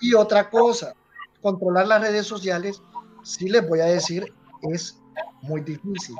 Y 0.00 0.14
otra 0.14 0.48
cosa, 0.48 0.94
controlar 1.42 1.88
las 1.88 2.00
redes 2.00 2.26
sociales, 2.26 2.80
sí 3.24 3.48
les 3.48 3.68
voy 3.68 3.80
a 3.80 3.86
decir, 3.86 4.32
es 4.62 4.96
muy 5.42 5.60
difícil. 5.62 6.14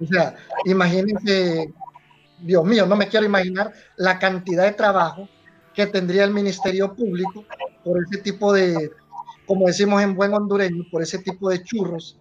O 0.00 0.06
sea, 0.06 0.36
imagínense, 0.64 1.72
Dios 2.40 2.64
mío, 2.64 2.86
no 2.86 2.96
me 2.96 3.08
quiero 3.08 3.26
imaginar 3.26 3.72
la 3.96 4.18
cantidad 4.18 4.64
de 4.64 4.72
trabajo 4.72 5.28
que 5.74 5.86
tendría 5.86 6.24
el 6.24 6.32
Ministerio 6.32 6.94
Público 6.94 7.44
por 7.84 8.00
ese 8.02 8.18
tipo 8.22 8.52
de, 8.52 8.90
como 9.46 9.66
decimos 9.66 10.02
en 10.02 10.14
buen 10.14 10.32
hondureño, 10.32 10.84
por 10.90 11.02
ese 11.02 11.18
tipo 11.18 11.50
de 11.50 11.62
churros 11.62 12.18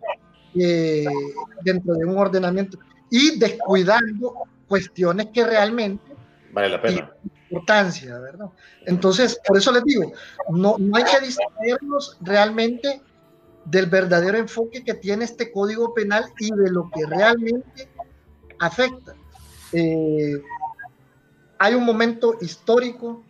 eh, 0.56 1.06
dentro 1.64 1.94
de 1.96 2.06
un 2.06 2.18
ordenamiento 2.18 2.78
y 3.10 3.38
descuidando 3.38 4.34
cuestiones 4.68 5.28
que 5.34 5.46
realmente 5.46 6.04
vale 6.52 6.70
la 6.70 6.82
pena. 6.82 7.12
Importancia, 7.50 8.18
¿verdad? 8.20 8.48
Entonces, 8.86 9.40
por 9.46 9.58
eso 9.58 9.72
les 9.72 9.84
digo, 9.84 10.14
no, 10.50 10.78
no 10.80 10.96
hay 10.96 11.04
que 11.04 11.26
distraernos 11.26 12.18
realmente 12.22 13.02
del 13.66 13.88
verdadero 13.88 14.38
enfoque 14.38 14.84
que 14.84 14.94
tiene 14.94 15.26
este 15.26 15.52
código 15.52 15.94
penal 15.94 16.26
y 16.40 16.50
de 16.52 16.72
lo 16.72 16.90
que 16.90 17.06
realmente 17.06 17.90
afecta. 18.60 19.14
Eh, 19.74 20.42
hay 21.60 21.76
un 21.76 21.86
momento 21.86 22.38
histórico 22.42 23.24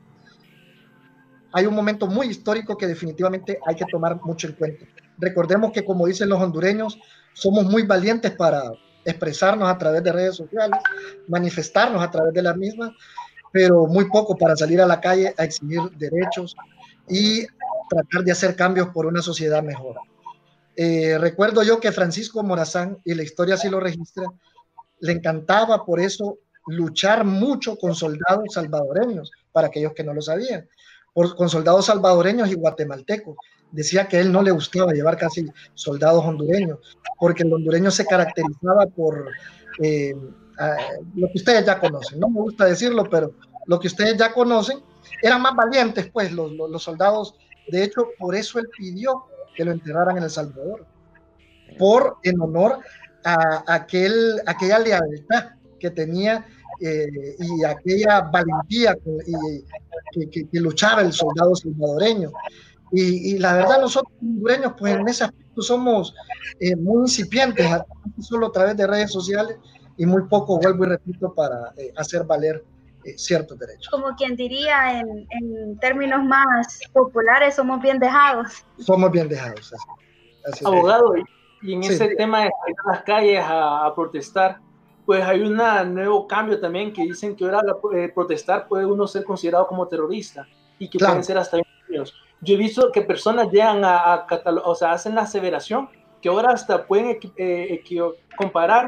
hay 1.53 1.65
un 1.65 1.75
momento 1.75 2.07
muy 2.07 2.27
histórico 2.27 2.77
que 2.77 2.87
definitivamente 2.87 3.59
hay 3.65 3.75
que 3.75 3.85
tomar 3.91 4.21
mucho 4.23 4.47
en 4.47 4.53
cuenta. 4.53 4.85
Recordemos 5.17 5.71
que, 5.71 5.83
como 5.83 6.07
dicen 6.07 6.29
los 6.29 6.41
hondureños, 6.41 6.97
somos 7.33 7.65
muy 7.65 7.83
valientes 7.83 8.31
para 8.31 8.71
expresarnos 9.03 9.69
a 9.69 9.77
través 9.77 10.03
de 10.03 10.11
redes 10.11 10.35
sociales, 10.35 10.79
manifestarnos 11.27 12.01
a 12.01 12.11
través 12.11 12.33
de 12.33 12.41
las 12.41 12.55
mismas, 12.55 12.91
pero 13.51 13.85
muy 13.87 14.05
poco 14.09 14.37
para 14.37 14.55
salir 14.55 14.79
a 14.81 14.85
la 14.85 15.01
calle 15.01 15.33
a 15.37 15.43
exigir 15.43 15.81
derechos 15.97 16.55
y 17.09 17.45
tratar 17.89 18.23
de 18.23 18.31
hacer 18.31 18.55
cambios 18.55 18.89
por 18.89 19.05
una 19.05 19.21
sociedad 19.21 19.61
mejor. 19.61 19.97
Eh, 20.75 21.17
recuerdo 21.17 21.63
yo 21.63 21.79
que 21.79 21.91
Francisco 21.91 22.43
Morazán, 22.43 22.97
y 23.03 23.13
la 23.13 23.23
historia 23.23 23.55
así 23.55 23.69
lo 23.69 23.79
registra, 23.79 24.25
le 24.99 25.11
encantaba 25.11 25.83
por 25.83 25.99
eso 25.99 26.37
luchar 26.67 27.25
mucho 27.25 27.75
con 27.75 27.95
soldados 27.95 28.53
salvadoreños, 28.53 29.31
para 29.51 29.67
aquellos 29.67 29.93
que 29.93 30.03
no 30.03 30.13
lo 30.13 30.21
sabían 30.21 30.69
con 31.13 31.49
soldados 31.49 31.85
salvadoreños 31.85 32.49
y 32.49 32.55
guatemaltecos. 32.55 33.35
decía 33.71 34.07
que 34.07 34.17
a 34.17 34.21
él 34.21 34.31
no 34.31 34.41
le 34.41 34.51
gustaba 34.51 34.91
llevar 34.91 35.17
casi 35.17 35.45
soldados 35.73 36.25
hondureños, 36.25 36.79
porque 37.19 37.43
el 37.43 37.53
hondureño 37.53 37.91
se 37.91 38.05
caracterizaba 38.05 38.85
por 38.87 39.27
eh, 39.81 40.13
lo 41.15 41.27
que 41.27 41.37
ustedes 41.37 41.65
ya 41.65 41.79
conocen. 41.79 42.19
No 42.19 42.29
me 42.29 42.41
gusta 42.41 42.65
decirlo, 42.65 43.09
pero 43.09 43.33
lo 43.67 43.79
que 43.79 43.87
ustedes 43.87 44.17
ya 44.17 44.33
conocen, 44.33 44.79
eran 45.21 45.41
más 45.41 45.55
valientes, 45.55 46.09
pues, 46.11 46.31
los, 46.31 46.51
los, 46.51 46.83
soldados. 46.83 47.35
De 47.67 47.83
hecho, 47.83 48.07
por 48.19 48.35
eso 48.35 48.59
él 48.59 48.67
pidió 48.77 49.25
que 49.55 49.65
lo 49.65 49.71
enterraran 49.71 50.17
en 50.17 50.23
El 50.23 50.29
Salvador, 50.29 50.85
por 51.77 52.17
en 52.23 52.39
honor 52.41 52.79
a, 53.23 53.63
aquel, 53.67 54.41
aquella 54.45 54.79
lealtad 54.79 55.51
que 55.79 55.89
tenía 55.89 56.45
eh, 56.79 57.35
y 57.39 57.63
aquella 57.63 58.21
valentía 58.21 58.95
que, 60.11 60.29
que, 60.29 60.59
luchaba 60.59 61.01
el 61.01 61.13
soldado 61.13 61.55
salvadoreño. 61.55 62.31
Y, 62.93 63.37
la 63.37 63.53
verdad, 63.53 63.79
nosotros 63.79 64.13
hondureños, 64.21 64.73
pues 64.77 64.95
en 64.95 65.07
ese 65.07 65.23
aspecto 65.23 65.61
somos 65.61 66.13
eh, 66.59 66.75
muy 66.75 67.03
incipientes, 67.03 67.65
solo 68.19 68.47
a 68.47 68.51
través 68.51 68.75
de 68.75 68.85
redes 68.85 69.13
sociales 69.13 69.57
y 69.95 70.05
muy 70.05 70.23
poco, 70.23 70.59
vuelvo 70.59 70.85
y 70.85 70.89
repito, 70.89 71.33
para 71.33 71.73
eh, 71.77 71.93
hacer 71.95 72.25
valer 72.25 72.65
eh, 73.05 73.17
ciertos 73.17 73.57
derechos. 73.57 73.87
Como 73.89 74.13
quien 74.15 74.35
diría 74.35 74.99
en, 74.99 75.25
en, 75.29 75.79
términos 75.79 76.21
más 76.25 76.81
populares, 76.91 77.55
somos 77.55 77.81
bien 77.81 77.97
dejados. 77.97 78.65
Somos 78.79 79.09
bien 79.09 79.29
dejados. 79.29 79.73
Así, 80.45 80.65
Abogado, 80.65 81.13
y 81.61 81.73
en 81.73 81.83
ese 81.83 82.09
tema 82.15 82.41
de 82.41 82.45
ir 82.45 82.75
a 82.85 82.91
las 82.91 83.03
calles 83.03 83.43
a, 83.43 83.91
protestar, 83.95 84.59
pues 85.11 85.25
hay 85.25 85.41
un 85.41 85.57
nuevo 85.93 86.25
cambio 86.25 86.57
también 86.57 86.93
que 86.93 87.03
dicen 87.03 87.35
que 87.35 87.43
ahora 87.43 87.59
eh, 87.93 88.09
protestar 88.15 88.65
puede 88.69 88.85
uno 88.85 89.05
ser 89.07 89.25
considerado 89.25 89.67
como 89.67 89.85
terrorista 89.85 90.47
y 90.79 90.89
que 90.89 90.99
pueden 90.99 91.21
ser 91.21 91.37
hasta. 91.37 91.57
Yo 91.89 92.53
he 92.53 92.55
visto 92.55 92.93
que 92.93 93.01
personas 93.01 93.51
llegan 93.51 93.83
a, 93.83 94.13
a 94.13 94.27
o 94.63 94.73
sea, 94.73 94.93
hacen 94.93 95.13
la 95.13 95.23
aseveración 95.23 95.89
que 96.21 96.29
ahora 96.29 96.53
hasta 96.53 96.87
pueden 96.87 97.19
eh, 97.35 97.83
comparar 98.37 98.87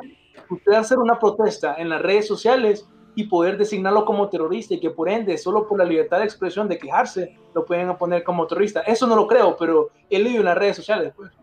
usted 0.49 0.71
hacer 0.71 0.97
una 0.97 1.19
protesta 1.19 1.75
en 1.77 1.89
las 1.89 2.01
redes 2.01 2.25
sociales 2.25 2.87
y 3.15 3.25
poder 3.25 3.57
designarlo 3.57 4.05
como 4.05 4.29
terrorista 4.29 4.75
y 4.75 4.79
que 4.79 4.91
por 4.91 5.09
ende, 5.09 5.37
solo 5.37 5.67
por 5.67 5.77
la 5.77 5.83
libertad 5.83 6.19
de 6.19 6.23
expresión 6.23 6.69
de 6.69 6.77
quejarse, 6.77 7.37
lo 7.53 7.65
pueden 7.65 7.97
poner 7.97 8.23
como 8.23 8.47
terrorista. 8.47 8.79
Eso 8.79 9.07
no 9.07 9.17
lo 9.17 9.27
creo, 9.27 9.57
pero 9.57 9.89
he 10.09 10.19
leído 10.19 10.39
en 10.39 10.45
las 10.45 10.57
redes 10.57 10.77
sociales. 10.77 11.11
Pues. 11.17 11.33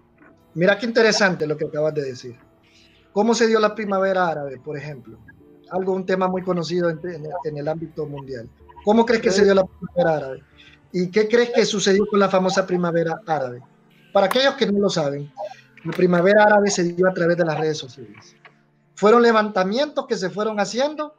Mira 0.55 0.79
qué 0.79 0.87
interesante 0.87 1.47
lo 1.47 1.59
que 1.59 1.67
acabas 1.67 1.93
de 1.93 2.03
decir. 2.03 2.50
¿Cómo 3.13 3.35
se 3.35 3.47
dio 3.47 3.59
la 3.61 3.75
primavera 3.75 4.29
árabe, 4.29 4.59
por 4.59 4.77
ejemplo? 4.77 5.19
Algo, 5.71 5.93
un 5.93 6.07
tema 6.07 6.29
muy 6.29 6.43
conocido 6.43 6.91
en, 6.91 7.01
en 7.45 7.57
el 7.57 7.69
ámbito 7.69 8.07
mundial. 8.07 8.49
¿Cómo 8.85 9.05
crees 9.05 9.23
que 9.23 9.31
se 9.31 9.45
dio 9.45 9.55
la 9.55 9.65
primavera 9.65 10.17
árabe? 10.17 10.45
¿Y 10.93 11.11
qué 11.11 11.29
crees 11.29 11.51
que 11.51 11.65
sucedió 11.65 12.07
con 12.07 12.19
la 12.19 12.29
famosa 12.29 12.67
primavera 12.67 13.21
árabe? 13.27 13.63
Para 14.13 14.27
aquellos 14.27 14.55
que 14.55 14.67
no 14.67 14.79
lo 14.81 14.91
saben, 14.91 15.33
la 15.85 15.93
primavera 15.93 16.45
árabe 16.45 16.71
se 16.71 16.85
dio 16.85 17.09
a 17.09 17.15
través 17.15 17.37
de 17.37 17.45
las 17.45 17.59
redes 17.59 17.79
sociales. 17.79 18.37
Fueron 18.95 19.23
levantamientos 19.23 20.07
que 20.07 20.17
se 20.17 20.31
fueron 20.31 20.59
haciendo 20.61 21.15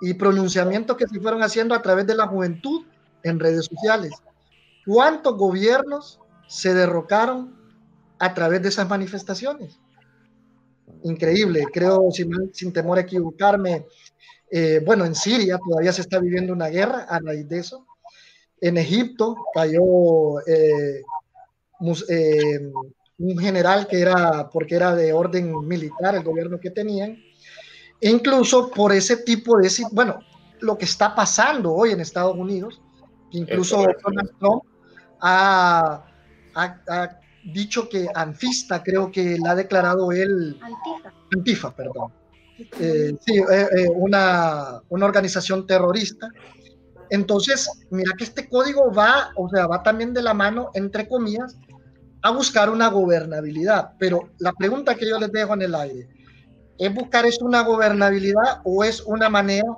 y 0.00 0.14
pronunciamientos 0.14 0.96
que 0.96 1.06
se 1.06 1.20
fueron 1.20 1.42
haciendo 1.42 1.74
a 1.74 1.82
través 1.82 2.06
de 2.06 2.16
la 2.16 2.26
juventud 2.26 2.84
en 3.22 3.38
redes 3.38 3.66
sociales. 3.66 4.12
¿Cuántos 4.84 5.36
gobiernos 5.36 6.20
se 6.48 6.74
derrocaron 6.74 7.54
a 8.18 8.34
través 8.34 8.62
de 8.62 8.68
esas 8.68 8.88
manifestaciones? 8.88 9.78
Increíble, 11.04 11.66
creo, 11.72 12.10
sin, 12.10 12.30
sin 12.52 12.72
temor 12.72 12.98
a 12.98 13.02
equivocarme, 13.02 13.86
eh, 14.54 14.82
bueno, 14.84 15.06
en 15.06 15.14
Siria 15.14 15.58
todavía 15.58 15.94
se 15.94 16.02
está 16.02 16.18
viviendo 16.18 16.52
una 16.52 16.68
guerra 16.68 17.06
a 17.08 17.18
raíz 17.20 17.48
de 17.48 17.58
eso. 17.58 17.86
En 18.60 18.76
Egipto 18.76 19.34
cayó 19.54 20.40
eh, 20.46 21.02
eh, 22.10 22.72
un 23.18 23.38
general 23.38 23.86
que 23.86 24.00
era, 24.00 24.50
porque 24.50 24.74
era 24.74 24.94
de 24.94 25.14
orden 25.14 25.66
militar, 25.66 26.14
el 26.14 26.22
gobierno 26.22 26.60
que 26.60 26.70
tenían, 26.70 27.16
e 27.98 28.10
incluso 28.10 28.70
por 28.70 28.92
ese 28.92 29.16
tipo 29.18 29.56
de, 29.56 29.70
bueno, 29.92 30.18
lo 30.60 30.76
que 30.76 30.84
está 30.84 31.14
pasando 31.14 31.72
hoy 31.72 31.92
en 31.92 32.00
Estados 32.00 32.36
Unidos, 32.36 32.82
incluso 33.30 33.78
Donald 34.04 34.38
Trump 34.38 34.64
ha, 35.18 36.04
dicho 37.44 37.88
que 37.88 38.08
Anfista, 38.14 38.82
creo 38.82 39.10
que 39.10 39.38
la 39.38 39.52
ha 39.52 39.54
declarado 39.54 40.12
él. 40.12 40.58
Antifa. 40.60 41.12
Antifa, 41.36 41.74
perdón. 41.74 42.12
Eh, 42.78 43.16
sí, 43.20 43.38
eh, 43.38 43.66
eh, 43.76 43.88
una, 43.94 44.80
una 44.88 45.06
organización 45.06 45.66
terrorista. 45.66 46.28
Entonces, 47.10 47.68
mira 47.90 48.12
que 48.16 48.24
este 48.24 48.48
código 48.48 48.92
va, 48.92 49.30
o 49.36 49.48
sea, 49.48 49.66
va 49.66 49.82
también 49.82 50.14
de 50.14 50.22
la 50.22 50.34
mano, 50.34 50.70
entre 50.74 51.08
comillas, 51.08 51.58
a 52.22 52.30
buscar 52.30 52.70
una 52.70 52.88
gobernabilidad. 52.88 53.92
Pero 53.98 54.30
la 54.38 54.52
pregunta 54.52 54.94
que 54.94 55.08
yo 55.08 55.18
les 55.18 55.32
dejo 55.32 55.54
en 55.54 55.62
el 55.62 55.74
aire, 55.74 56.08
¿Es 56.78 56.92
buscar 56.92 57.26
es 57.26 57.40
una 57.40 57.62
gobernabilidad 57.62 58.60
o 58.64 58.82
es 58.82 59.02
una 59.02 59.28
manera 59.28 59.68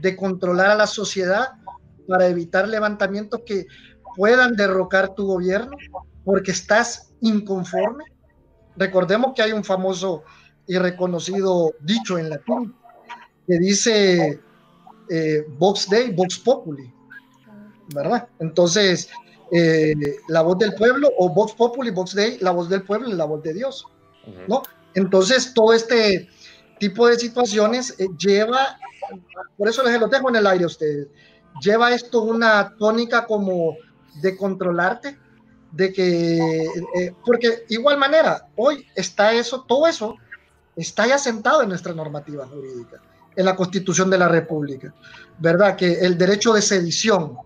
de 0.00 0.14
controlar 0.14 0.70
a 0.70 0.76
la 0.76 0.86
sociedad 0.86 1.48
para 2.06 2.28
evitar 2.28 2.68
levantamientos 2.68 3.40
que 3.44 3.66
puedan 4.16 4.54
derrocar 4.54 5.14
tu 5.14 5.26
gobierno 5.26 5.76
porque 6.24 6.50
estás 6.50 7.11
inconforme? 7.22 8.04
Recordemos 8.76 9.32
que 9.34 9.42
hay 9.42 9.52
un 9.52 9.64
famoso 9.64 10.22
y 10.66 10.78
reconocido 10.78 11.72
dicho 11.80 12.18
en 12.18 12.30
latín 12.30 12.74
que 13.46 13.58
dice 13.58 14.40
eh, 15.10 15.44
Vox 15.58 15.88
Dei, 15.88 16.12
Vox 16.12 16.38
Populi, 16.38 16.92
¿verdad? 17.94 18.28
Entonces, 18.38 19.10
eh, 19.50 19.94
la 20.28 20.42
voz 20.42 20.58
del 20.58 20.74
pueblo 20.74 21.10
o 21.18 21.28
Vox 21.28 21.52
Populi, 21.52 21.90
Vox 21.90 22.14
Dei, 22.14 22.38
la 22.38 22.52
voz 22.52 22.68
del 22.68 22.82
pueblo 22.82 23.08
y 23.08 23.12
la 23.12 23.24
voz 23.24 23.42
de 23.42 23.52
Dios, 23.52 23.84
¿no? 24.48 24.62
Entonces, 24.94 25.52
todo 25.54 25.72
este 25.72 26.28
tipo 26.78 27.08
de 27.08 27.18
situaciones 27.18 27.94
eh, 27.98 28.06
lleva, 28.18 28.78
por 29.56 29.68
eso 29.68 29.82
les 29.82 29.98
lo 30.00 30.08
dejo 30.08 30.28
en 30.30 30.36
el 30.36 30.46
aire 30.46 30.64
a 30.64 30.68
ustedes, 30.68 31.08
lleva 31.60 31.92
esto 31.92 32.22
una 32.22 32.74
tónica 32.78 33.26
como 33.26 33.76
de 34.20 34.36
controlarte, 34.36 35.18
de 35.72 35.92
que, 35.92 36.66
eh, 36.94 37.14
porque 37.24 37.64
igual 37.70 37.98
manera, 37.98 38.46
hoy 38.56 38.86
está 38.94 39.32
eso, 39.32 39.64
todo 39.66 39.86
eso 39.86 40.16
está 40.76 41.06
ya 41.06 41.18
sentado 41.18 41.62
en 41.62 41.70
nuestra 41.70 41.94
normativa 41.94 42.46
jurídica, 42.46 43.00
en 43.34 43.44
la 43.46 43.56
Constitución 43.56 44.10
de 44.10 44.18
la 44.18 44.28
República, 44.28 44.94
¿verdad? 45.38 45.76
Que 45.76 46.00
el 46.00 46.18
derecho 46.18 46.52
de 46.52 46.62
sedición, 46.62 47.36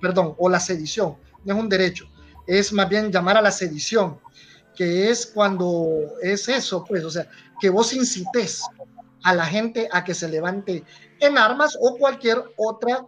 perdón, 0.00 0.34
o 0.38 0.48
la 0.48 0.58
sedición, 0.58 1.16
no 1.44 1.54
es 1.54 1.60
un 1.60 1.68
derecho, 1.68 2.06
es 2.46 2.72
más 2.72 2.88
bien 2.88 3.12
llamar 3.12 3.36
a 3.36 3.42
la 3.42 3.52
sedición, 3.52 4.18
que 4.74 5.10
es 5.10 5.26
cuando 5.26 5.88
es 6.20 6.48
eso, 6.48 6.84
pues, 6.84 7.04
o 7.04 7.10
sea, 7.10 7.28
que 7.60 7.70
vos 7.70 7.92
incites 7.92 8.62
a 9.22 9.34
la 9.34 9.46
gente 9.46 9.88
a 9.92 10.02
que 10.02 10.14
se 10.14 10.28
levante 10.28 10.82
en 11.20 11.38
armas 11.38 11.78
o 11.80 11.96
cualquier 11.96 12.42
otra 12.56 13.06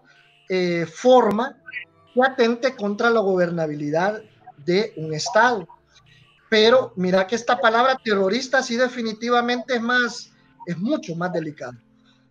eh, 0.49 0.87
forma 0.87 1.59
que 2.13 2.21
atente 2.23 2.77
contra 2.77 3.11
la 3.11 3.19
gobernabilidad 3.19 4.23
de 4.65 4.93
un 4.97 5.15
Estado. 5.15 5.67
Pero 6.49 6.93
mira 6.97 7.27
que 7.27 7.35
esta 7.35 7.59
palabra 7.59 7.99
terrorista 8.03 8.62
sí 8.62 8.77
definitivamente 8.77 9.75
es 9.75 9.83
más, 9.83 10.33
es 10.67 10.79
mucho 10.79 11.15
más 11.17 11.33
delicada. 11.33 11.79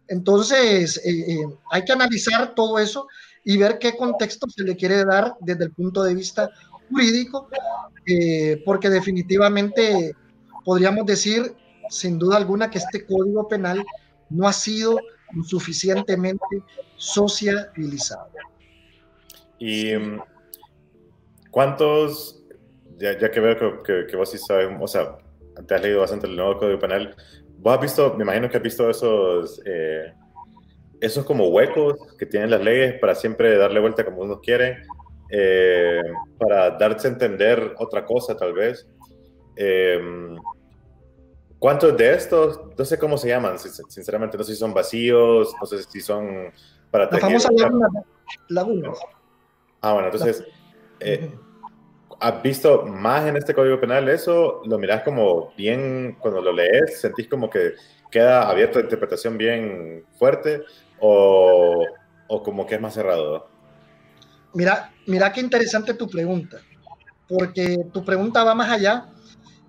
Entonces, 0.07 0.97
eh, 1.05 1.33
eh, 1.33 1.45
hay 1.71 1.83
que 1.83 1.93
analizar 1.93 2.53
todo 2.55 2.77
eso 2.79 3.07
y 3.43 3.57
ver 3.57 3.79
qué 3.79 3.95
contexto 3.95 4.47
se 4.49 4.63
le 4.63 4.75
quiere 4.75 5.03
dar 5.05 5.35
desde 5.39 5.65
el 5.65 5.71
punto 5.71 6.03
de 6.03 6.13
vista 6.13 6.49
jurídico, 6.89 7.49
eh, 8.05 8.61
porque 8.65 8.89
definitivamente 8.89 10.15
podríamos 10.63 11.05
decir, 11.05 11.55
sin 11.89 12.19
duda 12.19 12.37
alguna, 12.37 12.69
que 12.69 12.77
este 12.77 13.05
código 13.05 13.47
penal 13.47 13.83
no 14.29 14.47
ha 14.47 14.53
sido 14.53 14.97
suficientemente 15.47 16.63
sociabilizado. 16.95 18.29
¿Y 19.59 19.95
mm, 19.95 20.21
cuántos, 21.53 22.43
ya, 22.97 23.15
que 23.15 23.39
veo 23.39 23.83
que, 23.83 24.15
vos 24.15 24.31
sí 24.31 24.39
sabes, 24.39 24.67
o 24.81 24.87
sea, 24.87 25.17
te 25.67 25.75
has 25.75 25.81
leído 25.81 25.99
bastante 25.99 26.25
el 26.25 26.35
nuevo 26.35 26.57
código 26.57 26.79
penal, 26.79 27.15
vos 27.59 27.75
has 27.75 27.81
visto, 27.81 28.15
me 28.15 28.23
imagino 28.23 28.49
que 28.49 28.57
has 28.57 28.63
visto 28.63 28.89
esos, 28.89 29.61
eh, 29.63 30.11
esos 30.99 31.23
como 31.23 31.49
huecos 31.49 31.95
que 32.17 32.25
tienen 32.25 32.49
las 32.49 32.61
leyes 32.61 32.99
para 32.99 33.13
siempre 33.13 33.55
darle 33.55 33.79
vuelta 33.79 34.03
como 34.03 34.23
uno 34.23 34.41
quiere 34.41 34.81
eh, 35.29 36.01
para 36.39 36.71
darse 36.71 37.07
a 37.07 37.11
entender 37.11 37.75
otra 37.77 38.03
cosa 38.03 38.35
tal 38.35 38.53
vez. 38.53 38.87
Eh, 39.55 40.35
¿Cuántos 41.59 41.95
de 41.95 42.15
estos, 42.15 42.59
no 42.75 42.83
sé 42.83 42.97
cómo 42.97 43.15
se 43.15 43.29
llaman, 43.29 43.59
sinceramente, 43.59 44.39
no 44.39 44.43
sé 44.43 44.53
si 44.53 44.59
son 44.59 44.73
vacíos, 44.73 45.53
no 45.61 45.67
sé 45.67 45.83
si 45.83 46.01
son 46.01 46.51
para... 46.89 47.09
La 47.11 47.19
famosa 47.19 47.49
laguna. 48.49 48.91
Ah, 49.81 49.93
bueno, 49.93 50.07
entonces, 50.07 50.43
eh, 50.99 51.31
¿has 52.23 52.41
visto 52.41 52.85
más 52.85 53.27
en 53.27 53.35
este 53.35 53.53
Código 53.53 53.79
Penal 53.79 54.07
eso? 54.07 54.61
¿Lo 54.65 54.79
mirás 54.79 55.03
como 55.03 55.53
bien, 55.57 56.15
cuando 56.19 56.41
lo 56.41 56.53
lees, 56.53 57.01
sentís 57.01 57.27
como 57.27 57.49
que 57.49 57.73
queda 58.09 58.49
abierto 58.49 58.79
a 58.79 58.83
interpretación 58.83 59.37
bien 59.37 60.05
fuerte 60.17 60.61
o, 61.01 61.85
o 62.27 62.43
como 62.43 62.65
que 62.65 62.75
es 62.75 62.81
más 62.81 62.93
cerrado? 62.93 63.49
Mira, 64.53 64.93
mira 65.05 65.33
qué 65.33 65.41
interesante 65.41 65.95
tu 65.95 66.07
pregunta, 66.07 66.61
porque 67.27 67.77
tu 67.91 68.05
pregunta 68.05 68.43
va 68.45 68.55
más 68.55 68.69
allá 68.69 69.07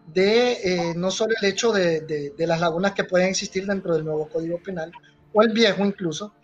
de 0.07 0.53
eh, 0.53 0.95
no 0.95 1.11
solo 1.11 1.35
el 1.41 1.49
hecho 1.49 1.73
de, 1.73 2.03
de, 2.03 2.47
las 2.47 2.61
lagunas 2.61 2.93
que 2.93 3.05
pueden 3.05 3.31
existir 3.31 3.67
dentro 3.67 3.95
del 3.95 4.05
nuevo 4.05 4.29
Código 4.29 4.63
Penal, 4.63 4.93
o 5.33 5.43
el 5.43 5.53
viejo 5.53 5.85
incluso. 5.85 6.35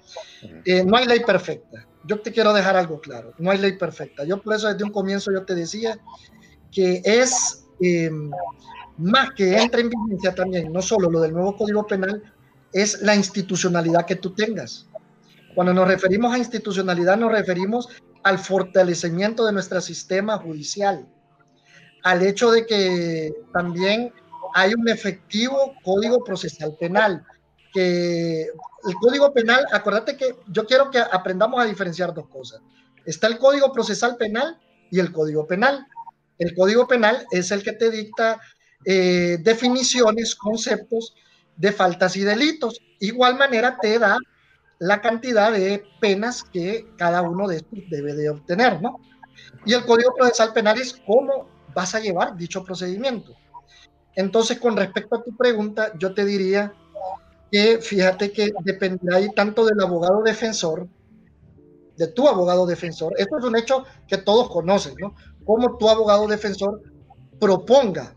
Eh, 0.65 0.83
no 0.85 0.97
hay 0.97 1.07
ley 1.07 1.21
perfecta. 1.21 1.87
Yo 2.05 2.21
te 2.21 2.33
quiero 2.33 2.53
dejar 2.53 2.77
algo 2.77 3.01
claro, 3.01 3.35
no 3.39 3.51
hay 3.51 3.59
ley 3.59 3.77
perfecta. 3.77 4.25
Yo 4.25 4.41
por 4.41 4.55
eso 4.55 4.69
desde 4.69 4.85
un 4.85 4.91
comienzo 4.91 5.33
yo 5.33 5.45
te 5.45 5.55
decía 5.55 5.99
que 6.73 7.03
es 7.05 7.67
em, 7.81 8.31
más 8.97 9.31
que 9.33 9.57
entra 9.57 9.81
en 9.81 9.91
vigencia 9.91 10.35
también, 10.35 10.73
no 10.73 10.83
solo 10.83 11.11
lo 11.11 11.21
del 11.21 11.33
nuevo 11.33 11.57
Código 11.57 11.87
Penal, 11.87 12.23
es 12.73 13.03
la 13.03 13.15
institucionalidad 13.15 14.07
que 14.07 14.17
tú 14.17 14.35
tengas. 14.35 14.87
Cuando 15.55 15.75
nos 15.75 15.89
referimos 15.89 16.33
a 16.33 16.39
institucionalidad, 16.39 17.17
nos 17.17 17.33
referimos 17.33 17.89
al 18.23 18.39
fortalecimiento 18.39 19.47
de 19.47 19.53
nuestro 19.53 19.81
sistema 19.81 20.39
judicial, 20.39 21.07
al 22.03 22.23
hecho 22.23 22.51
de 22.51 22.67
que 22.67 23.33
también 23.53 24.13
hay 24.55 24.75
un 24.75 24.89
efectivo 24.89 25.75
código 25.83 26.23
procesal 26.23 26.77
penal, 26.79 27.25
que 27.73 28.43
el 28.43 28.95
código 29.01 29.33
penal, 29.33 29.67
acuérdate 29.73 30.17
que 30.17 30.37
yo 30.49 30.67
quiero 30.67 30.91
que 30.91 30.99
aprendamos 30.99 31.61
a 31.61 31.67
diferenciar 31.67 32.15
dos 32.15 32.29
cosas. 32.29 32.61
Está 33.05 33.27
el 33.27 33.39
código 33.39 33.73
procesal 33.73 34.17
penal 34.17 34.59
y 34.91 35.01
el 35.01 35.13
código 35.13 35.47
penal. 35.47 35.87
El 36.39 36.55
código 36.55 36.87
penal 36.87 37.27
es 37.31 37.51
el 37.51 37.63
que 37.63 37.73
te 37.73 37.91
dicta 37.91 38.41
eh, 38.85 39.39
definiciones, 39.41 40.35
conceptos 40.35 41.15
de 41.57 41.73
faltas 41.73 42.17
y 42.17 42.21
delitos. 42.21 42.81
Igual 42.99 43.37
manera 43.37 43.79
te 43.81 43.99
da 43.99 44.19
la 44.79 45.03
cantidad 45.03 45.53
de 45.53 45.85
penas 46.01 46.43
que 46.43 46.87
cada 46.97 47.21
uno 47.23 47.47
de 47.47 47.57
estos 47.57 47.79
debe 47.91 48.15
de 48.15 48.31
obtener, 48.31 48.81
¿no? 48.81 48.99
Y 49.67 49.75
el 49.75 49.85
Código 49.85 50.15
Procesal 50.15 50.53
Penal 50.55 50.81
es 50.81 50.95
cómo 51.07 51.49
vas 51.75 51.95
a 51.95 52.01
llevar 52.01 52.37
dicho 52.37 52.65
procedimiento. 52.65 53.35
Entonces, 54.17 54.59
con 54.59 54.77
respecto 54.77 55.17
a 55.17 55.23
tu 55.23 55.37
pregunta, 55.37 55.93
yo 55.99 56.15
te 56.15 56.25
diría 56.25 56.73
que 57.51 57.79
fíjate 57.79 58.33
que 58.33 58.53
dependerá 58.65 59.17
ahí 59.17 59.29
tanto 59.35 59.65
del 59.65 59.81
abogado 59.81 60.23
defensor, 60.23 60.89
de 61.97 62.07
tu 62.09 62.29
abogado 62.29 62.67
defensor. 62.67 63.13
Esto 63.19 63.39
es 63.39 63.45
un 63.45 63.57
hecho 63.57 63.85
que 64.07 64.19
todos 64.19 64.49
conocen, 64.51 64.95
¿no? 65.01 65.15
Cómo 65.45 65.77
tu 65.77 65.89
abogado 65.89 66.27
defensor 66.29 66.81
proponga, 67.39 68.15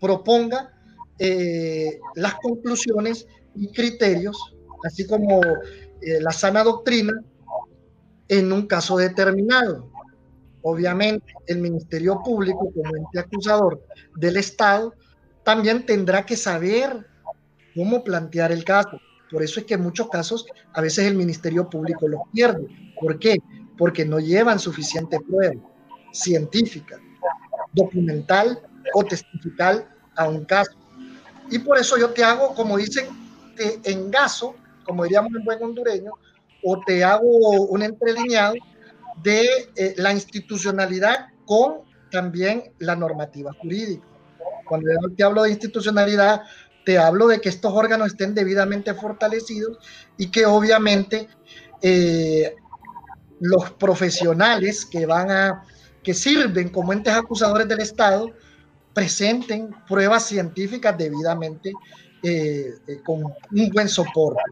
proponga 0.00 0.72
eh, 1.18 1.98
las 2.14 2.34
conclusiones 2.34 3.26
y 3.54 3.72
criterios, 3.72 4.36
así 4.84 5.06
como 5.06 5.40
eh, 6.00 6.20
la 6.20 6.32
sana 6.32 6.62
doctrina, 6.62 7.12
en 8.28 8.52
un 8.52 8.66
caso 8.66 8.96
determinado. 8.96 9.90
Obviamente, 10.62 11.32
el 11.46 11.58
Ministerio 11.58 12.20
Público, 12.24 12.70
como 12.72 12.96
ente 12.96 13.18
acusador 13.18 13.82
del 14.16 14.36
Estado, 14.36 14.94
también 15.44 15.84
tendrá 15.84 16.24
que 16.24 16.36
saber 16.36 17.06
cómo 17.74 18.02
plantear 18.04 18.52
el 18.52 18.64
caso. 18.64 19.00
Por 19.30 19.42
eso 19.42 19.60
es 19.60 19.66
que 19.66 19.74
en 19.74 19.82
muchos 19.82 20.08
casos 20.08 20.46
a 20.74 20.80
veces 20.80 21.06
el 21.06 21.14
Ministerio 21.14 21.68
Público 21.68 22.06
los 22.06 22.20
pierde. 22.32 22.66
¿Por 23.00 23.18
qué? 23.18 23.38
Porque 23.78 24.04
no 24.04 24.20
llevan 24.20 24.58
suficiente 24.58 25.18
prueba 25.20 25.54
científica, 26.12 27.00
documental 27.72 28.60
o 28.94 29.04
testifical 29.04 29.88
a 30.16 30.28
un 30.28 30.44
caso. 30.44 30.72
Y 31.50 31.58
por 31.58 31.78
eso 31.78 31.98
yo 31.98 32.10
te 32.10 32.22
hago, 32.22 32.54
como 32.54 32.76
dicen, 32.76 33.06
te 33.56 33.80
engaso, 33.90 34.54
como 34.84 35.04
diríamos 35.04 35.32
en 35.34 35.44
buen 35.44 35.62
hondureño, 35.62 36.12
o 36.62 36.80
te 36.86 37.02
hago 37.02 37.26
un 37.26 37.82
entrelineado 37.82 38.54
de 39.22 39.46
eh, 39.76 39.94
la 39.96 40.12
institucionalidad 40.12 41.28
con 41.44 41.82
también 42.10 42.72
la 42.78 42.94
normativa 42.94 43.52
jurídica. 43.54 44.06
Cuando 44.66 44.90
yo 44.90 45.14
te 45.16 45.24
hablo 45.24 45.42
de 45.42 45.50
institucionalidad, 45.50 46.42
te 46.84 46.98
hablo 46.98 47.28
de 47.28 47.40
que 47.40 47.48
estos 47.48 47.72
órganos 47.72 48.08
estén 48.08 48.34
debidamente 48.34 48.94
fortalecidos 48.94 49.78
y 50.16 50.30
que 50.30 50.46
obviamente 50.46 51.28
eh, 51.80 52.54
los 53.40 53.70
profesionales 53.72 54.84
que 54.84 55.06
van 55.06 55.30
a, 55.30 55.64
que 56.02 56.14
sirven 56.14 56.68
como 56.68 56.92
entes 56.92 57.14
acusadores 57.14 57.68
del 57.68 57.80
Estado, 57.80 58.30
presenten 58.94 59.74
pruebas 59.88 60.26
científicas 60.26 60.96
debidamente 60.98 61.72
eh, 62.22 62.74
eh, 62.86 63.00
con 63.04 63.24
un 63.24 63.70
buen 63.70 63.88
soporte. 63.88 64.42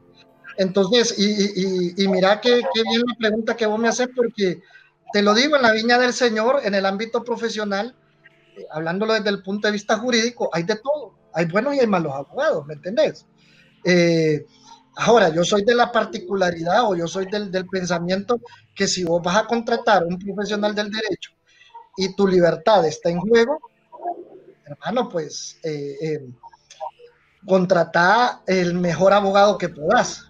Entonces, 0.56 1.14
y, 1.18 2.06
mira 2.08 2.40
qué, 2.40 2.56
bien 2.56 3.02
la 3.06 3.14
pregunta 3.18 3.56
que 3.56 3.66
vos 3.66 3.78
me 3.78 3.88
haces, 3.88 4.08
porque 4.14 4.60
te 5.12 5.22
lo 5.22 5.34
digo, 5.34 5.56
en 5.56 5.62
la 5.62 5.72
viña 5.72 5.98
del 5.98 6.12
Señor, 6.12 6.60
en 6.64 6.74
el 6.74 6.84
ámbito 6.84 7.24
profesional, 7.24 7.96
hablándolo 8.70 9.14
desde 9.14 9.30
el 9.30 9.42
punto 9.42 9.68
de 9.68 9.72
vista 9.72 9.96
jurídico, 9.96 10.50
hay 10.52 10.64
de 10.64 10.76
todo 10.76 11.19
hay 11.32 11.46
buenos 11.46 11.74
y 11.74 11.80
hay 11.80 11.86
malos 11.86 12.12
abogados, 12.12 12.66
¿me 12.66 12.74
entendés? 12.74 13.26
Eh, 13.84 14.46
ahora, 14.96 15.28
yo 15.30 15.44
soy 15.44 15.64
de 15.64 15.74
la 15.74 15.90
particularidad 15.90 16.84
o 16.84 16.96
yo 16.96 17.06
soy 17.06 17.26
del, 17.26 17.66
pensamiento 17.66 18.40
que 18.74 18.86
si 18.86 19.04
vos 19.04 19.22
vas 19.22 19.36
a 19.36 19.46
contratar 19.46 20.04
un 20.04 20.18
profesional 20.18 20.74
del 20.74 20.90
derecho 20.90 21.32
y 21.96 22.14
tu 22.14 22.26
libertad 22.26 22.86
está 22.86 23.10
en 23.10 23.20
juego, 23.20 23.58
hermano, 24.64 25.08
pues 25.08 25.58
eh, 25.62 25.96
eh, 26.00 26.30
contrata 27.46 28.42
el 28.46 28.74
mejor 28.74 29.12
abogado 29.12 29.58
que 29.58 29.68
puedas. 29.68 30.26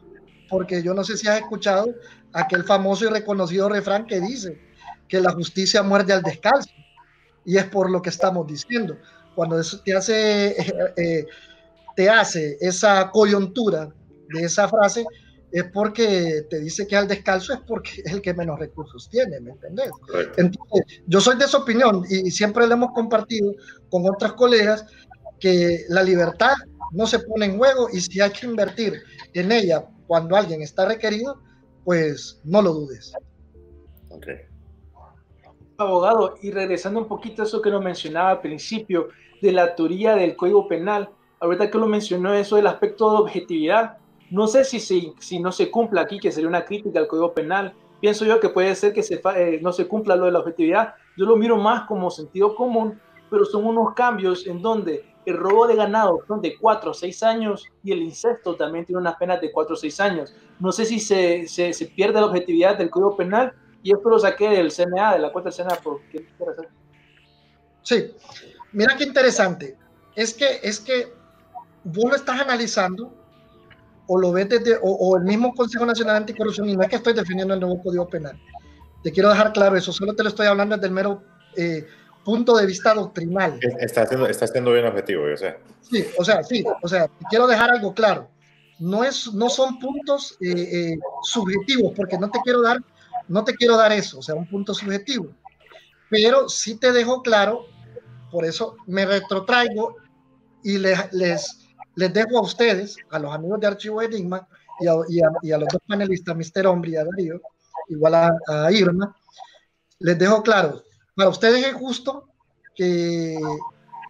Porque 0.49 0.83
yo 0.83 0.95
no 0.95 1.05
sé 1.05 1.17
si 1.17 1.29
has 1.29 1.39
escuchado 1.39 1.87
aquel 2.33 2.65
famoso 2.65 3.05
y 3.05 3.09
reconocido 3.09 3.69
refrán 3.69 4.07
que 4.07 4.21
dice 4.21 4.61
que 5.09 5.21
la 5.21 5.33
justicia 5.33 5.83
muerde 5.83 6.13
al 6.13 6.23
descalzo. 6.23 6.71
Y 7.45 7.57
es 7.57 7.65
por 7.67 7.91
lo 7.91 8.03
que 8.03 8.11
estamos 8.11 8.47
diciendo 8.47 8.97
cuando 9.35 9.61
te 9.85 9.95
hace, 9.95 10.57
eh, 10.97 11.27
te 11.97 12.09
hace 12.09 12.57
esa 12.61 13.11
coyuntura 13.11 13.93
de 14.33 14.45
esa 14.45 14.69
frase, 14.69 15.05
es 15.53 15.65
porque 15.73 16.47
te 16.49 16.61
dice 16.61 16.87
que 16.87 16.97
al 16.97 17.09
descalzo 17.09 17.53
es 17.53 17.61
porque 17.67 17.91
es 18.05 18.13
el 18.13 18.23
que 18.23 18.35
menos 18.35 18.59
recursos 18.59 19.09
tiene, 19.11 19.41
¿me 19.41 19.51
entendés? 19.51 19.91
Entonces, 20.37 21.03
yo 21.07 21.21
soy 21.21 21.37
de 21.37 21.45
esa 21.45 21.59
opinión 21.59 22.05
y 22.09 22.31
siempre 22.31 22.67
lo 22.67 22.75
hemos 22.75 22.93
compartido 22.93 23.53
con 23.89 24.09
otras 24.09 24.35
colegas 24.35 24.87
que 25.41 25.85
la 25.89 26.05
libertad 26.05 26.55
no 26.93 27.07
se 27.07 27.19
pone 27.19 27.47
en 27.47 27.59
juego 27.59 27.89
y 27.93 28.01
si 28.01 28.21
hay 28.21 28.31
que 28.31 28.47
invertir 28.47 29.03
en 29.35 29.51
ella 29.51 29.85
cuando 30.07 30.37
alguien 30.37 30.63
está 30.63 30.87
requerido, 30.87 31.41
pues 31.85 32.41
no 32.45 32.63
lo 32.63 32.73
dudes. 32.73 33.13
Okay 34.11 34.50
abogado, 35.85 36.35
y 36.43 36.51
regresando 36.51 37.01
un 37.01 37.07
poquito 37.07 37.43
a 37.43 37.45
eso 37.45 37.63
que 37.63 37.71
nos 37.71 37.83
mencionaba 37.83 38.31
al 38.31 38.41
principio 38.41 39.09
de 39.41 39.53
la 39.53 39.75
teoría 39.75 40.15
del 40.15 40.37
Código 40.37 40.69
Penal, 40.69 41.11
ahorita 41.41 41.71
que 41.71 41.79
lo 41.79 41.87
mencionó 41.87 42.35
eso 42.35 42.57
del 42.57 42.67
aspecto 42.67 43.11
de 43.11 43.19
objetividad, 43.19 43.99
no 44.31 44.47
sé 44.47 44.65
si, 44.65 44.79
si, 44.79 45.13
si 45.19 45.41
no 45.41 45.51
se 45.53 45.71
cumpla 45.71 46.03
aquí, 46.03 46.19
que 46.19 46.31
sería 46.31 46.49
una 46.49 46.65
crítica 46.65 47.01
al 47.01 47.09
Código 47.09 47.33
Penal, 47.33 47.75
pienso 48.01 48.25
yo 48.25 48.41
que 48.41 48.49
puede 48.49 48.75
ser 48.75 48.93
que 48.93 49.03
se, 49.03 49.21
eh, 49.37 49.59
no 49.63 49.73
se 49.73 49.89
cumpla 49.89 50.17
lo 50.17 50.27
de 50.27 50.33
la 50.33 50.41
objetividad, 50.41 50.95
yo 51.17 51.27
lo 51.27 51.37
miro 51.37 51.57
más 51.57 51.87
como 51.87 52.11
sentido 52.11 52.55
común, 52.55 53.01
pero 53.31 53.45
son 53.45 53.67
unos 53.67 53.95
cambios 53.95 54.47
en 54.47 54.61
donde 54.61 55.05
el 55.27 55.37
robo 55.37 55.67
de 55.67 55.77
ganado 55.77 56.21
son 56.27 56.41
de 56.41 56.57
4 56.57 56.91
o 56.91 56.95
6 56.95 57.23
años 57.23 57.67
y 57.83 57.93
el 57.93 58.03
incesto 58.03 58.57
también 58.57 58.85
tiene 58.85 59.01
unas 59.01 59.17
penas 59.17 59.41
de 59.41 59.53
4 59.53 59.75
o 59.75 59.77
6 59.77 60.01
años. 60.01 60.35
No 60.59 60.73
sé 60.73 60.85
si 60.85 60.99
se, 60.99 61.47
se, 61.47 61.73
se 61.73 61.87
pierde 61.87 62.21
la 62.21 62.27
objetividad 62.27 62.79
del 62.79 62.91
Código 62.91 63.17
Penal 63.17 63.53
y 63.83 63.93
esto 63.93 64.09
lo 64.11 64.19
saqué 64.19 64.49
del 64.49 64.71
CNA, 64.71 65.15
de 65.15 65.19
la 65.21 65.33
cuenta 65.33 65.51
del 65.51 65.57
CNA, 65.57 65.77
por 65.77 66.03
qué 66.11 66.27
Sí, 67.83 68.15
mira 68.73 68.95
qué 68.97 69.05
interesante. 69.05 69.77
Es 70.15 70.35
que, 70.35 70.61
es 70.63 70.81
que 70.81 71.13
vos 71.85 72.11
lo 72.11 72.17
estás 72.17 72.41
analizando 72.41 73.13
o 74.07 74.19
lo 74.19 74.33
ves 74.33 74.49
desde, 74.49 74.79
o, 74.83 75.17
el 75.17 75.23
mismo 75.23 75.55
Consejo 75.55 75.87
Nacional 75.87 76.17
Anticorrupción, 76.17 76.69
y 76.69 76.77
no 76.77 76.83
es 76.83 76.89
que 76.89 76.97
estoy 76.97 77.15
definiendo 77.15 77.55
el 77.55 77.61
nuevo 77.61 77.81
Código 77.81 78.09
Penal. 78.09 78.39
Te 79.05 79.13
quiero 79.13 79.29
dejar 79.29 79.53
claro 79.53 79.77
eso, 79.77 79.93
solo 79.93 80.15
te 80.15 80.25
lo 80.25 80.29
estoy 80.29 80.47
hablando 80.47 80.75
desde 80.75 80.89
el 80.89 80.93
mero 80.93 81.23
eh, 81.57 81.87
punto 82.25 82.57
de 82.57 82.67
vista 82.67 82.93
doctrinal. 82.93 83.59
Está 83.79 84.03
haciendo, 84.03 84.27
está 84.27 84.47
haciendo 84.47 84.73
bien 84.73 84.87
objetivo, 84.87 85.29
yo 85.29 85.37
sé. 85.37 85.57
Sí, 85.81 86.05
o 86.19 86.25
sea, 86.25 86.43
sí, 86.43 86.65
o 86.83 86.89
sea, 86.89 87.09
quiero 87.31 87.47
dejar 87.47 87.71
algo 87.71 87.95
claro. 87.95 88.29
No, 88.81 89.05
es, 89.05 89.33
no 89.33 89.49
son 89.49 89.79
puntos 89.79 90.37
eh, 90.41 90.51
eh, 90.51 90.99
subjetivos, 91.23 91.93
porque 91.95 92.19
no 92.19 92.31
te 92.31 92.41
quiero 92.41 92.63
dar 92.63 92.79
no 93.31 93.45
te 93.45 93.55
quiero 93.55 93.77
dar 93.77 93.93
eso, 93.93 94.19
o 94.19 94.23
sea, 94.23 94.35
un 94.35 94.49
punto 94.49 94.75
subjetivo, 94.75 95.29
pero 96.11 96.49
sí 96.49 96.75
te 96.75 96.91
dejo 96.91 97.23
claro, 97.23 97.67
por 98.31 98.45
eso 98.45 98.77
me 98.87 99.07
retrotraigo 99.07 99.97
y 100.65 100.79
les, 100.79 101.13
les, 101.13 101.69
les 101.95 102.13
dejo 102.13 102.39
a 102.39 102.43
ustedes, 102.43 102.97
a 103.09 103.21
los 103.21 103.33
amigos 103.33 103.61
de 103.61 103.69
Archivo 103.69 104.03
Enigma 104.03 104.49
y 104.81 105.53
a, 105.53 105.59
los 105.59 105.69
dos 105.73 105.81
panelistas, 105.87 106.37
Mr. 106.37 106.67
Hombre 106.67 106.91
y 106.91 106.97
a 106.97 107.05
Darío, 107.05 107.41
igual 107.89 108.15
a, 108.15 108.73
Irma, 108.73 109.17
les 110.01 110.19
dejo 110.19 110.43
claro, 110.43 110.83
para 111.15 111.29
ustedes 111.29 111.65
es 111.65 111.75
justo 111.75 112.29
que 112.75 113.39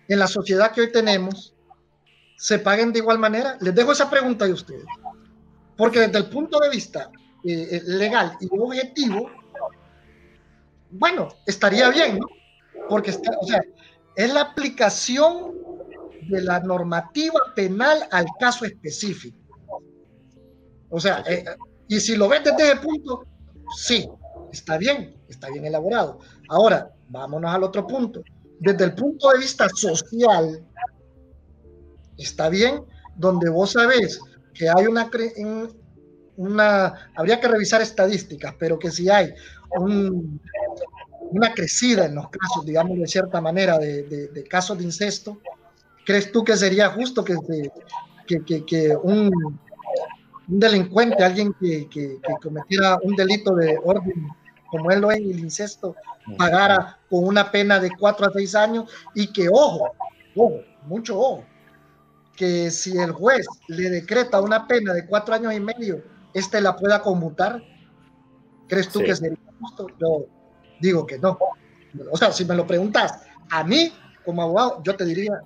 en 0.09 0.19
la 0.19 0.29
sociedad 0.29 0.73
que 0.73 0.81
hoy 0.81 0.93
tenemos 0.93 1.55
se 2.37 2.59
paguen 2.59 2.91
de 2.91 3.01
igual 3.01 3.19
manera? 3.19 3.59
Les 3.61 3.75
dejo 3.75 3.93
esa 3.93 4.09
pregunta 4.09 4.47
a 4.47 4.49
ustedes. 4.49 4.87
Porque 5.77 6.01
desde 6.01 6.19
el 6.19 6.31
punto 6.31 6.59
de 6.59 6.71
vista 6.71 7.11
eh, 7.45 7.69
eh, 7.71 7.83
legal 7.85 8.37
y 8.41 8.49
objetivo, 8.59 9.31
bueno, 10.91 11.29
estaría 11.47 11.89
bien, 11.91 12.19
¿no? 12.19 12.27
porque 12.89 13.11
está, 13.11 13.31
o 13.41 13.47
sea, 13.47 13.63
es 14.17 14.35
la 14.35 14.41
aplicación 14.43 15.55
de 16.29 16.43
la 16.43 16.61
normativa 16.61 17.41
penal 17.55 18.07
al 18.11 18.27
caso 18.39 18.65
específico. 18.65 19.39
O 20.91 21.01
sea, 21.01 21.23
eh, 21.27 21.45
y 21.89 22.01
si 22.01 22.17
lo 22.17 22.29
ves 22.29 22.45
desde 22.45 22.73
ese 22.73 22.77
punto, 22.81 23.25
sí, 23.77 24.09
está 24.53 24.77
bien, 24.77 25.17
está 25.29 25.49
bien 25.51 25.65
elaborado. 25.65 26.19
Una, 26.51 26.91
vámonos 27.09 27.55
al 27.55 27.65
otro 27.65 27.87
punto. 27.87 28.23
Desde 28.59 28.85
el 28.85 28.95
punto 28.95 29.31
de 29.31 29.39
vista 29.39 29.69
social, 29.69 30.65
está 32.19 32.49
bien, 32.49 32.85
donde 33.17 33.49
vos 33.49 33.73
sabés 33.73 34.21
que 34.53 34.69
hay 34.69 34.87
una, 34.87 35.09
una 36.41 37.11
habría 37.15 37.39
que 37.39 37.49
revisar 37.49 37.83
estadísticas, 37.83 38.55
pero 38.59 38.79
que 38.79 38.91
si 38.91 39.11
hay 39.11 39.35
una 39.77 41.53
crecida 41.55 42.07
en 42.07 42.15
los 42.15 42.29
casos, 42.31 42.65
digamos 42.65 42.99
de 42.99 43.07
cierta 43.07 43.41
manera, 43.41 43.79
de, 43.79 44.45
casos 44.49 44.79
de 44.79 44.85
incesto, 44.85 45.39
¿crees 46.05 46.33
tú 46.33 46.43
que 46.43 46.57
sería 46.57 46.89
justo 46.89 47.23
que, 47.23 47.37
que, 48.27 48.65
que 48.65 48.97
un, 48.97 49.31
un, 50.49 50.61
delincuente, 50.61 51.23
alguien 51.23 51.55
que, 51.61 52.19
cometiera 52.43 52.99
un 53.03 53.15
delito 53.15 53.55
de 53.55 53.79
orden 53.85 54.29
como 54.71 54.91
él 54.93 55.01
lo 55.01 55.11
es 55.11 55.19
el 55.19 55.41
incesto, 55.41 55.97
pagara 56.39 56.97
con 57.11 57.25
una 57.25 57.51
pena 57.51 57.81
de 57.81 57.91
cuatro 57.99 58.27
a 58.27 58.33
seis 58.33 58.55
años 58.55 58.89
y 59.17 59.27
que, 59.33 59.49
ojo, 59.51 59.91
ojo, 60.37 60.61
mucho 60.87 61.19
ojo, 61.19 61.45
que 62.37 62.71
si 62.71 62.97
el 62.97 63.11
juez 63.11 63.45
le 63.67 63.91
decreta 63.91 64.41
una 64.41 64.69
pena 64.69 64.95
de 64.95 65.07
cuatro 65.07 65.35
años 65.35 65.53
y 65.53 65.59
medio, 65.59 66.05
este 66.35 66.61
la 66.61 66.77
pueda 66.77 67.03
conmutar. 67.03 67.63
¿Crees 68.69 68.89
tú 68.89 69.01
que 69.01 69.15
sería 69.15 69.39
justo? 69.61 69.87
Yo 69.99 70.27
digo 70.81 71.07
que 71.07 71.19
no. 71.19 71.39
O 72.11 72.17
sea, 72.17 72.33
si 72.33 72.45
me 72.45 72.55
lo 72.55 72.67
preguntas 72.67 73.23
a 73.51 73.65
mí 73.65 73.93
como 74.25 74.43
abogado, 74.43 74.83
yo 74.85 74.97
te 74.97 75.05
diría 75.05 75.41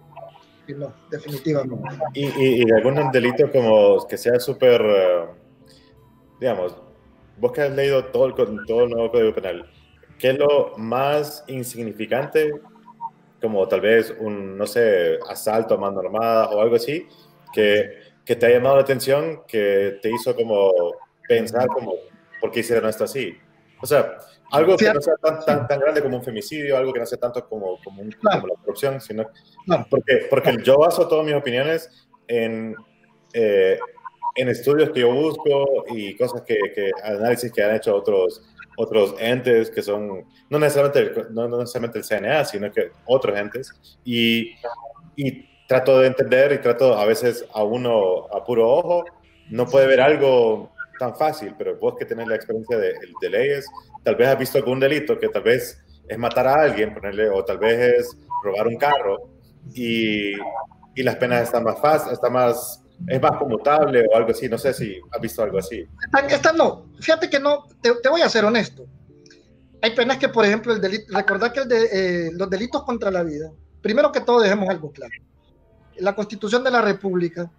que 0.67 0.75
no, 0.75 0.93
definitivamente. 1.11 1.89
¿Y, 2.15 2.63
y, 2.63 2.71
algún 2.73 3.11
delito 3.11 3.51
como 3.51 4.07
que 4.07 4.17
sea 4.17 4.39
súper, 4.41 4.81
eh, 4.83 5.25
digamos, 6.41 6.77
vos 7.39 7.53
que 7.53 7.63
has 7.63 7.71
leído 7.71 8.07
todo 8.07 8.27
el, 8.27 8.35
todo 8.67 8.85
el 8.85 8.91
nuevo 8.91 9.11
Código 9.11 9.35
Penal, 9.35 9.71
¿qué 10.19 10.31
es 10.31 10.39
lo 10.39 10.77
más 10.77 11.45
insignificante? 11.49 12.53
Como 13.41 13.67
tal 13.69 13.81
vez 13.83 14.15
un, 14.21 14.57
no 14.57 14.67
sé, 14.67 15.19
asalto 15.29 15.75
a 15.75 15.79
mano 15.79 16.01
armada 16.01 16.49
o 16.51 16.61
algo 16.61 16.77
así, 16.77 17.07
que, 17.53 18.04
que 18.25 18.37
te 18.37 18.47
ha 18.47 18.51
llamado 18.51 18.77
la 18.77 18.83
atención, 18.83 19.43
que 19.47 19.99
te 20.01 20.11
hizo 20.11 20.35
como 20.35 20.73
pensar 21.29 21.69
como, 21.69 21.95
¿por 22.41 22.51
qué 22.51 22.61
hicieron 22.61 22.89
esto 22.89 23.05
así? 23.05 23.37
O 23.81 23.87
sea, 23.87 24.17
algo 24.51 24.77
que 24.77 24.93
no 24.93 25.01
sea 25.01 25.15
tan, 25.17 25.45
tan, 25.45 25.67
tan, 25.67 25.81
grande 25.81 26.03
como 26.03 26.17
un 26.17 26.25
femicidio, 26.25 26.77
algo 26.77 26.93
que 26.93 27.01
no 27.01 27.07
sea 27.07 27.19
tanto 27.19 27.47
como, 27.47 27.79
como, 27.83 28.03
un, 28.03 28.11
como 28.13 28.47
la 28.47 28.55
corrupción, 28.55 29.01
sino 29.01 29.29
porque, 29.91 30.27
porque 30.31 30.57
yo 30.63 30.79
baso 30.79 31.07
todas 31.07 31.25
mis 31.27 31.35
opiniones 31.35 32.09
en 32.29 32.75
eh, 33.35 33.79
en 34.37 34.49
estudios 34.49 34.91
que 34.91 35.01
yo 35.01 35.13
busco 35.13 35.85
y 35.89 36.17
cosas 36.17 36.43
que, 36.43 36.57
que, 36.75 36.91
análisis 37.03 37.53
que 37.53 37.63
han 37.63 37.77
hecho 37.77 37.95
otros, 37.95 38.43
otros 38.77 39.15
entes 39.19 39.71
que 39.71 39.83
son, 39.83 40.25
no 40.51 40.59
necesariamente, 40.59 41.27
no, 41.31 41.49
necesariamente 41.49 41.99
el 41.99 42.05
CNA, 42.05 42.45
sino 42.45 42.71
que 42.73 42.91
otros 43.07 43.39
entes, 43.39 43.73
y, 44.05 44.55
y 45.17 45.49
trato 45.67 46.01
de 46.01 46.09
entender 46.09 46.53
y 46.53 46.59
trato 46.59 46.97
a 46.99 47.05
veces 47.05 47.45
a 47.53 47.63
uno 47.63 48.27
a 48.33 48.45
puro 48.45 48.69
ojo, 48.69 49.05
no 49.51 49.67
puede 49.67 49.87
ver 49.87 50.01
algo 50.01 50.73
tan 50.99 51.15
fácil, 51.17 51.55
pero 51.59 51.77
vos 51.79 51.95
que 51.99 52.05
tenés 52.05 52.29
la 52.29 52.37
experiencia 52.37 52.79
de, 52.79 52.95
de 53.21 53.31
leyes, 53.31 53.67
tal 54.03 54.17
vez 54.17 54.29
has 54.29 54.39
visto 54.39 54.59
algún 54.59 54.81
delito 54.81 55.19
que 55.19 55.29
tal 55.29 55.43
vez 55.43 55.83
es 56.07 56.19
matar 56.19 56.47
a 56.47 56.63
alguien, 56.63 56.95
ponerle, 56.95 57.29
o 57.29 57.45
tal 57.45 57.59
vez 57.59 57.99
es 57.99 58.17
robar 58.43 58.67
un 58.67 58.77
carro, 58.77 59.31
y, 59.73 60.35
y 60.95 61.03
las 61.03 61.17
penas 61.17 61.43
están 61.43 61.65
más 61.65 61.81
fáciles, 61.81 62.15
están 62.15 62.33
más 62.33 62.85
es 63.09 63.21
más 63.21 63.37
conmutable 63.39 64.07
o 64.11 64.17
algo 64.17 64.31
así. 64.31 64.49
No 64.49 64.59
sé 64.59 64.73
si 64.73 65.01
has 65.11 65.21
visto 65.21 65.43
algo 65.43 65.59
así. 65.59 65.87
Esta, 66.29 66.53
no, 66.53 66.87
fíjate 67.01 67.29
que 67.29 67.41
no, 67.41 67.67
te, 67.81 68.09
voy 68.09 68.23
a 68.23 68.29
ser 68.29 68.45
honesto. 68.45 68.87
Hay 69.83 69.95
penas 69.95 70.19
que, 70.19 70.29
por 70.29 70.45
ejemplo, 70.45 70.73
el 70.73 70.81
delito, 70.81 71.15
recordar 71.15 71.53
que 71.53 71.61
el 71.61 71.69
de, 71.69 71.85
eh, 71.93 72.31
los 72.33 72.49
delitos 72.49 72.85
contra 72.85 73.11
la 73.11 73.23
vida, 73.23 73.51
primero 73.83 74.11
que 74.13 74.21
todo 74.21 74.41
dejemos 74.41 74.69
algo 74.69 74.91
claro. 74.93 75.13
La 75.99 76.15
constitución 76.15 76.65
de 76.65 76.71
la 76.71 76.83
República, 76.83 77.51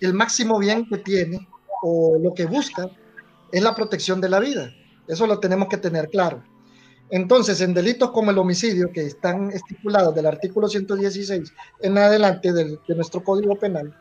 el 0.00 0.14
máximo 0.14 0.58
bien 0.58 0.86
que 0.88 0.98
tiene 0.98 1.46
o 1.82 2.18
lo 2.18 2.34
que 2.34 2.46
busca 2.46 2.90
es 3.52 3.62
la 3.62 3.74
protección 3.74 4.20
de 4.20 4.28
la 4.28 4.40
vida. 4.40 4.72
Eso 5.06 5.26
lo 5.26 5.38
tenemos 5.38 5.68
que 5.68 5.76
tener 5.76 6.08
claro. 6.08 6.42
Entonces, 7.10 7.60
en 7.60 7.74
delitos 7.74 8.10
como 8.10 8.30
el 8.30 8.38
homicidio, 8.38 8.90
que 8.90 9.02
están 9.02 9.50
estipulados 9.50 10.14
del 10.14 10.26
artículo 10.26 10.68
116 10.68 11.52
en 11.80 11.98
adelante 11.98 12.52
de 12.52 12.78
nuestro 12.88 13.22
Código 13.22 13.56
Penal, 13.56 13.94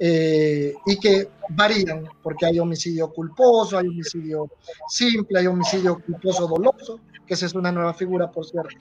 eh, 0.00 0.74
y 0.86 0.96
que 0.98 1.28
varían, 1.50 2.04
porque 2.22 2.46
hay 2.46 2.60
homicidio 2.60 3.12
culposo, 3.12 3.78
hay 3.78 3.88
homicidio 3.88 4.48
simple, 4.88 5.40
hay 5.40 5.48
homicidio 5.48 6.00
culposo 6.00 6.46
doloso, 6.46 7.00
que 7.26 7.34
esa 7.34 7.46
es 7.46 7.54
una 7.54 7.72
nueva 7.72 7.92
figura, 7.94 8.30
por 8.30 8.46
cierto, 8.46 8.76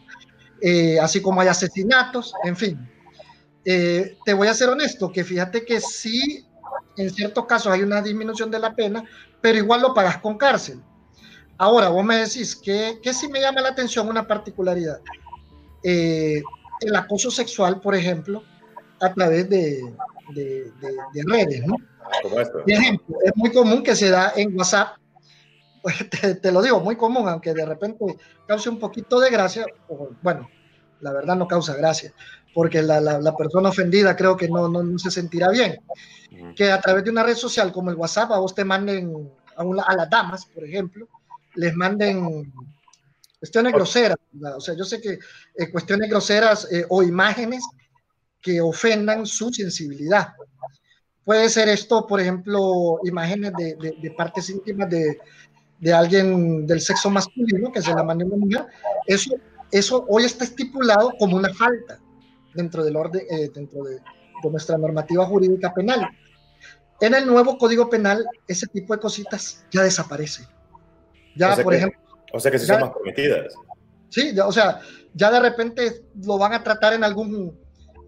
eh, 0.62 1.00
así 1.00 1.20
como 1.20 1.42
hay 1.42 1.48
asesinatos, 1.48 2.34
en 2.44 2.56
fin. 2.56 2.90
Eh, 3.70 4.18
te 4.24 4.34
voy 4.34 4.48
a 4.48 4.54
ser 4.54 4.70
honesto, 4.70 5.12
que 5.12 5.26
fíjate 5.26 5.66
que 5.66 5.82
sí, 5.82 6.48
en 6.96 7.10
ciertos 7.10 7.46
casos 7.46 7.74
hay 7.74 7.82
una 7.82 8.02
disminución 8.02 8.50
de 8.50 8.60
la 8.60 8.74
pena, 8.74 9.04
pero 9.42 9.58
igual 9.58 9.82
lo 9.82 9.94
pagas 9.94 10.20
con 10.20 10.38
cárcel. 10.38 10.82
Ahora, 11.58 11.90
vos 11.90 12.06
me 12.06 12.16
decís 12.16 12.56
que, 12.56 13.00
que 13.04 13.14
sí 13.14 13.28
me 13.28 13.42
llama 13.42 13.60
la 13.60 13.70
atención 13.70 14.08
una 14.08 14.26
particularidad. 14.26 15.02
el 15.84 16.96
acoso 16.96 17.30
sexual, 17.30 17.82
por 17.82 17.94
ejemplo, 17.94 18.42
a 19.02 19.14
través 19.14 19.50
de, 19.50 19.82
de, 20.34 20.72
redes, 21.26 21.66
¿no? 21.66 21.76
Por 22.24 22.42
ejemplo, 22.72 23.18
es 23.26 23.32
muy 23.36 23.52
común 23.52 23.84
que 23.84 23.98
se 23.98 24.10
da 24.10 24.32
en 24.38 24.58
WhatsApp, 24.58 24.96
pues 25.82 25.96
te, 26.42 26.52
lo 26.54 26.62
digo, 26.62 26.80
muy 26.80 26.96
común, 26.96 27.28
aunque 27.28 27.54
de 27.54 27.66
repente 27.66 28.18
cause 28.48 28.70
un 28.70 28.80
poquito 28.80 29.20
de 29.20 29.30
gracia, 29.30 29.66
o, 29.90 30.10
bueno, 30.22 30.50
la 31.02 31.12
verdad 31.12 31.36
no 31.36 31.50
causa 31.50 31.76
gracia, 31.76 32.14
porque 32.58 32.82
la, 32.82 33.00
la, 33.00 33.36
persona 33.36 33.70
ofendida 33.70 34.16
creo 34.16 34.36
que 34.36 34.50
no, 34.50 34.68
no, 34.68 34.98
se 34.98 35.12
sentirá 35.12 35.50
bien. 35.50 35.80
Que 36.56 36.72
a 36.72 36.82
través 36.82 37.04
de 37.04 37.12
una 37.12 37.22
red 37.22 37.36
social 37.36 37.72
como 37.72 37.92
el 37.92 37.96
WhatsApp 37.96 38.32
a 38.32 38.40
vos 38.40 38.56
te 38.56 38.66
manden 38.66 39.30
a, 39.56 39.62
a 39.62 39.96
las 39.96 40.10
damas, 40.10 40.48
por 40.48 40.66
ejemplo, 40.66 41.08
les 41.54 41.76
manden 41.76 42.52
cuestiones 43.38 43.74
groseras, 43.74 44.18
o 44.56 44.60
sea, 44.60 44.74
yo 44.76 44.86
sé 44.86 45.00
que 45.00 45.20
eh, 45.56 45.72
cuestiones 45.72 46.10
groseras 46.10 46.68
eh, 46.72 46.84
o 46.90 47.04
imágenes 47.04 47.64
que 48.42 48.60
ofendan 48.60 49.28
su 49.28 49.54
sensibilidad. 49.54 50.30
Puede 51.26 51.50
ser 51.50 51.70
esto, 51.70 52.08
por 52.08 52.20
ejemplo, 52.20 52.98
imágenes 53.04 53.52
de, 53.56 53.76
de, 54.02 54.12
partes 54.18 54.50
íntimas 54.50 54.90
de, 54.90 55.20
de, 55.78 55.94
alguien 55.94 56.66
del 56.66 56.82
sexo 56.82 57.12
masculino 57.12 57.72
que 57.72 57.84
se 57.84 57.94
la 57.94 58.02
mande 58.02 58.26
una 58.26 58.38
mujer. 58.38 58.66
Eso, 59.06 59.36
eso 59.70 60.08
hoy 60.10 60.24
está 60.26 60.44
estipulado 60.44 61.14
como 61.20 61.38
una 61.38 61.54
falta 61.54 62.00
dentro 62.54 62.84
del 62.84 62.96
orden, 62.96 63.24
eh, 63.30 63.50
dentro 63.54 63.84
de, 63.84 64.00
nuestra 64.50 64.78
normativa 64.78 65.26
jurídica 65.26 65.74
penal. 65.74 66.08
En 67.02 67.14
el 67.14 67.26
nuevo 67.26 67.58
Código 67.58 67.90
Penal, 67.90 68.26
ese 68.48 68.68
tipo 68.68 68.94
de 68.94 69.00
cositas 69.00 69.66
ya 69.72 69.84
desaparece. 69.84 70.48
Ya, 71.36 71.56
por 71.58 71.74
ejemplo. 71.74 72.00
O 72.34 72.40
sea 72.40 72.52
que 72.52 72.60
se 72.60 72.66
son 72.66 72.82
más 72.82 72.92
permitidas. 72.92 73.54
Sí, 74.10 74.38
o 74.40 74.52
sea, 74.52 74.80
ya 75.14 75.32
de 75.32 75.40
repente 75.40 76.06
lo 76.24 76.38
van 76.38 76.54
a 76.54 76.64
tratar 76.64 76.94
en 76.94 77.04
algún 77.04 77.58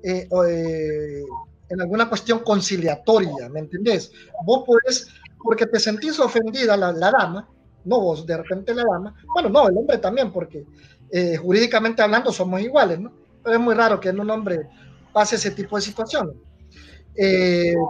eh, 0.03 0.27
eh, 0.47 1.23
en 1.69 1.81
alguna 1.81 2.09
cuestión 2.09 2.39
conciliatoria, 2.39 3.49
¿me 3.49 3.59
entendés? 3.59 4.11
Vos 4.43 4.63
podés, 4.65 5.07
porque 5.43 5.65
te 5.65 5.79
sentís 5.79 6.19
ofendida 6.19 6.75
la, 6.75 6.93
dama, 6.93 7.47
no 7.85 7.99
vos, 7.99 8.25
de 8.25 8.37
repente 8.37 8.73
la 8.73 8.83
dama, 8.91 9.15
bueno, 9.33 9.49
no, 9.49 9.67
el 9.67 9.77
hombre 9.77 9.97
también, 9.99 10.31
porque 10.31 10.65
eh, 11.11 11.37
jurídicamente 11.37 12.01
hablando 12.01 12.31
somos 12.31 12.61
iguales, 12.61 12.99
¿no? 12.99 13.13
Es 13.45 13.59
muy 13.59 13.75
raro 13.75 13.99
que 13.99 14.09
en 14.09 14.19
un 14.19 14.29
hombre 14.29 14.67
pase 15.13 15.35
ese 15.35 15.51
tipo 15.51 15.75
de 15.75 15.81
situaciones. 15.81 16.35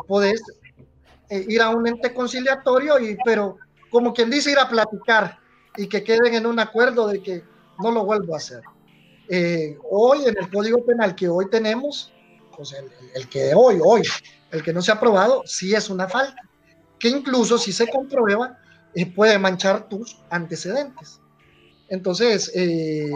podés 0.07 0.41
ir 1.29 1.61
a 1.61 1.69
un 1.69 1.87
ente 1.87 2.13
conciliatorio, 2.13 2.99
y, 2.99 3.17
pero 3.23 3.57
como 3.89 4.13
quien 4.13 4.29
dice, 4.29 4.51
ir 4.51 4.59
a 4.59 4.69
platicar 4.69 5.39
y 5.77 5.87
que 5.87 6.03
queden 6.03 6.33
en 6.33 6.45
un 6.45 6.59
acuerdo 6.59 7.07
de 7.07 7.21
que 7.21 7.43
no 7.79 7.91
lo 7.91 8.05
vuelvo 8.05 8.33
a 8.33 8.37
hacer. 8.37 8.61
Eh, 9.29 9.77
hoy 9.89 10.25
en 10.25 10.35
el 10.37 10.49
Código 10.49 10.83
Penal 10.83 11.15
que 11.15 11.29
hoy 11.29 11.49
tenemos, 11.49 12.11
pues 12.55 12.75
el, 13.13 13.29
que 13.29 13.53
hoy, 13.55 13.79
hoy, 13.83 14.01
el 14.51 14.63
que 14.63 14.73
no 14.73 14.81
se 14.81 14.91
ha 14.91 14.95
aprobado, 14.95 15.43
sí 15.45 15.73
es 15.73 15.89
una 15.89 16.07
falta, 16.07 16.41
que 16.97 17.09
incluso 17.09 17.57
si 17.57 17.71
se 17.71 17.87
comprueba, 17.87 18.57
eh, 18.95 19.05
puede 19.05 19.37
manchar 19.37 19.87
tus 19.87 20.19
antecedentes. 20.29 21.21
Entonces, 21.89 22.51
eh, 22.55 23.11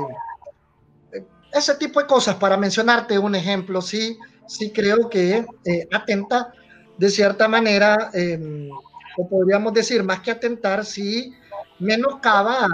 ese 1.54 1.76
tipo 1.76 2.00
de 2.00 2.08
cosas, 2.08 2.36
para 2.36 2.58
mencionarte 2.58 3.18
un 3.20 3.36
ejemplo, 3.36 3.82
sí, 3.82 4.18
sí 4.48 4.72
creo 4.72 5.10
que 5.10 5.46
atenta 5.92 6.54
de 6.98 7.10
cierta 7.10 7.48
manera, 7.48 8.10
em, 8.14 8.70
o 9.18 9.30
podríamos 9.30 9.74
decir, 9.74 10.04
más 10.04 10.22
que 10.22 10.32
atentar, 10.32 10.86
sí 10.86 11.34
menoscaba 11.80 12.68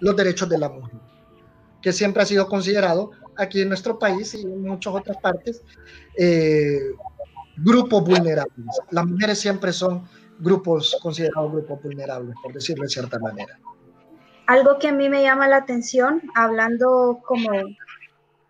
los 0.00 0.16
derechos 0.16 0.48
de 0.48 0.58
la 0.58 0.68
mujer. 0.68 0.98
que 1.82 1.92
siempre 1.92 2.22
ha 2.22 2.26
sido 2.26 2.48
considerado 2.48 3.12
aquí 3.36 3.62
en 3.62 3.68
nuestro 3.68 3.98
país 3.98 4.34
y 4.34 4.42
en 4.42 4.62
muchas 4.62 4.94
otras 4.94 5.16
partes 5.18 5.62
eh, 6.16 6.80
grupos 7.56 8.04
vulnerables. 8.04 8.66
Las 8.90 9.06
mujeres 9.06 9.38
siempre 9.38 9.72
son 9.72 10.08
grupos 10.38 10.96
considerados 11.02 11.52
grupos 11.52 11.82
vulnerables, 11.82 12.34
por 12.42 12.52
decirlo 12.52 12.84
de 12.84 12.88
cierta 12.90 13.18
manera. 13.18 13.58
Algo 14.48 14.78
que 14.78 14.88
a 14.88 14.92
mí 14.92 15.10
me 15.10 15.22
llama 15.22 15.46
la 15.46 15.58
atención, 15.58 16.22
hablando 16.34 17.20
como 17.26 17.52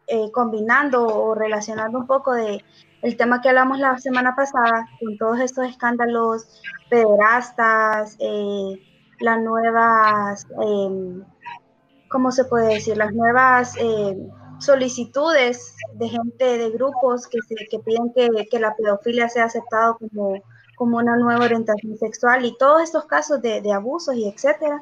eh, 0.07 0.31
combinando 0.33 1.05
o 1.05 1.35
relacionando 1.35 1.99
un 1.99 2.07
poco 2.07 2.35
de 2.35 2.65
el 3.03 3.17
tema 3.17 3.41
que 3.41 3.49
hablamos 3.49 3.81
la 3.81 3.99
semana 3.99 4.37
pasada 4.37 4.89
con 5.01 5.19
todos 5.19 5.41
estos 5.41 5.67
escándalos 5.67 6.63
pederastas, 6.89 8.17
eh, 8.21 8.81
las 9.19 9.43
nuevas, 9.43 10.47
eh, 10.65 11.23
¿cómo 12.09 12.31
se 12.31 12.45
puede 12.45 12.75
decir? 12.75 12.97
Las 12.97 13.13
nuevas 13.13 13.75
eh, 13.81 14.17
solicitudes 14.61 15.75
de 15.95 16.09
gente, 16.09 16.59
de 16.59 16.71
grupos 16.71 17.27
que, 17.27 17.39
se, 17.43 17.57
que 17.69 17.81
piden 17.81 18.13
que, 18.15 18.47
que, 18.49 18.61
la 18.61 18.77
pedofilia 18.77 19.29
sea 19.29 19.47
aceptado 19.47 19.99
como, 19.99 20.41
como 20.77 20.99
una 20.99 21.17
nueva 21.17 21.45
orientación 21.45 21.99
sexual 21.99 22.45
y 22.45 22.57
todos 22.57 22.83
estos 22.83 23.07
casos 23.07 23.43
de 23.43 23.73
abusos 23.73 24.15
y 24.15 24.29
etcétera. 24.29 24.81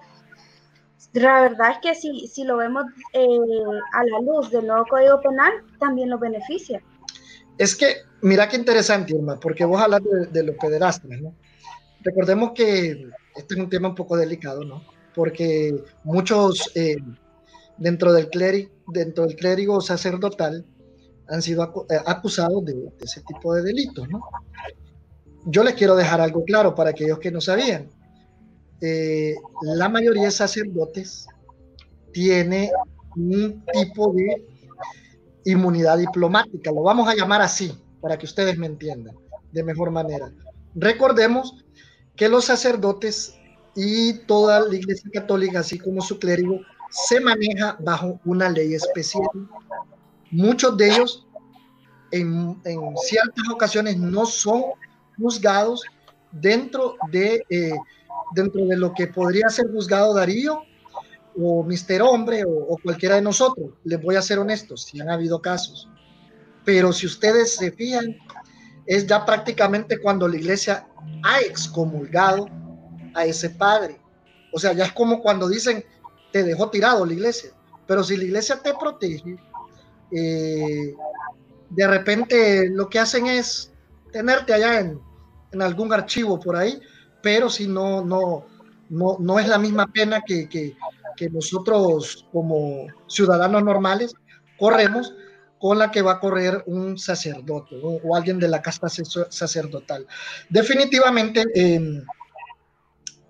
La 1.17 1.41
verdad 1.41 1.71
es 1.73 1.79
que 1.79 1.95
si, 1.95 2.29
si 2.29 2.45
lo 2.45 2.59
vemos 2.59 2.85
eh, 3.15 3.27
a 3.95 4.05
la 4.05 4.21
luz 4.21 4.51
del 4.51 4.67
nuevo 4.67 4.85
Código 4.87 5.19
Penal, 5.23 5.53
también 5.81 6.11
lo 6.11 6.19
beneficia. 6.19 6.83
Es 7.57 7.75
que, 7.75 7.97
mira 8.21 8.47
qué 8.49 8.57
interesante, 8.57 9.15
Irma, 9.15 9.41
porque 9.41 9.65
vos 9.65 9.81
hablas 9.81 10.03
de, 10.05 10.27
de 10.27 10.43
los 10.43 10.57
pederastas, 10.57 11.11
¿no? 11.19 11.35
Recordemos 12.03 12.53
que 12.55 13.09
este 13.35 13.55
es 13.55 13.61
un 13.61 13.71
tema 13.71 13.89
un 13.89 13.95
poco 13.95 14.17
delicado, 14.17 14.63
¿no? 14.63 14.83
Porque 15.15 15.83
muchos 16.05 16.71
eh, 16.75 16.97
dentro, 17.79 18.13
del 18.13 18.29
clérigo, 18.29 18.71
dentro 18.89 19.27
del 19.27 19.37
clérigo 19.37 19.81
sacerdotal 19.81 20.67
han 21.29 21.41
sido 21.41 21.87
eh, 21.89 21.97
acusados 22.05 22.63
de, 22.67 22.75
de, 22.75 22.91
ese 23.01 23.23
tipo 23.23 23.55
de 23.55 23.63
delitos, 23.63 24.07
¿no? 24.11 24.21
Yo 25.47 25.65
les 25.65 25.75
quiero 25.75 25.97
dejar 25.97 26.21
algo 26.21 26.45
claro 26.45 26.75
para 26.75 26.91
aquellos 26.91 27.19
que 27.21 27.31
no 27.31 27.41
sabían. 27.41 27.89
Eh, 28.81 29.35
la 29.63 29.89
mayoría 29.89 30.25
de 30.25 30.31
sacerdotes 30.31 31.27
tiene 32.13 32.71
un 33.17 33.65
tipo 33.73 34.13
de 34.13 34.47
inmunidad 35.45 35.99
diplomática, 35.99 36.71
lo 36.71 36.83
vamos 36.83 37.09
a 37.09 37.15
llamar 37.15 37.41
así, 37.41 37.73
para 38.01 38.19
que 38.19 38.27
ustedes 38.27 38.59
me 38.59 38.67
entiendan 38.67 39.17
de 39.53 39.63
mejor 39.63 39.91
manera. 39.91 40.31
Recordemos 40.75 41.65
que 42.17 42.29
los 42.29 42.47
sacerdotes 42.47 43.35
y 43.75 44.15
toda 44.27 44.61
la 44.61 44.75
Iglesia 44.75 45.11
Católica, 45.13 45.61
así 45.61 45.79
como 45.79 46.01
su 46.01 46.19
clérigo, 46.19 46.61
se 46.91 47.21
maneja 47.21 47.77
bajo 47.81 48.21
una 48.25 48.49
ley 48.49 48.75
especial. 48.75 49.29
Muchos 50.31 50.77
de 50.77 50.89
ellos 50.89 51.27
en, 52.11 52.61
en 52.65 52.97
ciertas 52.97 53.49
ocasiones 53.53 53.97
no 53.99 54.27
son 54.27 54.65
juzgados 55.19 55.83
dentro 56.33 56.97
de, 57.11 57.45
eh, 57.49 57.73
dentro 58.35 58.65
de 58.67 58.77
lo 58.77 58.93
que 58.93 59.07
podría 59.07 59.49
ser 59.49 59.71
juzgado 59.71 60.15
Darío 60.15 60.63
o 61.39 61.63
Mister 61.63 62.03
Hombre 62.03 62.45
o, 62.47 62.79
cualquiera 62.83 63.17
de 63.17 63.23
nosotros. 63.23 63.71
Les 63.85 64.01
voy 64.01 64.17
a 64.17 64.23
ser 64.23 64.39
honestos, 64.39 64.85
si 64.85 65.01
han 65.01 65.11
habido 65.11 65.41
casos. 65.41 65.89
Pero 66.65 66.93
si 66.93 67.07
ustedes 67.07 67.57
se 67.57 67.71
fijan, 67.73 68.17
es 68.87 69.07
ya 69.07 69.25
prácticamente 69.25 69.99
cuando 70.01 70.27
la 70.29 70.37
iglesia 70.37 70.87
ha 71.23 71.41
excomulgado 71.41 72.49
a 73.15 73.25
ese 73.25 73.51
padre. 73.51 74.01
O 74.53 74.59
sea, 74.59 74.73
ya 74.73 74.85
es 74.87 74.93
como 74.93 75.21
cuando 75.21 75.49
dicen, 75.49 75.85
te 76.33 76.43
dejó 76.43 76.71
tirado 76.71 77.05
la 77.05 77.13
iglesia. 77.13 77.51
Pero 77.87 78.03
si 78.03 78.17
la 78.17 78.25
iglesia 78.25 78.61
te 78.63 78.75
protege, 78.75 79.39
eh, 80.11 80.95
de 81.71 81.87
repente 81.87 82.71
lo 82.71 82.89
que 82.89 82.99
hacen 82.99 83.27
es 83.27 83.73
tenerte 84.13 84.55
allá 84.55 84.81
en, 84.81 85.01
algún 85.61 85.91
archivo 85.93 86.39
por 86.39 86.55
ahí, 86.55 86.79
pero 87.23 87.51
si 87.51 87.67
no, 87.67 88.05
no, 88.05 88.47
no, 88.89 89.17
no 89.19 89.39
es 89.39 89.49
la 89.49 89.59
misma 89.59 89.87
pena 89.87 90.23
que, 90.27 90.49
que, 90.49 90.77
que 91.17 91.31
nosotros 91.31 92.27
como 92.33 92.87
ciudadanos 93.07 93.63
normales 93.65 94.15
corremos 94.59 95.15
con 95.59 95.79
la 95.79 95.91
que 95.91 96.03
va 96.03 96.13
a 96.13 96.21
correr 96.21 96.63
un 96.67 96.99
sacerdote 96.99 97.77
o, 97.83 98.15
alguien 98.15 98.39
de 98.39 98.49
la 98.49 98.61
casta 98.61 98.89
sacerdotal. 98.89 100.07
Definitivamente, 100.51 101.45
eh, 101.55 102.03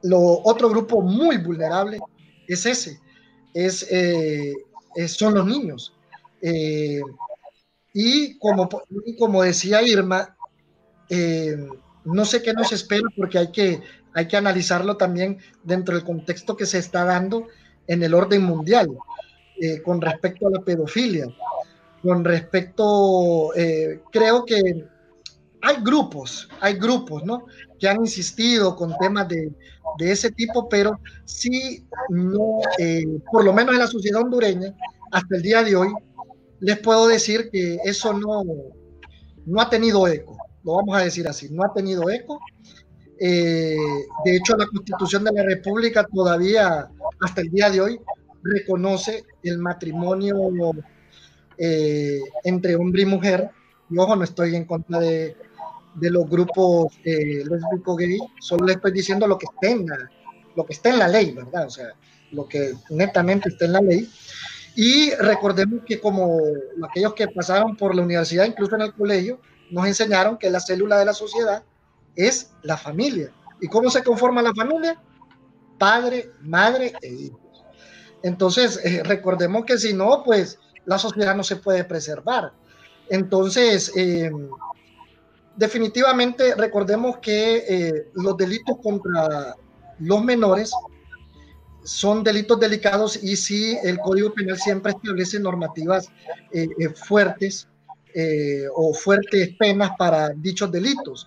lo 0.03 0.21
otro 0.45 0.69
grupo 0.69 1.03
muy 1.03 1.39
vulnerable 1.39 1.99
es 2.47 2.67
ese, 2.67 3.01
es, 3.55 3.87
eh, 3.91 4.53
son 5.09 5.35
los 5.35 5.47
niños. 5.47 5.95
Eh, 6.43 7.01
y, 7.93 8.39
como, 8.39 8.69
como 9.19 9.43
decía 9.43 9.83
Irma, 9.83 10.37
eh, 11.09 11.57
no 12.07 12.25
sé 12.25 12.43
qué 12.43 12.53
nos 12.53 12.73
espera 12.73 13.09
porque 13.17 13.39
hay 13.39 13.53
que, 13.53 13.81
hay 14.15 14.27
que 14.29 14.37
analizarlo 14.37 14.97
también 14.97 15.39
dentro 15.63 15.95
del 15.95 16.05
contexto 16.05 16.57
que 16.57 16.67
se 16.67 16.79
está 16.79 17.05
dando 17.05 17.47
en 17.87 18.03
el 18.03 18.15
orden 18.15 18.43
mundial 18.43 18.89
con 19.85 20.01
respecto 20.01 20.49
a 20.49 20.51
la 20.51 20.61
pedofilia 20.61 21.27
con 22.07 22.25
respecto, 22.25 23.53
eh, 23.57 24.01
creo 24.13 24.45
que 24.45 24.87
hay 25.63 25.77
grupos, 25.83 26.49
hay 26.61 26.75
grupos, 26.75 27.25
¿no? 27.25 27.47
Que 27.81 27.89
han 27.89 27.97
insistido 27.97 28.77
con 28.77 28.97
temas 28.99 29.29
de, 29.29 29.53
de 29.99 30.13
ese 30.13 30.31
tipo, 30.31 30.69
pero 30.69 31.01
sí, 31.25 31.85
no, 32.09 32.61
eh, 32.79 33.05
por 33.33 33.45
lo 33.45 33.53
menos 33.53 33.75
en 33.75 33.81
la 33.81 33.87
sociedad 33.89 34.23
hondureña, 34.23 34.73
hasta 35.11 35.37
el 35.37 35.43
día 35.43 35.65
de 35.65 35.75
hoy, 35.75 35.89
les 36.61 36.79
puedo 36.79 37.09
decir 37.09 37.51
que 37.51 37.79
eso 37.85 38.13
no, 38.13 38.45
no 39.45 39.61
ha 39.61 39.69
tenido 39.69 40.07
eco, 40.07 40.37
lo 40.67 40.75
vamos 40.75 40.97
a 40.97 41.05
decir 41.05 41.27
así, 41.29 41.49
no 41.51 41.65
ha 41.65 41.73
tenido 41.73 42.11
eco. 42.11 42.41
Eh, 43.19 43.77
de 44.25 44.37
hecho, 44.37 44.57
la 44.57 44.67
constitución 44.67 45.23
de 45.23 45.33
la 45.33 45.45
República 45.45 46.05
todavía, 46.05 46.89
hasta 47.21 47.41
el 47.41 47.51
día 47.51 47.71
de 47.71 47.81
hoy, 47.81 48.01
reconoce 48.43 49.25
el 49.45 49.59
matrimonio 49.59 50.35
eh, 51.57 52.19
entre 52.43 52.75
hombre 52.75 53.03
y 53.03 53.07
mujer. 53.07 53.49
Y 53.89 53.97
ojo, 53.97 54.17
no 54.17 54.25
estoy 54.25 54.57
en 54.57 54.65
contra 54.65 54.99
de, 54.99 55.37
de 55.95 56.11
los 56.11 56.29
grupos 56.29 56.93
eh, 57.05 57.45
lésbico 57.49 57.95
gay, 57.95 58.19
solo 58.41 58.67
le 58.67 58.73
estoy 58.73 58.91
diciendo 58.91 59.29
lo 59.29 59.39
que 59.39 59.47
está 59.47 59.71
en 59.71 59.87
la, 59.87 60.11
lo 60.57 60.67
que 60.67 60.73
está 60.73 60.91
en 60.91 60.99
la 60.99 61.07
ley, 61.07 61.31
¿verdad? 61.31 61.67
O 61.67 61.71
sea, 61.71 61.87
lo 62.33 62.49
que 62.49 62.75
netamente 62.91 63.51
está 63.51 63.67
en 63.67 63.73
la 63.73 63.81
ley. 63.81 64.11
Y 64.75 65.11
recordemos 65.15 65.85
que 65.87 66.01
como 66.01 66.39
aquellos 66.89 67.15
que 67.15 67.29
pasaron 67.29 67.77
por 67.77 67.95
la 67.95 68.03
universidad, 68.03 68.47
incluso 68.47 68.75
en 68.75 68.83
el 68.83 68.93
colegio, 68.93 69.39
nos 69.71 69.87
enseñaron 69.87 70.39
que 70.39 70.51
la 70.51 70.61
célula 70.61 70.99
de 70.99 71.05
la 71.05 71.15
sociedad 71.15 71.63
es 72.15 72.53
la 72.63 72.77
familia. 72.77 73.33
¿Y 73.61 73.69
cómo 73.69 73.91
se 73.91 74.03
conforma 74.03 74.43
la 74.43 74.55
familia? 74.55 75.01
Padre, 75.79 76.31
madre 76.41 76.93
e 77.03 77.09
hijos. 77.09 77.41
Entonces, 78.23 78.81
eh, 78.85 79.03
recordemos 79.05 79.65
que 79.65 79.79
si 79.79 79.93
no, 79.93 80.23
pues 80.25 80.59
la 80.85 80.99
sociedad 80.99 81.35
no 81.35 81.45
se 81.45 81.57
puede 81.57 81.85
preservar. 81.85 82.53
Entonces, 83.09 83.93
eh, 83.97 84.31
definitivamente 85.57 86.55
recordemos 86.55 87.19
que 87.19 87.65
eh, 87.69 88.09
los 88.15 88.37
delitos 88.37 88.77
contra 88.83 89.55
los 89.99 90.25
menores 90.25 90.73
son 91.85 92.25
delitos 92.25 92.59
delicados 92.59 93.23
y 93.23 93.37
sí 93.37 93.79
el 93.85 93.99
Código 94.01 94.35
Penal 94.35 94.59
siempre 94.59 94.93
establece 94.93 95.39
normativas 95.39 96.09
fuertes 97.07 97.69
eh, 98.19 98.65
o 98.75 98.95
fuertes 98.95 99.55
penas 99.59 99.91
para 99.99 100.31
dichos 100.31 100.73
delitos. 100.73 101.27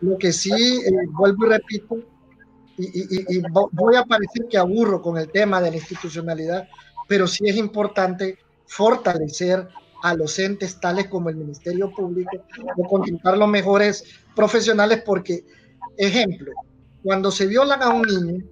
Lo 0.00 0.16
que 0.16 0.32
sí, 0.32 0.52
eh, 0.52 0.92
vuelvo 1.10 1.46
y 1.46 1.48
repito, 1.48 1.96
y, 2.76 3.42
voy 3.72 3.96
a 3.96 4.04
parecer 4.04 4.46
que 4.48 4.56
aburro 4.56 5.02
con 5.02 5.18
el 5.18 5.28
tema 5.32 5.60
de 5.60 5.72
la 5.72 5.78
institucionalidad, 5.78 6.68
pero 7.08 7.26
sí 7.26 7.48
es 7.48 7.56
importante 7.56 8.38
fortalecer 8.66 9.66
a 10.04 10.14
los 10.14 10.38
entes 10.38 10.78
tales 10.78 11.08
como 11.08 11.28
el 11.28 11.34
Ministerio 11.34 11.90
Público 11.90 12.30
o 12.76 12.88
contratar 12.88 13.36
los 13.36 13.48
mejores 13.48 14.04
profesionales 14.36 15.02
porque, 15.04 15.44
ejemplo, 15.96 16.52
cuando 17.02 17.32
se 17.32 17.48
violan 17.48 17.82
a 17.82 17.88
un 17.88 18.02
niño 18.02 18.44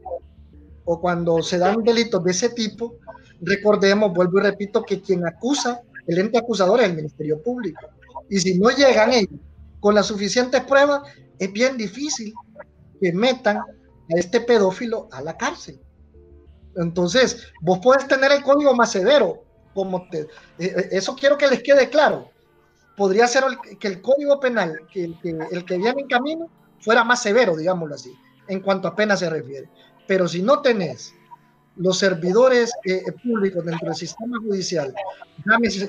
o 0.84 1.00
cuando 1.00 1.40
se 1.40 1.58
dan 1.58 1.84
delitos 1.84 2.24
de 2.24 2.32
ese 2.32 2.48
tipo, 2.48 2.96
recordemos, 3.40 4.12
vuelvo 4.12 4.40
y 4.40 4.42
repito, 4.42 4.82
que 4.82 5.00
quien 5.00 5.24
acusa, 5.24 5.82
el 6.06 6.18
ente 6.18 6.38
acusador 6.38 6.80
es 6.80 6.86
el 6.86 6.96
Ministerio 6.96 7.42
Público. 7.42 7.86
Y 8.28 8.40
si 8.40 8.58
no 8.58 8.70
llegan 8.70 9.12
ellos 9.12 9.40
con 9.80 9.94
las 9.94 10.06
suficientes 10.06 10.62
pruebas, 10.64 11.02
es 11.38 11.52
bien 11.52 11.76
difícil 11.76 12.32
que 13.00 13.12
metan 13.12 13.58
a 13.58 13.64
este 14.08 14.40
pedófilo 14.40 15.08
a 15.12 15.20
la 15.20 15.36
cárcel. 15.36 15.80
Entonces, 16.76 17.48
vos 17.60 17.80
puedes 17.82 18.06
tener 18.06 18.32
el 18.32 18.42
código 18.42 18.74
más 18.74 18.92
severo, 18.92 19.44
como 19.74 20.08
te, 20.08 20.26
eh, 20.58 20.88
eso 20.92 21.16
quiero 21.16 21.38
que 21.38 21.48
les 21.48 21.62
quede 21.62 21.88
claro. 21.88 22.30
Podría 22.96 23.26
ser 23.26 23.44
que 23.78 23.88
el 23.88 24.00
código 24.00 24.40
penal, 24.40 24.80
que 24.90 25.04
el 25.04 25.64
que 25.64 25.76
viene 25.76 26.00
en 26.00 26.08
camino, 26.08 26.50
fuera 26.80 27.04
más 27.04 27.22
severo, 27.22 27.56
digámoslo 27.56 27.94
así, 27.94 28.14
en 28.48 28.60
cuanto 28.60 28.88
a 28.88 28.96
pena 28.96 29.16
se 29.16 29.28
refiere. 29.28 29.68
Pero 30.06 30.28
si 30.28 30.42
no 30.42 30.62
tenés 30.62 31.14
los 31.76 31.98
servidores 31.98 32.72
eh, 32.84 33.02
públicos 33.22 33.64
dentro 33.64 33.88
del 33.88 33.96
sistema 33.96 34.38
judicial, 34.38 34.94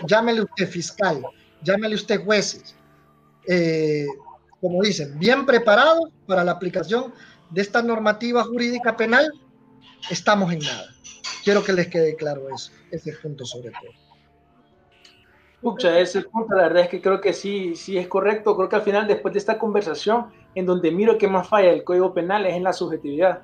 llámele, 0.08 0.42
usted 0.42 0.68
fiscal, 0.70 1.24
llámele 1.64 1.96
usted 1.96 2.24
jueces, 2.24 2.76
eh, 3.48 4.06
como 4.60 4.82
dicen, 4.82 5.18
bien 5.18 5.46
preparados 5.46 6.10
para 6.26 6.44
la 6.44 6.52
aplicación 6.52 7.14
de 7.50 7.62
esta 7.62 7.82
normativa 7.82 8.44
jurídica 8.44 8.98
penal, 8.98 9.32
estamos 10.10 10.52
en 10.52 10.60
nada. 10.60 10.88
Quiero 11.44 11.64
que 11.64 11.74
les 11.74 11.88
quede 11.88 12.16
claro 12.16 12.48
eso, 12.54 12.72
ese 12.92 13.14
punto 13.14 13.46
sobre 13.46 13.72
todo. 13.72 13.92
Pucha, 15.62 15.98
ese 16.00 16.22
punto, 16.22 16.56
la 16.56 16.64
verdad 16.64 16.84
es 16.84 16.90
que 16.90 17.02
creo 17.02 17.20
que 17.20 17.34
sí, 17.34 17.76
sí 17.76 17.98
es 17.98 18.08
correcto. 18.08 18.56
Creo 18.56 18.70
que 18.70 18.76
al 18.76 18.84
final, 18.84 19.08
después 19.08 19.34
de 19.34 19.40
esta 19.40 19.58
conversación, 19.58 20.28
en 20.54 20.66
donde 20.68 20.92
miro 20.92 21.18
que 21.18 21.28
más 21.28 21.48
falla 21.48 21.72
el 21.72 21.84
Código 21.84 22.14
Penal 22.14 22.46
es 22.46 22.56
en 22.56 22.64
la 22.64 22.74
subjetividad. 22.74 23.42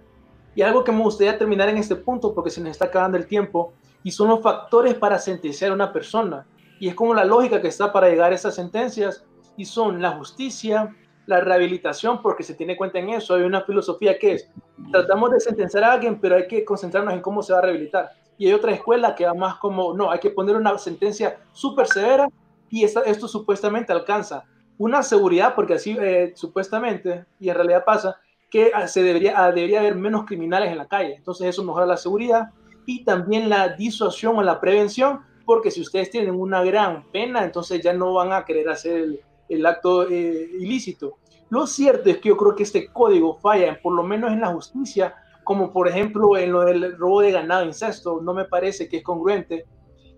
Y 0.55 0.61
algo 0.61 0.83
que 0.83 0.91
me 0.91 1.01
gustaría 1.01 1.37
terminar 1.37 1.69
en 1.69 1.77
este 1.77 1.95
punto, 1.95 2.33
porque 2.33 2.49
se 2.49 2.61
nos 2.61 2.71
está 2.71 2.85
acabando 2.85 3.17
el 3.17 3.25
tiempo, 3.25 3.73
y 4.03 4.11
son 4.11 4.27
los 4.29 4.41
factores 4.41 4.95
para 4.95 5.17
sentenciar 5.17 5.71
a 5.71 5.75
una 5.75 5.93
persona. 5.93 6.45
Y 6.79 6.89
es 6.89 6.95
como 6.95 7.13
la 7.13 7.25
lógica 7.25 7.61
que 7.61 7.69
está 7.69 7.91
para 7.91 8.09
llegar 8.09 8.31
a 8.31 8.35
esas 8.35 8.55
sentencias, 8.55 9.25
y 9.55 9.65
son 9.65 10.01
la 10.01 10.11
justicia, 10.11 10.95
la 11.25 11.39
rehabilitación, 11.39 12.21
porque 12.21 12.43
se 12.43 12.55
tiene 12.55 12.75
cuenta 12.75 12.99
en 12.99 13.09
eso. 13.09 13.35
Hay 13.35 13.43
una 13.43 13.61
filosofía 13.61 14.17
que 14.19 14.33
es, 14.33 14.49
tratamos 14.91 15.31
de 15.31 15.39
sentenciar 15.39 15.83
a 15.83 15.93
alguien, 15.93 16.19
pero 16.19 16.35
hay 16.35 16.47
que 16.47 16.65
concentrarnos 16.65 17.13
en 17.13 17.21
cómo 17.21 17.41
se 17.41 17.53
va 17.53 17.59
a 17.59 17.61
rehabilitar. 17.63 18.11
Y 18.37 18.47
hay 18.47 18.53
otra 18.53 18.71
escuela 18.71 19.15
que 19.15 19.25
va 19.25 19.33
más 19.33 19.55
como, 19.55 19.93
no, 19.93 20.11
hay 20.11 20.19
que 20.19 20.31
poner 20.31 20.55
una 20.55 20.77
sentencia 20.77 21.39
súper 21.53 21.87
severa 21.87 22.27
y 22.69 22.83
esto 22.83 23.27
supuestamente 23.27 23.93
alcanza 23.93 24.45
una 24.77 25.03
seguridad, 25.03 25.53
porque 25.55 25.75
así 25.75 25.95
eh, 25.99 26.33
supuestamente, 26.35 27.25
y 27.39 27.49
en 27.49 27.55
realidad 27.55 27.85
pasa, 27.85 28.17
que 28.53 28.69
ah, 28.71 28.87
se 28.87 29.01
debería, 29.01 29.33
ah, 29.35 29.51
debería 29.51 29.79
haber 29.79 29.95
menos 29.95 30.25
criminales 30.25 30.71
en 30.71 30.77
la 30.77 30.87
calle. 30.87 31.15
Entonces 31.15 31.47
eso 31.47 31.63
mejora 31.63 31.87
la 31.87 31.97
seguridad 31.97 32.51
y 32.85 33.03
también 33.03 33.49
la 33.49 33.69
disuasión 33.69 34.37
o 34.37 34.43
la 34.43 34.61
prevención, 34.61 35.21
porque 35.43 35.71
si 35.71 35.81
ustedes 35.81 36.11
tienen 36.11 36.35
una 36.35 36.63
gran 36.63 37.09
pena, 37.11 37.43
entonces 37.43 37.81
ya 37.81 37.93
no 37.93 38.13
van 38.13 38.31
a 38.31 38.45
querer 38.45 38.69
hacer 38.69 38.97
el, 38.97 39.21
el 39.49 39.65
acto 39.65 40.07
eh, 40.07 40.51
ilícito. 40.59 41.17
Lo 41.49 41.65
cierto 41.65 42.11
es 42.11 42.19
que 42.19 42.29
yo 42.29 42.37
creo 42.37 42.55
que 42.55 42.61
este 42.61 42.85
código 42.93 43.39
falla, 43.39 43.79
por 43.81 43.95
lo 43.95 44.03
menos 44.03 44.31
en 44.31 44.41
la 44.41 44.49
justicia, 44.49 45.15
como 45.43 45.73
por 45.73 45.87
ejemplo 45.87 46.37
en 46.37 46.51
lo 46.51 46.61
del 46.61 46.95
robo 46.95 47.21
de 47.21 47.31
ganado, 47.31 47.65
incesto, 47.65 48.21
no 48.21 48.35
me 48.35 48.45
parece 48.45 48.87
que 48.87 48.97
es 48.97 49.03
congruente. 49.03 49.65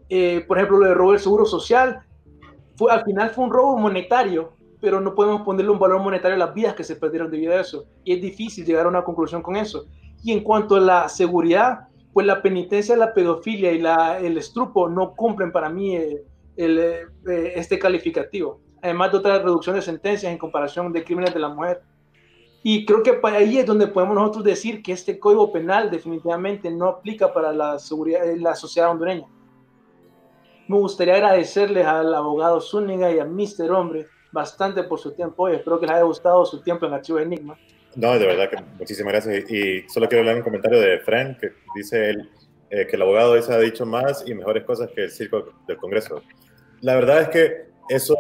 Eh, 0.09 0.43
por 0.45 0.57
ejemplo, 0.57 0.79
lo 0.79 0.87
del 0.87 0.95
robo 0.95 1.11
del 1.11 1.21
seguro 1.21 1.45
social, 1.45 2.01
fue, 2.75 2.91
al 2.91 3.05
final 3.05 3.29
fue 3.29 3.45
un 3.45 3.51
robo 3.51 3.77
monetario, 3.77 4.57
pero 4.85 5.01
no 5.01 5.15
podemos 5.15 5.41
ponerle 5.41 5.71
un 5.71 5.79
valor 5.79 5.99
monetario 5.99 6.35
a 6.35 6.45
las 6.45 6.53
vidas 6.53 6.75
que 6.75 6.83
se 6.83 6.95
perdieron 6.95 7.31
debido 7.31 7.53
a 7.53 7.61
eso. 7.61 7.85
Y 8.03 8.13
es 8.13 8.21
difícil 8.21 8.63
llegar 8.63 8.85
a 8.85 8.89
una 8.89 9.03
conclusión 9.03 9.41
con 9.41 9.55
eso. 9.55 9.87
Y 10.23 10.31
en 10.31 10.41
cuanto 10.43 10.75
a 10.75 10.79
la 10.79 11.09
seguridad, 11.09 11.87
pues 12.13 12.27
la 12.27 12.43
penitencia, 12.43 12.95
la 12.95 13.11
pedofilia 13.11 13.71
y 13.71 13.79
la, 13.79 14.19
el 14.19 14.37
estrupo 14.37 14.87
no 14.87 15.15
cumplen 15.15 15.51
para 15.51 15.69
mí 15.69 15.95
eh, 15.95 16.23
el, 16.55 16.77
este 17.25 17.79
calificativo 17.79 18.61
además 18.85 19.11
de 19.11 19.17
otra 19.17 19.39
reducción 19.39 19.75
de 19.75 19.81
sentencias 19.81 20.31
en 20.31 20.37
comparación 20.37 20.93
de 20.93 21.03
crímenes 21.03 21.33
de 21.33 21.39
la 21.39 21.49
mujer. 21.49 21.81
Y 22.61 22.85
creo 22.85 23.01
que 23.01 23.19
ahí 23.23 23.57
es 23.57 23.65
donde 23.65 23.87
podemos 23.87 24.15
nosotros 24.15 24.43
decir 24.43 24.83
que 24.83 24.91
este 24.91 25.17
código 25.17 25.51
penal 25.51 25.89
definitivamente 25.89 26.69
no 26.69 26.87
aplica 26.87 27.33
para 27.33 27.51
la, 27.51 27.79
seguridad, 27.79 28.21
la 28.37 28.53
sociedad 28.53 28.91
hondureña. 28.91 29.25
Me 30.67 30.77
gustaría 30.77 31.15
agradecerles 31.15 31.85
al 31.85 32.13
abogado 32.13 32.61
Zúñiga 32.61 33.11
y 33.11 33.17
a 33.17 33.25
Mr. 33.25 33.71
Hombre 33.71 34.07
bastante 34.35 34.83
por 34.83 34.99
su 34.99 35.13
tiempo 35.13 35.49
y 35.49 35.55
espero 35.55 35.79
que 35.79 35.87
les 35.87 35.95
haya 35.95 36.03
gustado 36.03 36.45
su 36.45 36.61
tiempo 36.61 36.85
en 36.85 36.93
Archivo 36.93 37.19
Enigma. 37.19 37.57
No, 37.95 38.19
de 38.19 38.27
verdad 38.27 38.49
que 38.49 38.57
muchísimas 38.77 39.13
gracias. 39.13 39.49
Y 39.49 39.87
solo 39.89 40.07
quiero 40.07 40.23
leer 40.23 40.37
un 40.37 40.43
comentario 40.43 40.79
de 40.79 40.99
Frank 40.99 41.39
que 41.39 41.53
dice 41.73 42.09
él, 42.09 42.29
eh, 42.69 42.85
que 42.85 42.97
el 42.97 43.01
abogado 43.01 43.35
ese 43.35 43.53
ha 43.53 43.59
dicho 43.59 43.85
más 43.85 44.23
y 44.27 44.35
mejores 44.35 44.63
cosas 44.65 44.89
que 44.93 45.05
el 45.05 45.11
circo 45.11 45.53
del 45.67 45.77
Congreso. 45.77 46.21
La 46.81 46.95
verdad 46.95 47.21
es 47.21 47.29
que 47.29 47.65
eso 47.89 48.15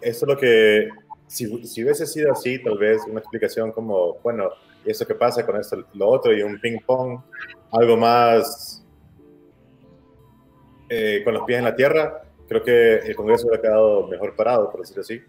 eso 0.00 0.24
es 0.24 0.28
lo 0.28 0.36
que, 0.36 0.88
si, 1.26 1.66
si, 1.66 1.82
hubiese 1.82 2.06
sido 2.06 2.32
así, 2.32 2.62
tal 2.62 2.78
vez 2.78 3.02
una 3.08 3.20
explicación 3.20 3.72
como, 3.72 4.14
bueno, 4.22 4.50
eso 4.84 5.06
que 5.06 5.14
pasa 5.14 5.44
con 5.44 5.56
esto, 5.56 5.84
lo 5.94 6.08
otro, 6.08 6.32
y 6.32 6.42
un 6.42 6.60
ping-pong, 6.60 7.20
algo 7.72 7.96
más 7.96 8.84
eh, 10.88 11.22
con 11.24 11.34
los 11.34 11.44
pies 11.44 11.58
en 11.58 11.64
la 11.64 11.74
tierra, 11.74 12.22
creo 12.48 12.62
que 12.62 12.96
el 12.98 13.16
Congreso 13.16 13.46
hubiera 13.46 13.62
quedado 13.62 14.06
mejor 14.06 14.36
parado, 14.36 14.70
por 14.70 14.80
decirlo 14.80 15.02
así. 15.02 15.20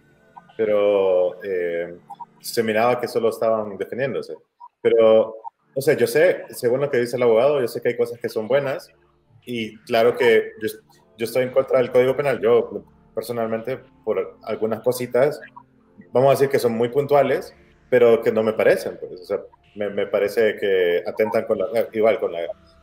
Pero 0.60 1.42
eh, 1.42 1.96
se 2.42 2.62
miraba 2.64 3.00
que 3.00 3.08
solo 3.08 3.30
estaban 3.30 3.78
defendiéndose. 3.78 4.36
Pero, 4.82 5.38
o 5.74 5.82
sea, 5.82 5.96
yo 5.96 6.06
sé, 6.06 6.44
según 6.50 6.82
lo 6.82 6.92
que 6.92 6.98
dice 6.98 7.16
el 7.16 7.24
abogado, 7.24 7.62
yo 7.62 7.68
sé 7.70 7.82
que 7.82 7.90
hay 7.90 7.98
cosas 7.98 8.20
que 8.20 8.28
son 8.28 8.50
buenas, 8.50 8.90
y 9.46 9.78
claro 9.86 10.18
que 10.18 10.52
yo, 10.62 10.68
yo 11.18 11.24
estoy 11.24 11.44
en 11.44 11.52
contra 11.52 11.78
del 11.78 11.94
Código 11.94 12.14
Penal. 12.14 12.42
Yo 12.42 12.84
personalmente 13.16 13.80
por 14.04 14.38
algunas 14.44 14.82
cositas, 14.82 15.40
vamos 16.12 16.28
a 16.28 16.32
decir 16.32 16.50
que 16.50 16.60
son 16.60 16.74
muy 16.74 16.90
puntuales, 16.90 17.56
pero 17.90 18.22
que 18.22 18.34
no 18.34 18.44
me 18.44 18.52
parecen. 18.52 18.98
Pues, 19.00 19.22
o 19.22 19.26
sea, 19.26 19.40
me, 19.76 19.90
me, 19.90 20.08
parece 20.08 20.58
que 20.58 21.04
atentan 21.08 21.46
con 21.46 21.60
la, 21.60 21.88
igual 21.94 22.20
con 22.20 22.34
la, 22.34 22.40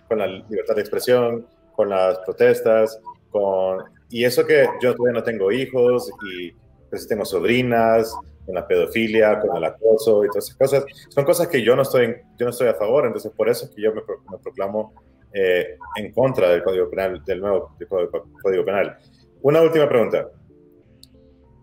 con 0.09 0.17
la 0.17 0.29
libertad 0.29 0.77
de 0.77 0.81
expresión, 0.81 1.47
con 1.75 1.91
las 1.91 2.21
protestas, 2.21 2.99
con, 3.29 3.85
y 4.09 4.25
eso 4.25 4.47
que 4.47 4.67
yo 4.81 4.95
todavía 4.95 5.21
no 5.21 5.25
tengo 5.25 5.53
hijos 5.53 6.11
y 6.33 6.55
pues 6.89 7.07
tengo 7.07 7.25
sobrinas, 7.25 8.15
con 8.47 8.55
la 8.55 8.67
pedofilia, 8.67 9.41
con 9.41 9.57
el 9.57 9.65
acoso 9.65 10.25
y 10.25 10.29
todas 10.29 10.45
esas 10.45 10.57
cosas, 10.57 10.85
son 11.09 11.25
cosas 11.25 11.49
que 11.49 11.63
yo 11.63 11.75
no 11.75 11.83
estoy, 11.83 12.17
yo 12.39 12.47
no 12.47 12.51
estoy 12.51 12.69
a 12.69 12.75
favor, 12.75 13.05
entonces 13.07 13.33
por 13.33 13.49
eso 13.49 13.65
es 13.67 13.73
que 13.73 13.83
yo 13.83 13.93
me, 13.93 14.03
proclamo 14.43 14.95
eh, 15.33 15.77
en 15.97 16.13
contra 16.13 16.49
del 16.49 16.63
Código 16.63 16.89
Penal, 16.89 17.23
del 17.25 17.41
nuevo 17.41 17.77
Código 18.43 18.65
Penal. 18.65 18.97
Una 19.43 19.61
última 19.61 19.89
pregunta. 19.89 20.29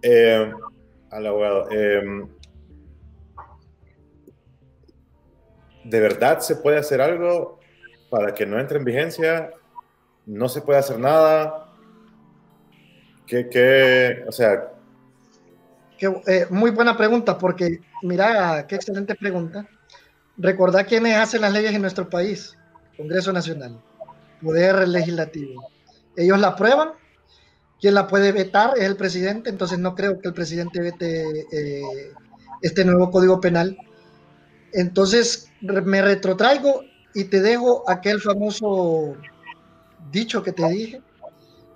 Eh, 0.01 0.51
al 1.09 1.27
abogado. 1.27 1.67
Eh, 1.71 2.03
¿De 5.85 5.99
verdad 5.99 6.39
se 6.39 6.57
puede 6.57 6.77
hacer 6.77 7.01
algo 7.01 7.59
para 8.09 8.33
que 8.33 8.45
no 8.45 8.59
entre 8.59 8.77
en 8.77 8.85
vigencia? 8.85 9.51
¿No 10.25 10.49
se 10.49 10.61
puede 10.61 10.79
hacer 10.79 10.99
nada? 10.99 11.73
¿Qué, 13.25 13.47
qué 13.49 14.23
o 14.27 14.31
sea... 14.31 14.72
Eh, 16.27 16.47
muy 16.49 16.71
buena 16.71 16.97
pregunta, 16.97 17.37
porque 17.37 17.79
mira, 18.01 18.65
qué 18.67 18.75
excelente 18.75 19.15
pregunta. 19.15 19.67
Recordad 20.37 20.87
quiénes 20.87 21.15
hacen 21.15 21.41
las 21.41 21.53
leyes 21.53 21.73
en 21.73 21.81
nuestro 21.81 22.09
país. 22.09 22.57
Congreso 22.97 23.31
Nacional, 23.31 23.79
Poder 24.41 24.87
Legislativo. 24.87 25.67
Ellos 26.15 26.39
la 26.39 26.49
aprueban 26.49 26.91
quien 27.83 27.95
la 27.95 28.07
puede 28.07 28.31
vetar 28.31 28.77
es 28.77 28.85
el 28.85 28.95
presidente, 28.95 29.49
entonces 29.49 29.77
no 29.77 29.93
creo 29.93 30.17
que 30.21 30.29
el 30.29 30.33
presidente 30.33 30.79
vete 30.79 31.41
eh, 31.51 32.13
este 32.61 32.85
nuevo 32.85 33.11
código 33.11 33.41
penal. 33.41 33.77
Entonces 34.71 35.51
me 35.59 36.01
retrotraigo 36.01 36.81
y 37.13 37.25
te 37.25 37.41
dejo 37.41 37.83
aquel 37.89 38.21
famoso 38.21 39.17
dicho 40.11 40.41
que 40.41 40.53
te 40.53 40.65
dije. 40.69 41.01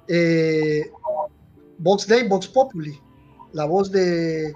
Eh, 0.08 0.90
Vox 1.78 2.08
Dei, 2.08 2.26
Vox 2.26 2.48
Populi. 2.48 2.98
La 3.58 3.66
voz, 3.66 3.92
de, 3.92 4.54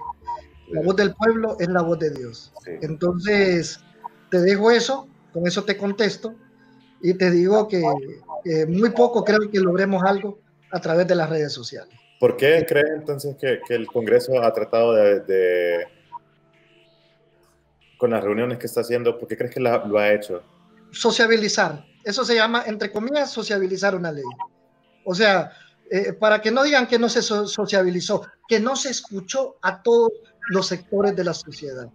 la 0.68 0.80
voz 0.80 0.94
del 0.94 1.12
pueblo 1.12 1.56
es 1.58 1.66
la 1.66 1.82
voz 1.82 1.98
de 1.98 2.10
Dios. 2.10 2.52
Entonces, 2.66 3.80
te 4.30 4.38
dejo 4.38 4.70
eso, 4.70 5.08
con 5.32 5.44
eso 5.44 5.64
te 5.64 5.76
contesto 5.76 6.36
y 7.00 7.14
te 7.14 7.32
digo 7.32 7.66
que 7.66 7.82
muy 8.68 8.90
poco 8.90 9.24
creo 9.24 9.50
que 9.50 9.58
logremos 9.58 10.04
algo 10.04 10.38
a 10.70 10.80
través 10.80 11.08
de 11.08 11.16
las 11.16 11.28
redes 11.28 11.52
sociales. 11.52 11.92
¿Por 12.20 12.36
qué 12.36 12.64
cree 12.68 12.84
entonces 12.94 13.34
que, 13.40 13.60
que 13.66 13.74
el 13.74 13.88
Congreso 13.88 14.40
ha 14.40 14.52
tratado 14.52 14.94
de, 14.94 15.84
con 17.98 18.10
las 18.12 18.22
reuniones 18.22 18.58
que 18.58 18.66
está 18.66 18.82
haciendo, 18.82 19.18
por 19.18 19.26
qué 19.26 19.36
crees 19.36 19.52
que 19.52 19.58
lo 19.58 19.98
ha 19.98 20.12
hecho? 20.12 20.44
Sociabilizar. 20.92 21.84
Eso 22.04 22.24
se 22.24 22.36
llama, 22.36 22.62
entre 22.68 22.92
comillas, 22.92 23.32
sociabilizar 23.32 23.96
una 23.96 24.12
ley. 24.12 24.22
O 25.04 25.12
sea, 25.12 25.50
eh, 25.94 26.14
para 26.14 26.40
que 26.40 26.50
no 26.50 26.62
digan 26.62 26.86
que 26.86 26.98
no 26.98 27.10
se 27.10 27.20
sociabilizó, 27.20 28.26
que 28.48 28.58
no 28.58 28.76
se 28.76 28.88
escuchó 28.88 29.56
a 29.60 29.82
todos 29.82 30.10
los 30.48 30.66
sectores 30.66 31.14
de 31.14 31.22
la 31.22 31.34
sociedad. 31.34 31.86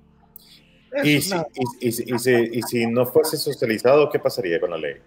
Y 1.03 1.19
si, 1.19 1.35
y, 1.81 1.87
y, 1.87 2.59
y 2.59 2.61
si 2.61 2.85
no 2.85 3.07
fuese 3.07 3.37
socializado, 3.37 4.07
¿qué 4.11 4.19
pasaría 4.19 4.59
con 4.59 4.69
la 4.69 4.77
ley? 4.77 4.97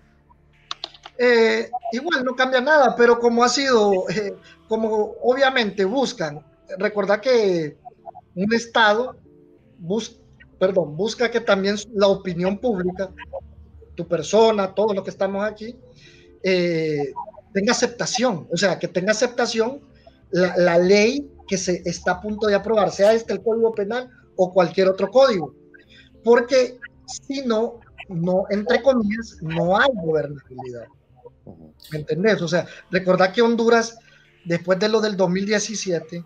Eh, 1.16 1.70
igual 1.93 2.24
no 2.24 2.34
cambia 2.34 2.61
nada, 2.61 2.97
pero 2.97 3.20
como 3.20 3.45
ha 3.45 3.49
sido, 3.49 4.09
eh, 4.09 4.34
como 4.66 5.14
obviamente 5.22 5.84
buscan, 5.84 6.45
recordad 6.76 7.20
que 7.20 7.76
un 8.34 8.53
Estado 8.53 9.16
bus, 9.78 10.18
perdón, 10.59 10.97
busca 10.97 11.30
que 11.30 11.41
también 11.41 11.76
la 11.95 12.09
opinión 12.09 12.59
pública, 12.59 13.11
tu 13.95 14.09
persona, 14.09 14.74
todos 14.74 14.97
los 14.97 15.05
que 15.05 15.11
estamos 15.11 15.45
aquí, 15.45 15.76
eh, 16.43 17.12
tenga 17.53 17.72
aceptación, 17.72 18.46
o 18.51 18.57
sea, 18.57 18.78
que 18.78 18.88
tenga 18.88 19.12
aceptación 19.12 19.80
la, 20.30 20.78
ley 20.78 21.28
que 21.48 21.59
se 21.59 21.82
está 21.84 22.12
a 22.12 22.20
punto 22.20 22.46
de 22.46 22.55
aprobar, 22.55 22.90
sea 22.92 23.12
este 23.12 23.32
el 23.32 23.42
Código 23.42 23.72
Penal 23.72 24.09
o 24.36 24.53
cualquier 24.53 24.88
otro 24.88 25.11
código, 25.11 25.55
porque 26.22 26.78
si 27.07 27.42
no, 27.42 27.80
no, 28.09 28.44
entre 28.51 28.82
comillas, 28.82 29.36
no 29.40 29.76
hay 29.76 29.88
gobernabilidad. 29.94 30.86
¿Me 31.90 31.98
entendés? 31.98 32.40
O 32.42 32.48
sea, 32.48 32.66
recordad 32.90 33.32
que 33.32 33.42
Honduras, 33.42 33.98
después 34.44 34.78
de 34.78 34.88
lo 34.88 35.01
del 35.01 35.16
2017, 35.16 36.24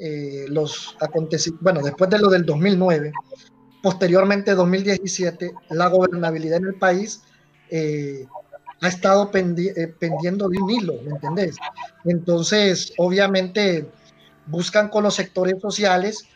eh, 0.00 0.46
los 0.48 0.96
acontecimientos, 1.00 1.62
bueno, 1.62 1.80
después 1.82 2.10
de 2.10 2.18
lo 2.18 2.28
del 2.28 2.44
2009, 2.44 3.12
posteriormente 3.82 4.54
2017, 4.54 5.52
la 5.70 5.88
gobernabilidad 5.88 6.58
en 6.58 6.66
el 6.66 6.74
país 6.74 7.22
eh, 7.70 8.26
ha 8.80 8.88
estado 8.88 9.30
eh, 9.34 9.94
pendiendo 9.98 10.48
de 10.48 10.58
un 10.58 10.70
hilo, 10.70 10.94
¿me 11.04 11.10
entendés? 11.10 11.56
Entonces, 12.04 12.92
obviamente, 12.98 13.90
buscan 14.46 14.88
con 14.88 15.04
los 15.04 15.14
sectores 15.14 15.60
sociales 15.60 16.28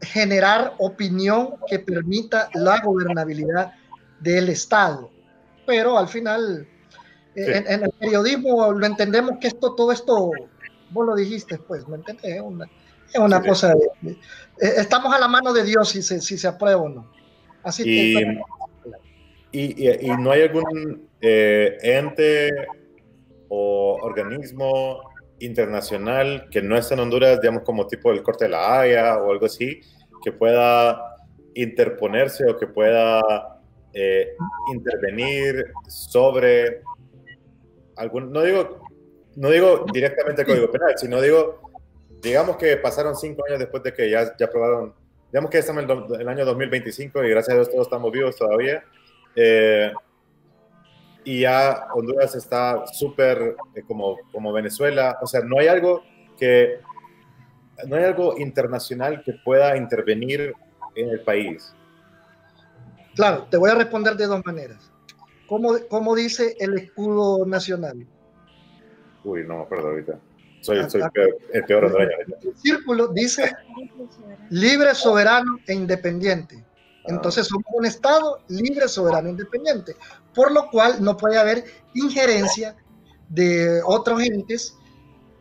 generar 0.00 0.74
opinión 0.78 1.54
que 1.68 1.78
permita 1.78 2.48
la 2.54 2.80
gobernabilidad 2.80 3.72
del 4.20 4.48
Estado. 4.48 5.10
Pero 5.66 5.98
al 5.98 6.08
final, 6.08 6.68
en, 7.34 7.82
el 7.82 7.90
periodismo 7.98 8.72
lo 8.72 8.86
entendemos 8.86 9.38
que 9.40 9.48
esto, 9.48 9.74
todo 9.74 9.92
esto 9.92 10.30
vos 10.90 11.06
lo 11.06 11.14
dijiste, 11.14 11.58
pues, 11.58 11.86
¿me 11.88 11.96
entiendes? 11.96 12.24
Es 12.24 12.40
una, 12.40 12.66
es 13.12 13.18
una 13.18 13.42
cosa, 13.42 13.74
de, 13.74 14.16
estamos 14.58 15.14
a 15.14 15.18
la 15.18 15.28
mano 15.28 15.52
de 15.52 15.64
Dios 15.64 15.88
si 15.88 16.02
se, 16.02 16.20
si 16.20 16.36
se 16.36 16.48
aprueba 16.48 16.82
o 16.82 16.88
no. 16.88 17.10
Así 17.62 17.82
y, 17.86 18.14
que... 18.14 18.40
Y, 19.52 20.08
no 20.18 20.30
hay 20.30 20.42
algún 20.42 21.08
eh, 21.20 21.76
ente 21.82 22.50
o 23.48 23.98
organismo 24.00 25.00
internacional 25.40 26.48
que 26.50 26.62
no 26.62 26.76
esté 26.76 26.94
en 26.94 27.00
Honduras, 27.00 27.40
digamos, 27.40 27.62
como 27.64 27.86
tipo 27.86 28.12
el 28.12 28.22
Corte 28.22 28.44
de 28.44 28.50
la 28.50 28.80
Haya 28.80 29.18
o 29.18 29.32
algo 29.32 29.46
así, 29.46 29.80
que 30.22 30.32
pueda 30.32 31.16
interponerse 31.54 32.48
o 32.48 32.56
que 32.56 32.66
pueda 32.66 33.60
eh, 33.92 34.34
intervenir 34.72 35.72
sobre 35.88 36.82
algún, 37.96 38.30
no 38.30 38.42
digo 38.42 38.80
no 39.36 39.50
digo 39.50 39.84
directamente 39.92 40.42
el 40.42 40.48
Código 40.48 40.70
Penal, 40.70 40.94
sino 40.96 41.20
digo, 41.20 41.60
digamos 42.20 42.56
que 42.56 42.76
pasaron 42.76 43.16
cinco 43.16 43.44
años 43.46 43.58
después 43.58 43.82
de 43.82 43.92
que 43.92 44.10
ya, 44.10 44.36
ya 44.36 44.46
aprobaron, 44.46 44.94
digamos 45.32 45.50
que 45.50 45.58
estamos 45.58 45.84
en 45.84 46.20
el, 46.20 46.28
año 46.28 46.44
2025 46.44 47.24
y 47.24 47.30
gracias 47.30 47.54
a 47.54 47.56
Dios 47.56 47.70
todos 47.70 47.86
estamos 47.86 48.10
vivos 48.12 48.36
todavía. 48.36 48.84
Eh, 49.36 49.92
y 51.24 51.40
ya 51.40 51.88
Honduras 51.94 52.34
está 52.34 52.86
súper 52.86 53.56
eh, 53.74 53.82
como, 53.86 54.16
como 54.32 54.52
Venezuela, 54.52 55.18
o 55.20 55.26
sea, 55.26 55.40
no 55.40 55.58
hay 55.58 55.68
algo 55.68 56.02
que, 56.38 56.80
no 57.86 57.96
hay 57.96 58.04
algo 58.04 58.38
internacional 58.38 59.22
que 59.22 59.34
pueda 59.44 59.76
intervenir 59.76 60.54
en 60.94 61.08
el 61.10 61.20
país. 61.20 61.74
Claro, 63.14 63.46
te 63.50 63.56
voy 63.56 63.70
a 63.70 63.74
responder 63.74 64.16
de 64.16 64.26
dos 64.26 64.44
maneras. 64.44 64.90
¿Cómo, 65.46 65.74
cómo 65.88 66.14
dice 66.14 66.56
el 66.60 66.78
escudo 66.78 67.44
nacional? 67.44 68.06
Uy, 69.24 69.44
no 69.46 69.58
me 69.58 69.62
acuerdo 69.62 69.88
ahorita. 69.88 70.18
Soy, 70.60 70.88
soy 70.88 71.02
el 71.52 71.64
peor 71.64 71.86
hondureño. 71.86 72.10
El 72.42 72.56
círculo 72.56 73.08
dice 73.08 73.50
libre, 74.50 74.94
soberano 74.94 75.58
e 75.66 75.74
independiente. 75.74 76.64
Entonces 77.10 77.46
somos 77.46 77.66
un 77.72 77.84
Estado 77.84 78.40
libre, 78.48 78.88
soberano 78.88 79.28
independiente, 79.28 79.96
por 80.34 80.52
lo 80.52 80.70
cual 80.70 81.02
no 81.02 81.16
puede 81.16 81.38
haber 81.38 81.64
injerencia 81.94 82.76
de 83.28 83.80
otros 83.84 84.22
entes 84.22 84.76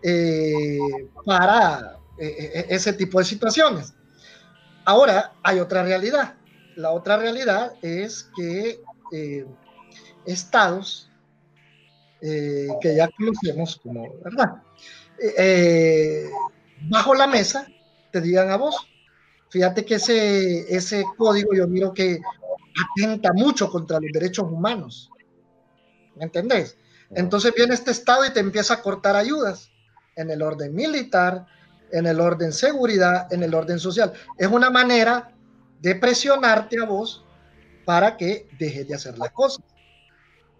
eh, 0.02 0.80
para 1.26 1.98
eh, 2.18 2.52
eh, 2.54 2.66
ese 2.70 2.94
tipo 2.94 3.20
de 3.20 3.26
situaciones. 3.26 3.94
Ahora 4.86 5.34
hay 5.44 5.60
otra 5.60 5.84
realidad. 5.84 6.36
La 6.76 6.92
otra 6.92 7.18
realidad 7.18 7.74
es 7.82 8.30
que 8.36 8.82
estados 10.26 11.10
que 12.22 12.96
ya 12.96 13.10
conocemos 13.18 13.80
como, 13.82 14.14
¿verdad? 14.24 14.62
Bajo 16.90 17.16
la 17.16 17.28
mesa 17.28 17.68
te 18.12 18.22
digan 18.22 18.50
a 18.50 18.58
vos. 18.58 18.89
Fíjate 19.50 19.84
que 19.84 19.96
ese, 19.96 20.76
ese 20.76 21.04
código 21.18 21.54
yo 21.54 21.68
miro 21.68 21.94
que 21.94 22.20
atenta 22.92 23.34
mucho 23.34 23.70
contra 23.70 24.00
los 24.00 24.12
derechos 24.12 24.46
humanos. 24.46 25.10
¿Me 26.16 26.26
entendés? 26.26 26.78
Entonces 27.12 27.54
viene 27.56 27.74
este 27.74 27.92
Estado 27.92 28.26
y 28.26 28.32
te 28.32 28.40
empieza 28.40 28.76
a 28.76 28.82
cortar 28.82 29.16
ayudas 29.16 29.72
en 30.16 30.30
el 30.30 30.42
orden 30.42 30.76
militar, 30.76 31.48
en 31.92 32.06
el 32.06 32.20
orden 32.20 32.52
seguridad, 32.52 33.32
en 33.34 33.42
el 33.42 33.54
orden 33.56 33.80
social. 33.80 34.14
Es 34.38 34.48
una 34.48 34.70
manera 34.70 35.32
de 35.82 35.96
presionarte 35.96 36.80
a 36.82 36.86
vos 36.86 37.26
para 37.86 38.18
que 38.18 38.48
dejes 38.60 38.88
de 38.88 38.96
hacer 38.96 39.18
las 39.18 39.32
cosas. 39.32 39.66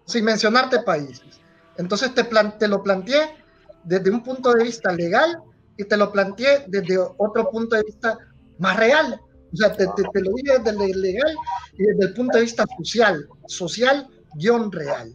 Sin 0.06 0.24
mencionarte 0.24 0.80
países. 0.80 1.40
Entonces 1.76 2.12
te, 2.14 2.24
te 2.24 2.68
lo 2.68 2.82
planteé 2.82 3.36
desde 3.84 4.10
un 4.10 4.22
punto 4.24 4.52
de 4.52 4.64
vista 4.64 4.92
legal 4.92 5.40
y 5.76 5.84
te 5.84 5.96
lo 5.96 6.10
planteé 6.10 6.64
desde 6.66 6.98
otro 6.98 7.48
punto 7.50 7.76
de 7.76 7.84
vista 7.84 8.18
más 8.60 8.76
real. 8.76 9.20
O 9.52 9.56
sea, 9.56 9.72
te, 9.72 9.84
lo 9.84 10.32
dije 10.34 10.58
desde 10.62 10.90
el 10.90 11.00
legal 11.00 11.34
y 11.72 11.82
desde 11.82 12.04
el 12.06 12.14
punto 12.14 12.38
de 12.38 12.44
vista 12.44 12.64
social, 12.78 13.26
social 13.46 14.06
guion 14.34 14.70
real, 14.70 15.12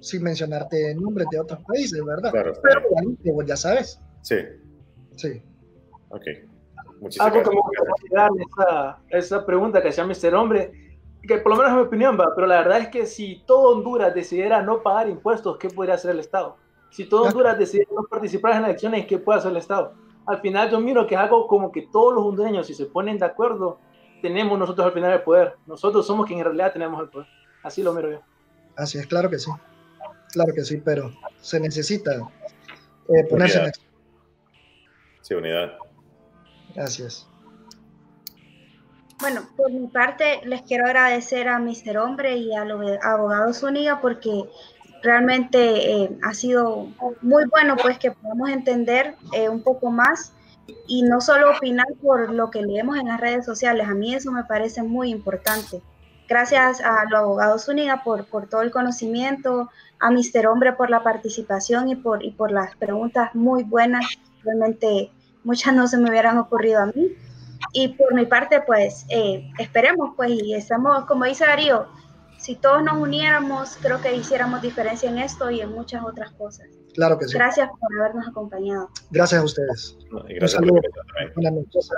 sin 0.00 0.22
mencionarte 0.22 0.94
nombres 0.94 1.26
de 1.30 1.40
otros 1.40 1.62
países, 1.64 2.02
¿verdad? 2.02 2.30
Claro, 2.30 2.52
Pero 2.62 2.82
bueno, 3.24 3.46
ya 3.46 3.56
sabes. 3.56 4.00
Sí. 4.22 4.36
Sí. 5.16 5.42
Ok. 6.08 6.22
Muchísimas 7.00 7.32
Algo 7.32 7.42
como 7.42 7.62
esa, 8.56 8.98
esa 9.10 9.44
pregunta 9.44 9.82
que 9.82 9.88
hacía 9.88 10.06
Mr. 10.06 10.34
Hombre, 10.34 10.72
que 11.22 11.38
por 11.38 11.52
lo 11.52 11.56
menos 11.56 11.72
es 11.72 11.76
mi 11.76 11.82
opinión, 11.82 12.18
va, 12.18 12.32
pero 12.34 12.46
la 12.46 12.62
verdad 12.62 12.78
es 12.78 12.88
que 12.88 13.06
si 13.06 13.42
todo 13.46 13.76
Honduras 13.76 14.14
decidiera 14.14 14.62
no 14.62 14.82
pagar 14.82 15.08
impuestos, 15.08 15.58
¿qué 15.58 15.68
podría 15.68 15.94
hacer 15.94 16.12
el 16.12 16.20
Estado? 16.20 16.56
Si 16.90 17.06
todo 17.06 17.24
Honduras 17.24 17.58
decidiera 17.58 17.90
no 17.94 18.04
participar 18.04 18.52
en 18.52 18.62
las 18.62 18.70
elecciones, 18.70 19.06
¿qué 19.06 19.18
puede 19.18 19.40
hacer 19.40 19.50
el 19.50 19.58
Estado? 19.58 19.94
Al 20.26 20.40
final 20.40 20.70
yo 20.70 20.80
miro 20.80 21.06
que 21.06 21.14
es 21.14 21.20
algo 21.20 21.46
como 21.46 21.72
que 21.72 21.82
todos 21.82 22.14
los 22.14 22.24
hondureños, 22.24 22.66
si 22.66 22.74
se 22.74 22.86
ponen 22.86 23.18
de 23.18 23.26
acuerdo, 23.26 23.78
tenemos 24.20 24.58
nosotros 24.58 24.86
al 24.86 24.92
final 24.92 25.12
el 25.12 25.22
poder. 25.22 25.56
Nosotros 25.66 26.06
somos 26.06 26.26
quienes 26.26 26.42
en 26.42 26.52
realidad 26.52 26.72
tenemos 26.72 27.02
el 27.02 27.08
poder. 27.08 27.28
Así 27.62 27.82
lo 27.82 27.92
miro 27.92 28.10
yo. 28.10 28.20
Así 28.76 28.98
es, 28.98 29.06
claro 29.06 29.28
que 29.28 29.38
sí. 29.38 29.50
Claro 30.32 30.52
que 30.54 30.64
sí, 30.64 30.80
pero 30.82 31.12
se 31.40 31.60
necesita 31.60 32.12
eh, 33.08 33.24
ponerse 33.28 33.58
unidad. 33.58 33.74
en 33.76 33.92
Sí, 35.20 35.34
unidad. 35.34 35.72
Gracias. 36.74 37.28
Bueno, 39.20 39.42
por 39.56 39.70
mi 39.70 39.86
parte 39.86 40.40
les 40.44 40.62
quiero 40.62 40.84
agradecer 40.84 41.46
a 41.46 41.60
Mr. 41.60 41.96
Hombre 41.98 42.36
y 42.36 42.54
a 42.54 42.64
los 42.64 42.84
abogados 43.04 43.60
Zúñiga 43.60 44.00
porque 44.00 44.50
realmente 45.02 45.92
eh, 45.92 46.18
ha 46.22 46.34
sido 46.34 46.88
muy 47.20 47.44
bueno 47.46 47.76
pues 47.76 47.98
que 47.98 48.12
podamos 48.12 48.50
entender 48.50 49.16
eh, 49.32 49.48
un 49.48 49.62
poco 49.62 49.90
más 49.90 50.32
y 50.86 51.02
no 51.02 51.20
solo 51.20 51.50
opinar 51.50 51.86
por 52.00 52.30
lo 52.30 52.50
que 52.50 52.62
leemos 52.62 52.96
en 52.96 53.08
las 53.08 53.20
redes 53.20 53.44
sociales. 53.44 53.88
A 53.88 53.94
mí 53.94 54.14
eso 54.14 54.30
me 54.30 54.44
parece 54.44 54.82
muy 54.82 55.10
importante. 55.10 55.82
Gracias 56.28 56.80
a 56.80 57.04
los 57.10 57.20
abogados 57.20 57.64
Zúñiga 57.66 58.02
por, 58.04 58.24
por 58.26 58.48
todo 58.48 58.62
el 58.62 58.70
conocimiento, 58.70 59.70
a 59.98 60.10
Mr. 60.10 60.46
Hombre 60.46 60.72
por 60.72 60.88
la 60.88 61.02
participación 61.02 61.88
y 61.88 61.96
por, 61.96 62.24
y 62.24 62.30
por 62.30 62.50
las 62.50 62.74
preguntas 62.76 63.34
muy 63.34 63.64
buenas. 63.64 64.04
Realmente 64.42 65.10
muchas 65.44 65.74
no 65.74 65.86
se 65.86 65.98
me 65.98 66.08
hubieran 66.08 66.38
ocurrido 66.38 66.80
a 66.80 66.86
mí. 66.86 67.12
Y 67.72 67.88
por 67.88 68.14
mi 68.14 68.26
parte, 68.26 68.60
pues 68.60 69.06
eh, 69.08 69.50
esperemos, 69.58 70.14
pues, 70.16 70.30
y 70.30 70.54
estamos, 70.54 71.04
como 71.06 71.24
dice 71.24 71.46
Darío, 71.46 71.86
si 72.42 72.56
todos 72.56 72.82
nos 72.82 72.94
uniéramos, 72.94 73.78
creo 73.80 74.00
que 74.00 74.16
hiciéramos 74.16 74.60
diferencia 74.62 75.08
en 75.08 75.18
esto 75.18 75.48
y 75.52 75.60
en 75.60 75.70
muchas 75.70 76.04
otras 76.04 76.32
cosas. 76.32 76.66
Claro 76.92 77.16
que 77.16 77.28
sí. 77.28 77.34
Gracias 77.34 77.70
por 77.70 78.00
habernos 78.00 78.26
acompañado. 78.26 78.88
Gracias 79.12 79.40
a 79.40 79.44
ustedes. 79.44 79.96
gracias 80.28 80.60
Buenas 80.60 81.52
noches. 81.52 81.90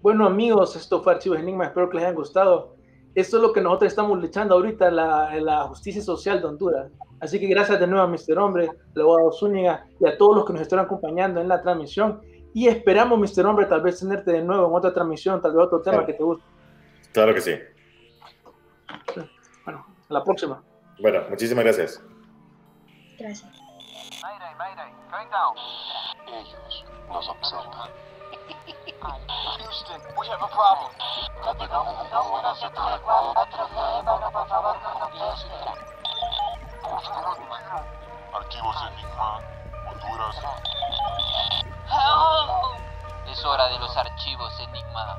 Bueno, 0.00 0.26
amigos, 0.26 0.74
esto 0.74 1.02
fue 1.02 1.12
Archivos 1.12 1.38
Enigma. 1.38 1.66
Espero 1.66 1.90
que 1.90 1.98
les 1.98 2.06
haya 2.06 2.14
gustado. 2.14 2.76
Esto 3.14 3.36
es 3.36 3.42
lo 3.42 3.52
que 3.52 3.60
nosotros 3.60 3.92
estamos 3.92 4.18
luchando 4.18 4.54
ahorita, 4.54 4.90
la, 4.90 5.38
la 5.38 5.64
justicia 5.68 6.00
social 6.00 6.40
de 6.40 6.46
Honduras. 6.46 6.90
Así 7.20 7.38
que 7.38 7.48
gracias 7.48 7.78
de 7.78 7.86
nuevo 7.86 8.04
a 8.04 8.08
Mr. 8.08 8.38
Hombre, 8.38 8.70
al 8.94 9.02
abogado 9.02 9.32
Zúñiga 9.32 9.86
y 10.00 10.06
a 10.06 10.16
todos 10.16 10.34
los 10.34 10.46
que 10.46 10.54
nos 10.54 10.62
están 10.62 10.78
acompañando 10.78 11.42
en 11.42 11.48
la 11.48 11.60
transmisión. 11.60 12.22
Y 12.54 12.68
esperamos, 12.68 13.18
Mr. 13.18 13.44
Hombre, 13.44 13.66
tal 13.66 13.82
vez 13.82 14.00
tenerte 14.00 14.32
de 14.32 14.42
nuevo 14.42 14.66
en 14.66 14.74
otra 14.74 14.94
transmisión, 14.94 15.42
tal 15.42 15.52
vez 15.52 15.66
otro 15.66 15.82
tema 15.82 16.06
que 16.06 16.14
te 16.14 16.22
guste. 16.22 16.44
Claro 17.12 17.34
que 17.34 17.42
sí. 17.42 17.52
Bueno, 19.66 19.84
a 20.08 20.14
la 20.14 20.22
próxima. 20.22 20.62
Bueno, 21.00 21.22
muchísimas 21.28 21.64
gracias. 21.64 22.00
Gracias. 23.18 23.50
Mayday, 24.22 24.54
Mayday, 24.54 24.92
going 25.10 25.28
down. 25.28 25.56
Ellos 26.28 26.84
nos 27.08 27.28
observan. 27.28 27.90
Houston, 29.58 30.00
we 30.16 30.28
have 30.28 30.40
a 30.40 30.48
problem. 30.48 30.92
Archivos 38.34 38.76
Enigma, 38.86 39.40
Honduras. 39.90 40.36
Es 43.32 43.44
hora 43.44 43.68
de 43.68 43.78
los 43.80 43.96
archivos 43.96 44.60
Enigma. 44.60 45.18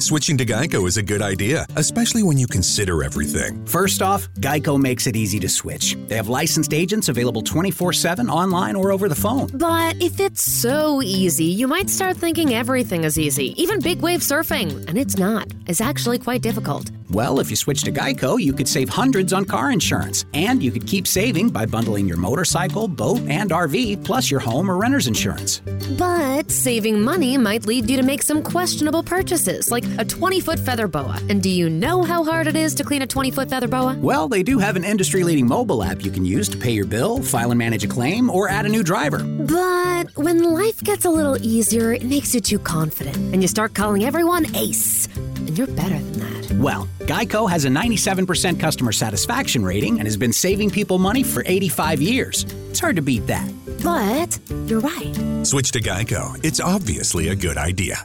Switching 0.00 0.38
to 0.38 0.46
Geico 0.46 0.86
is 0.86 0.96
a 0.96 1.02
good 1.02 1.20
idea, 1.22 1.66
especially 1.74 2.22
when 2.22 2.38
you 2.38 2.46
consider 2.46 3.02
everything. 3.02 3.66
First 3.66 4.00
off, 4.00 4.28
Geico 4.34 4.80
makes 4.80 5.08
it 5.08 5.16
easy 5.16 5.40
to 5.40 5.48
switch. 5.48 5.96
They 6.06 6.14
have 6.14 6.28
licensed 6.28 6.72
agents 6.72 7.08
available 7.08 7.42
24 7.42 7.92
7 7.92 8.30
online 8.30 8.76
or 8.76 8.92
over 8.92 9.08
the 9.08 9.16
phone. 9.16 9.48
But 9.54 10.00
if 10.00 10.20
it's 10.20 10.42
so 10.42 11.02
easy, 11.02 11.46
you 11.46 11.66
might 11.66 11.90
start 11.90 12.16
thinking 12.16 12.54
everything 12.54 13.02
is 13.02 13.18
easy, 13.18 13.60
even 13.60 13.80
big 13.80 14.00
wave 14.00 14.20
surfing. 14.20 14.86
And 14.86 14.96
it's 14.96 15.18
not. 15.18 15.48
It's 15.66 15.80
actually 15.80 16.20
quite 16.20 16.42
difficult. 16.42 16.92
Well, 17.10 17.40
if 17.40 17.48
you 17.48 17.56
switch 17.56 17.84
to 17.84 17.92
Geico, 17.92 18.38
you 18.38 18.52
could 18.52 18.68
save 18.68 18.90
hundreds 18.90 19.32
on 19.32 19.46
car 19.46 19.72
insurance. 19.72 20.26
And 20.34 20.62
you 20.62 20.70
could 20.70 20.86
keep 20.86 21.06
saving 21.06 21.48
by 21.48 21.64
bundling 21.64 22.06
your 22.06 22.18
motorcycle, 22.18 22.86
boat, 22.86 23.20
and 23.28 23.50
RV, 23.50 24.04
plus 24.04 24.30
your 24.30 24.40
home 24.40 24.70
or 24.70 24.76
renter's 24.76 25.06
insurance. 25.06 25.60
But 25.96 26.50
saving 26.50 27.00
money 27.00 27.38
might 27.38 27.64
lead 27.64 27.88
you 27.88 27.96
to 27.96 28.02
make 28.02 28.22
some 28.22 28.42
questionable 28.42 29.02
purchases, 29.02 29.70
like 29.70 29.87
a 29.98 30.04
20 30.04 30.40
foot 30.40 30.58
feather 30.58 30.88
boa. 30.88 31.18
And 31.28 31.42
do 31.42 31.48
you 31.48 31.70
know 31.70 32.02
how 32.02 32.24
hard 32.24 32.46
it 32.46 32.56
is 32.56 32.74
to 32.74 32.84
clean 32.84 33.02
a 33.02 33.06
20 33.06 33.30
foot 33.30 33.48
feather 33.48 33.68
boa? 33.68 33.96
Well, 33.98 34.28
they 34.28 34.42
do 34.42 34.58
have 34.58 34.76
an 34.76 34.84
industry 34.84 35.24
leading 35.24 35.46
mobile 35.46 35.82
app 35.82 36.04
you 36.04 36.10
can 36.10 36.24
use 36.24 36.48
to 36.50 36.58
pay 36.58 36.72
your 36.72 36.86
bill, 36.86 37.22
file 37.22 37.50
and 37.50 37.58
manage 37.58 37.84
a 37.84 37.88
claim, 37.88 38.30
or 38.30 38.48
add 38.48 38.66
a 38.66 38.68
new 38.68 38.82
driver. 38.82 39.18
But 39.24 40.16
when 40.16 40.42
life 40.42 40.82
gets 40.82 41.04
a 41.04 41.10
little 41.10 41.36
easier, 41.44 41.92
it 41.92 42.04
makes 42.04 42.34
you 42.34 42.40
too 42.40 42.58
confident, 42.58 43.16
and 43.16 43.42
you 43.42 43.48
start 43.48 43.74
calling 43.74 44.04
everyone 44.04 44.54
ace. 44.54 45.08
And 45.16 45.56
you're 45.56 45.66
better 45.66 45.98
than 45.98 46.12
that. 46.20 46.52
Well, 46.52 46.88
Geico 47.00 47.48
has 47.48 47.64
a 47.64 47.68
97% 47.68 48.58
customer 48.58 48.92
satisfaction 48.92 49.64
rating 49.64 49.98
and 49.98 50.06
has 50.06 50.16
been 50.16 50.32
saving 50.32 50.70
people 50.70 50.98
money 50.98 51.22
for 51.22 51.42
85 51.46 52.02
years. 52.02 52.44
It's 52.70 52.80
hard 52.80 52.96
to 52.96 53.02
beat 53.02 53.26
that. 53.28 53.48
But 53.82 54.38
you're 54.66 54.80
right. 54.80 55.46
Switch 55.46 55.70
to 55.72 55.80
Geico. 55.80 56.38
It's 56.44 56.60
obviously 56.60 57.28
a 57.28 57.36
good 57.36 57.56
idea. 57.56 58.04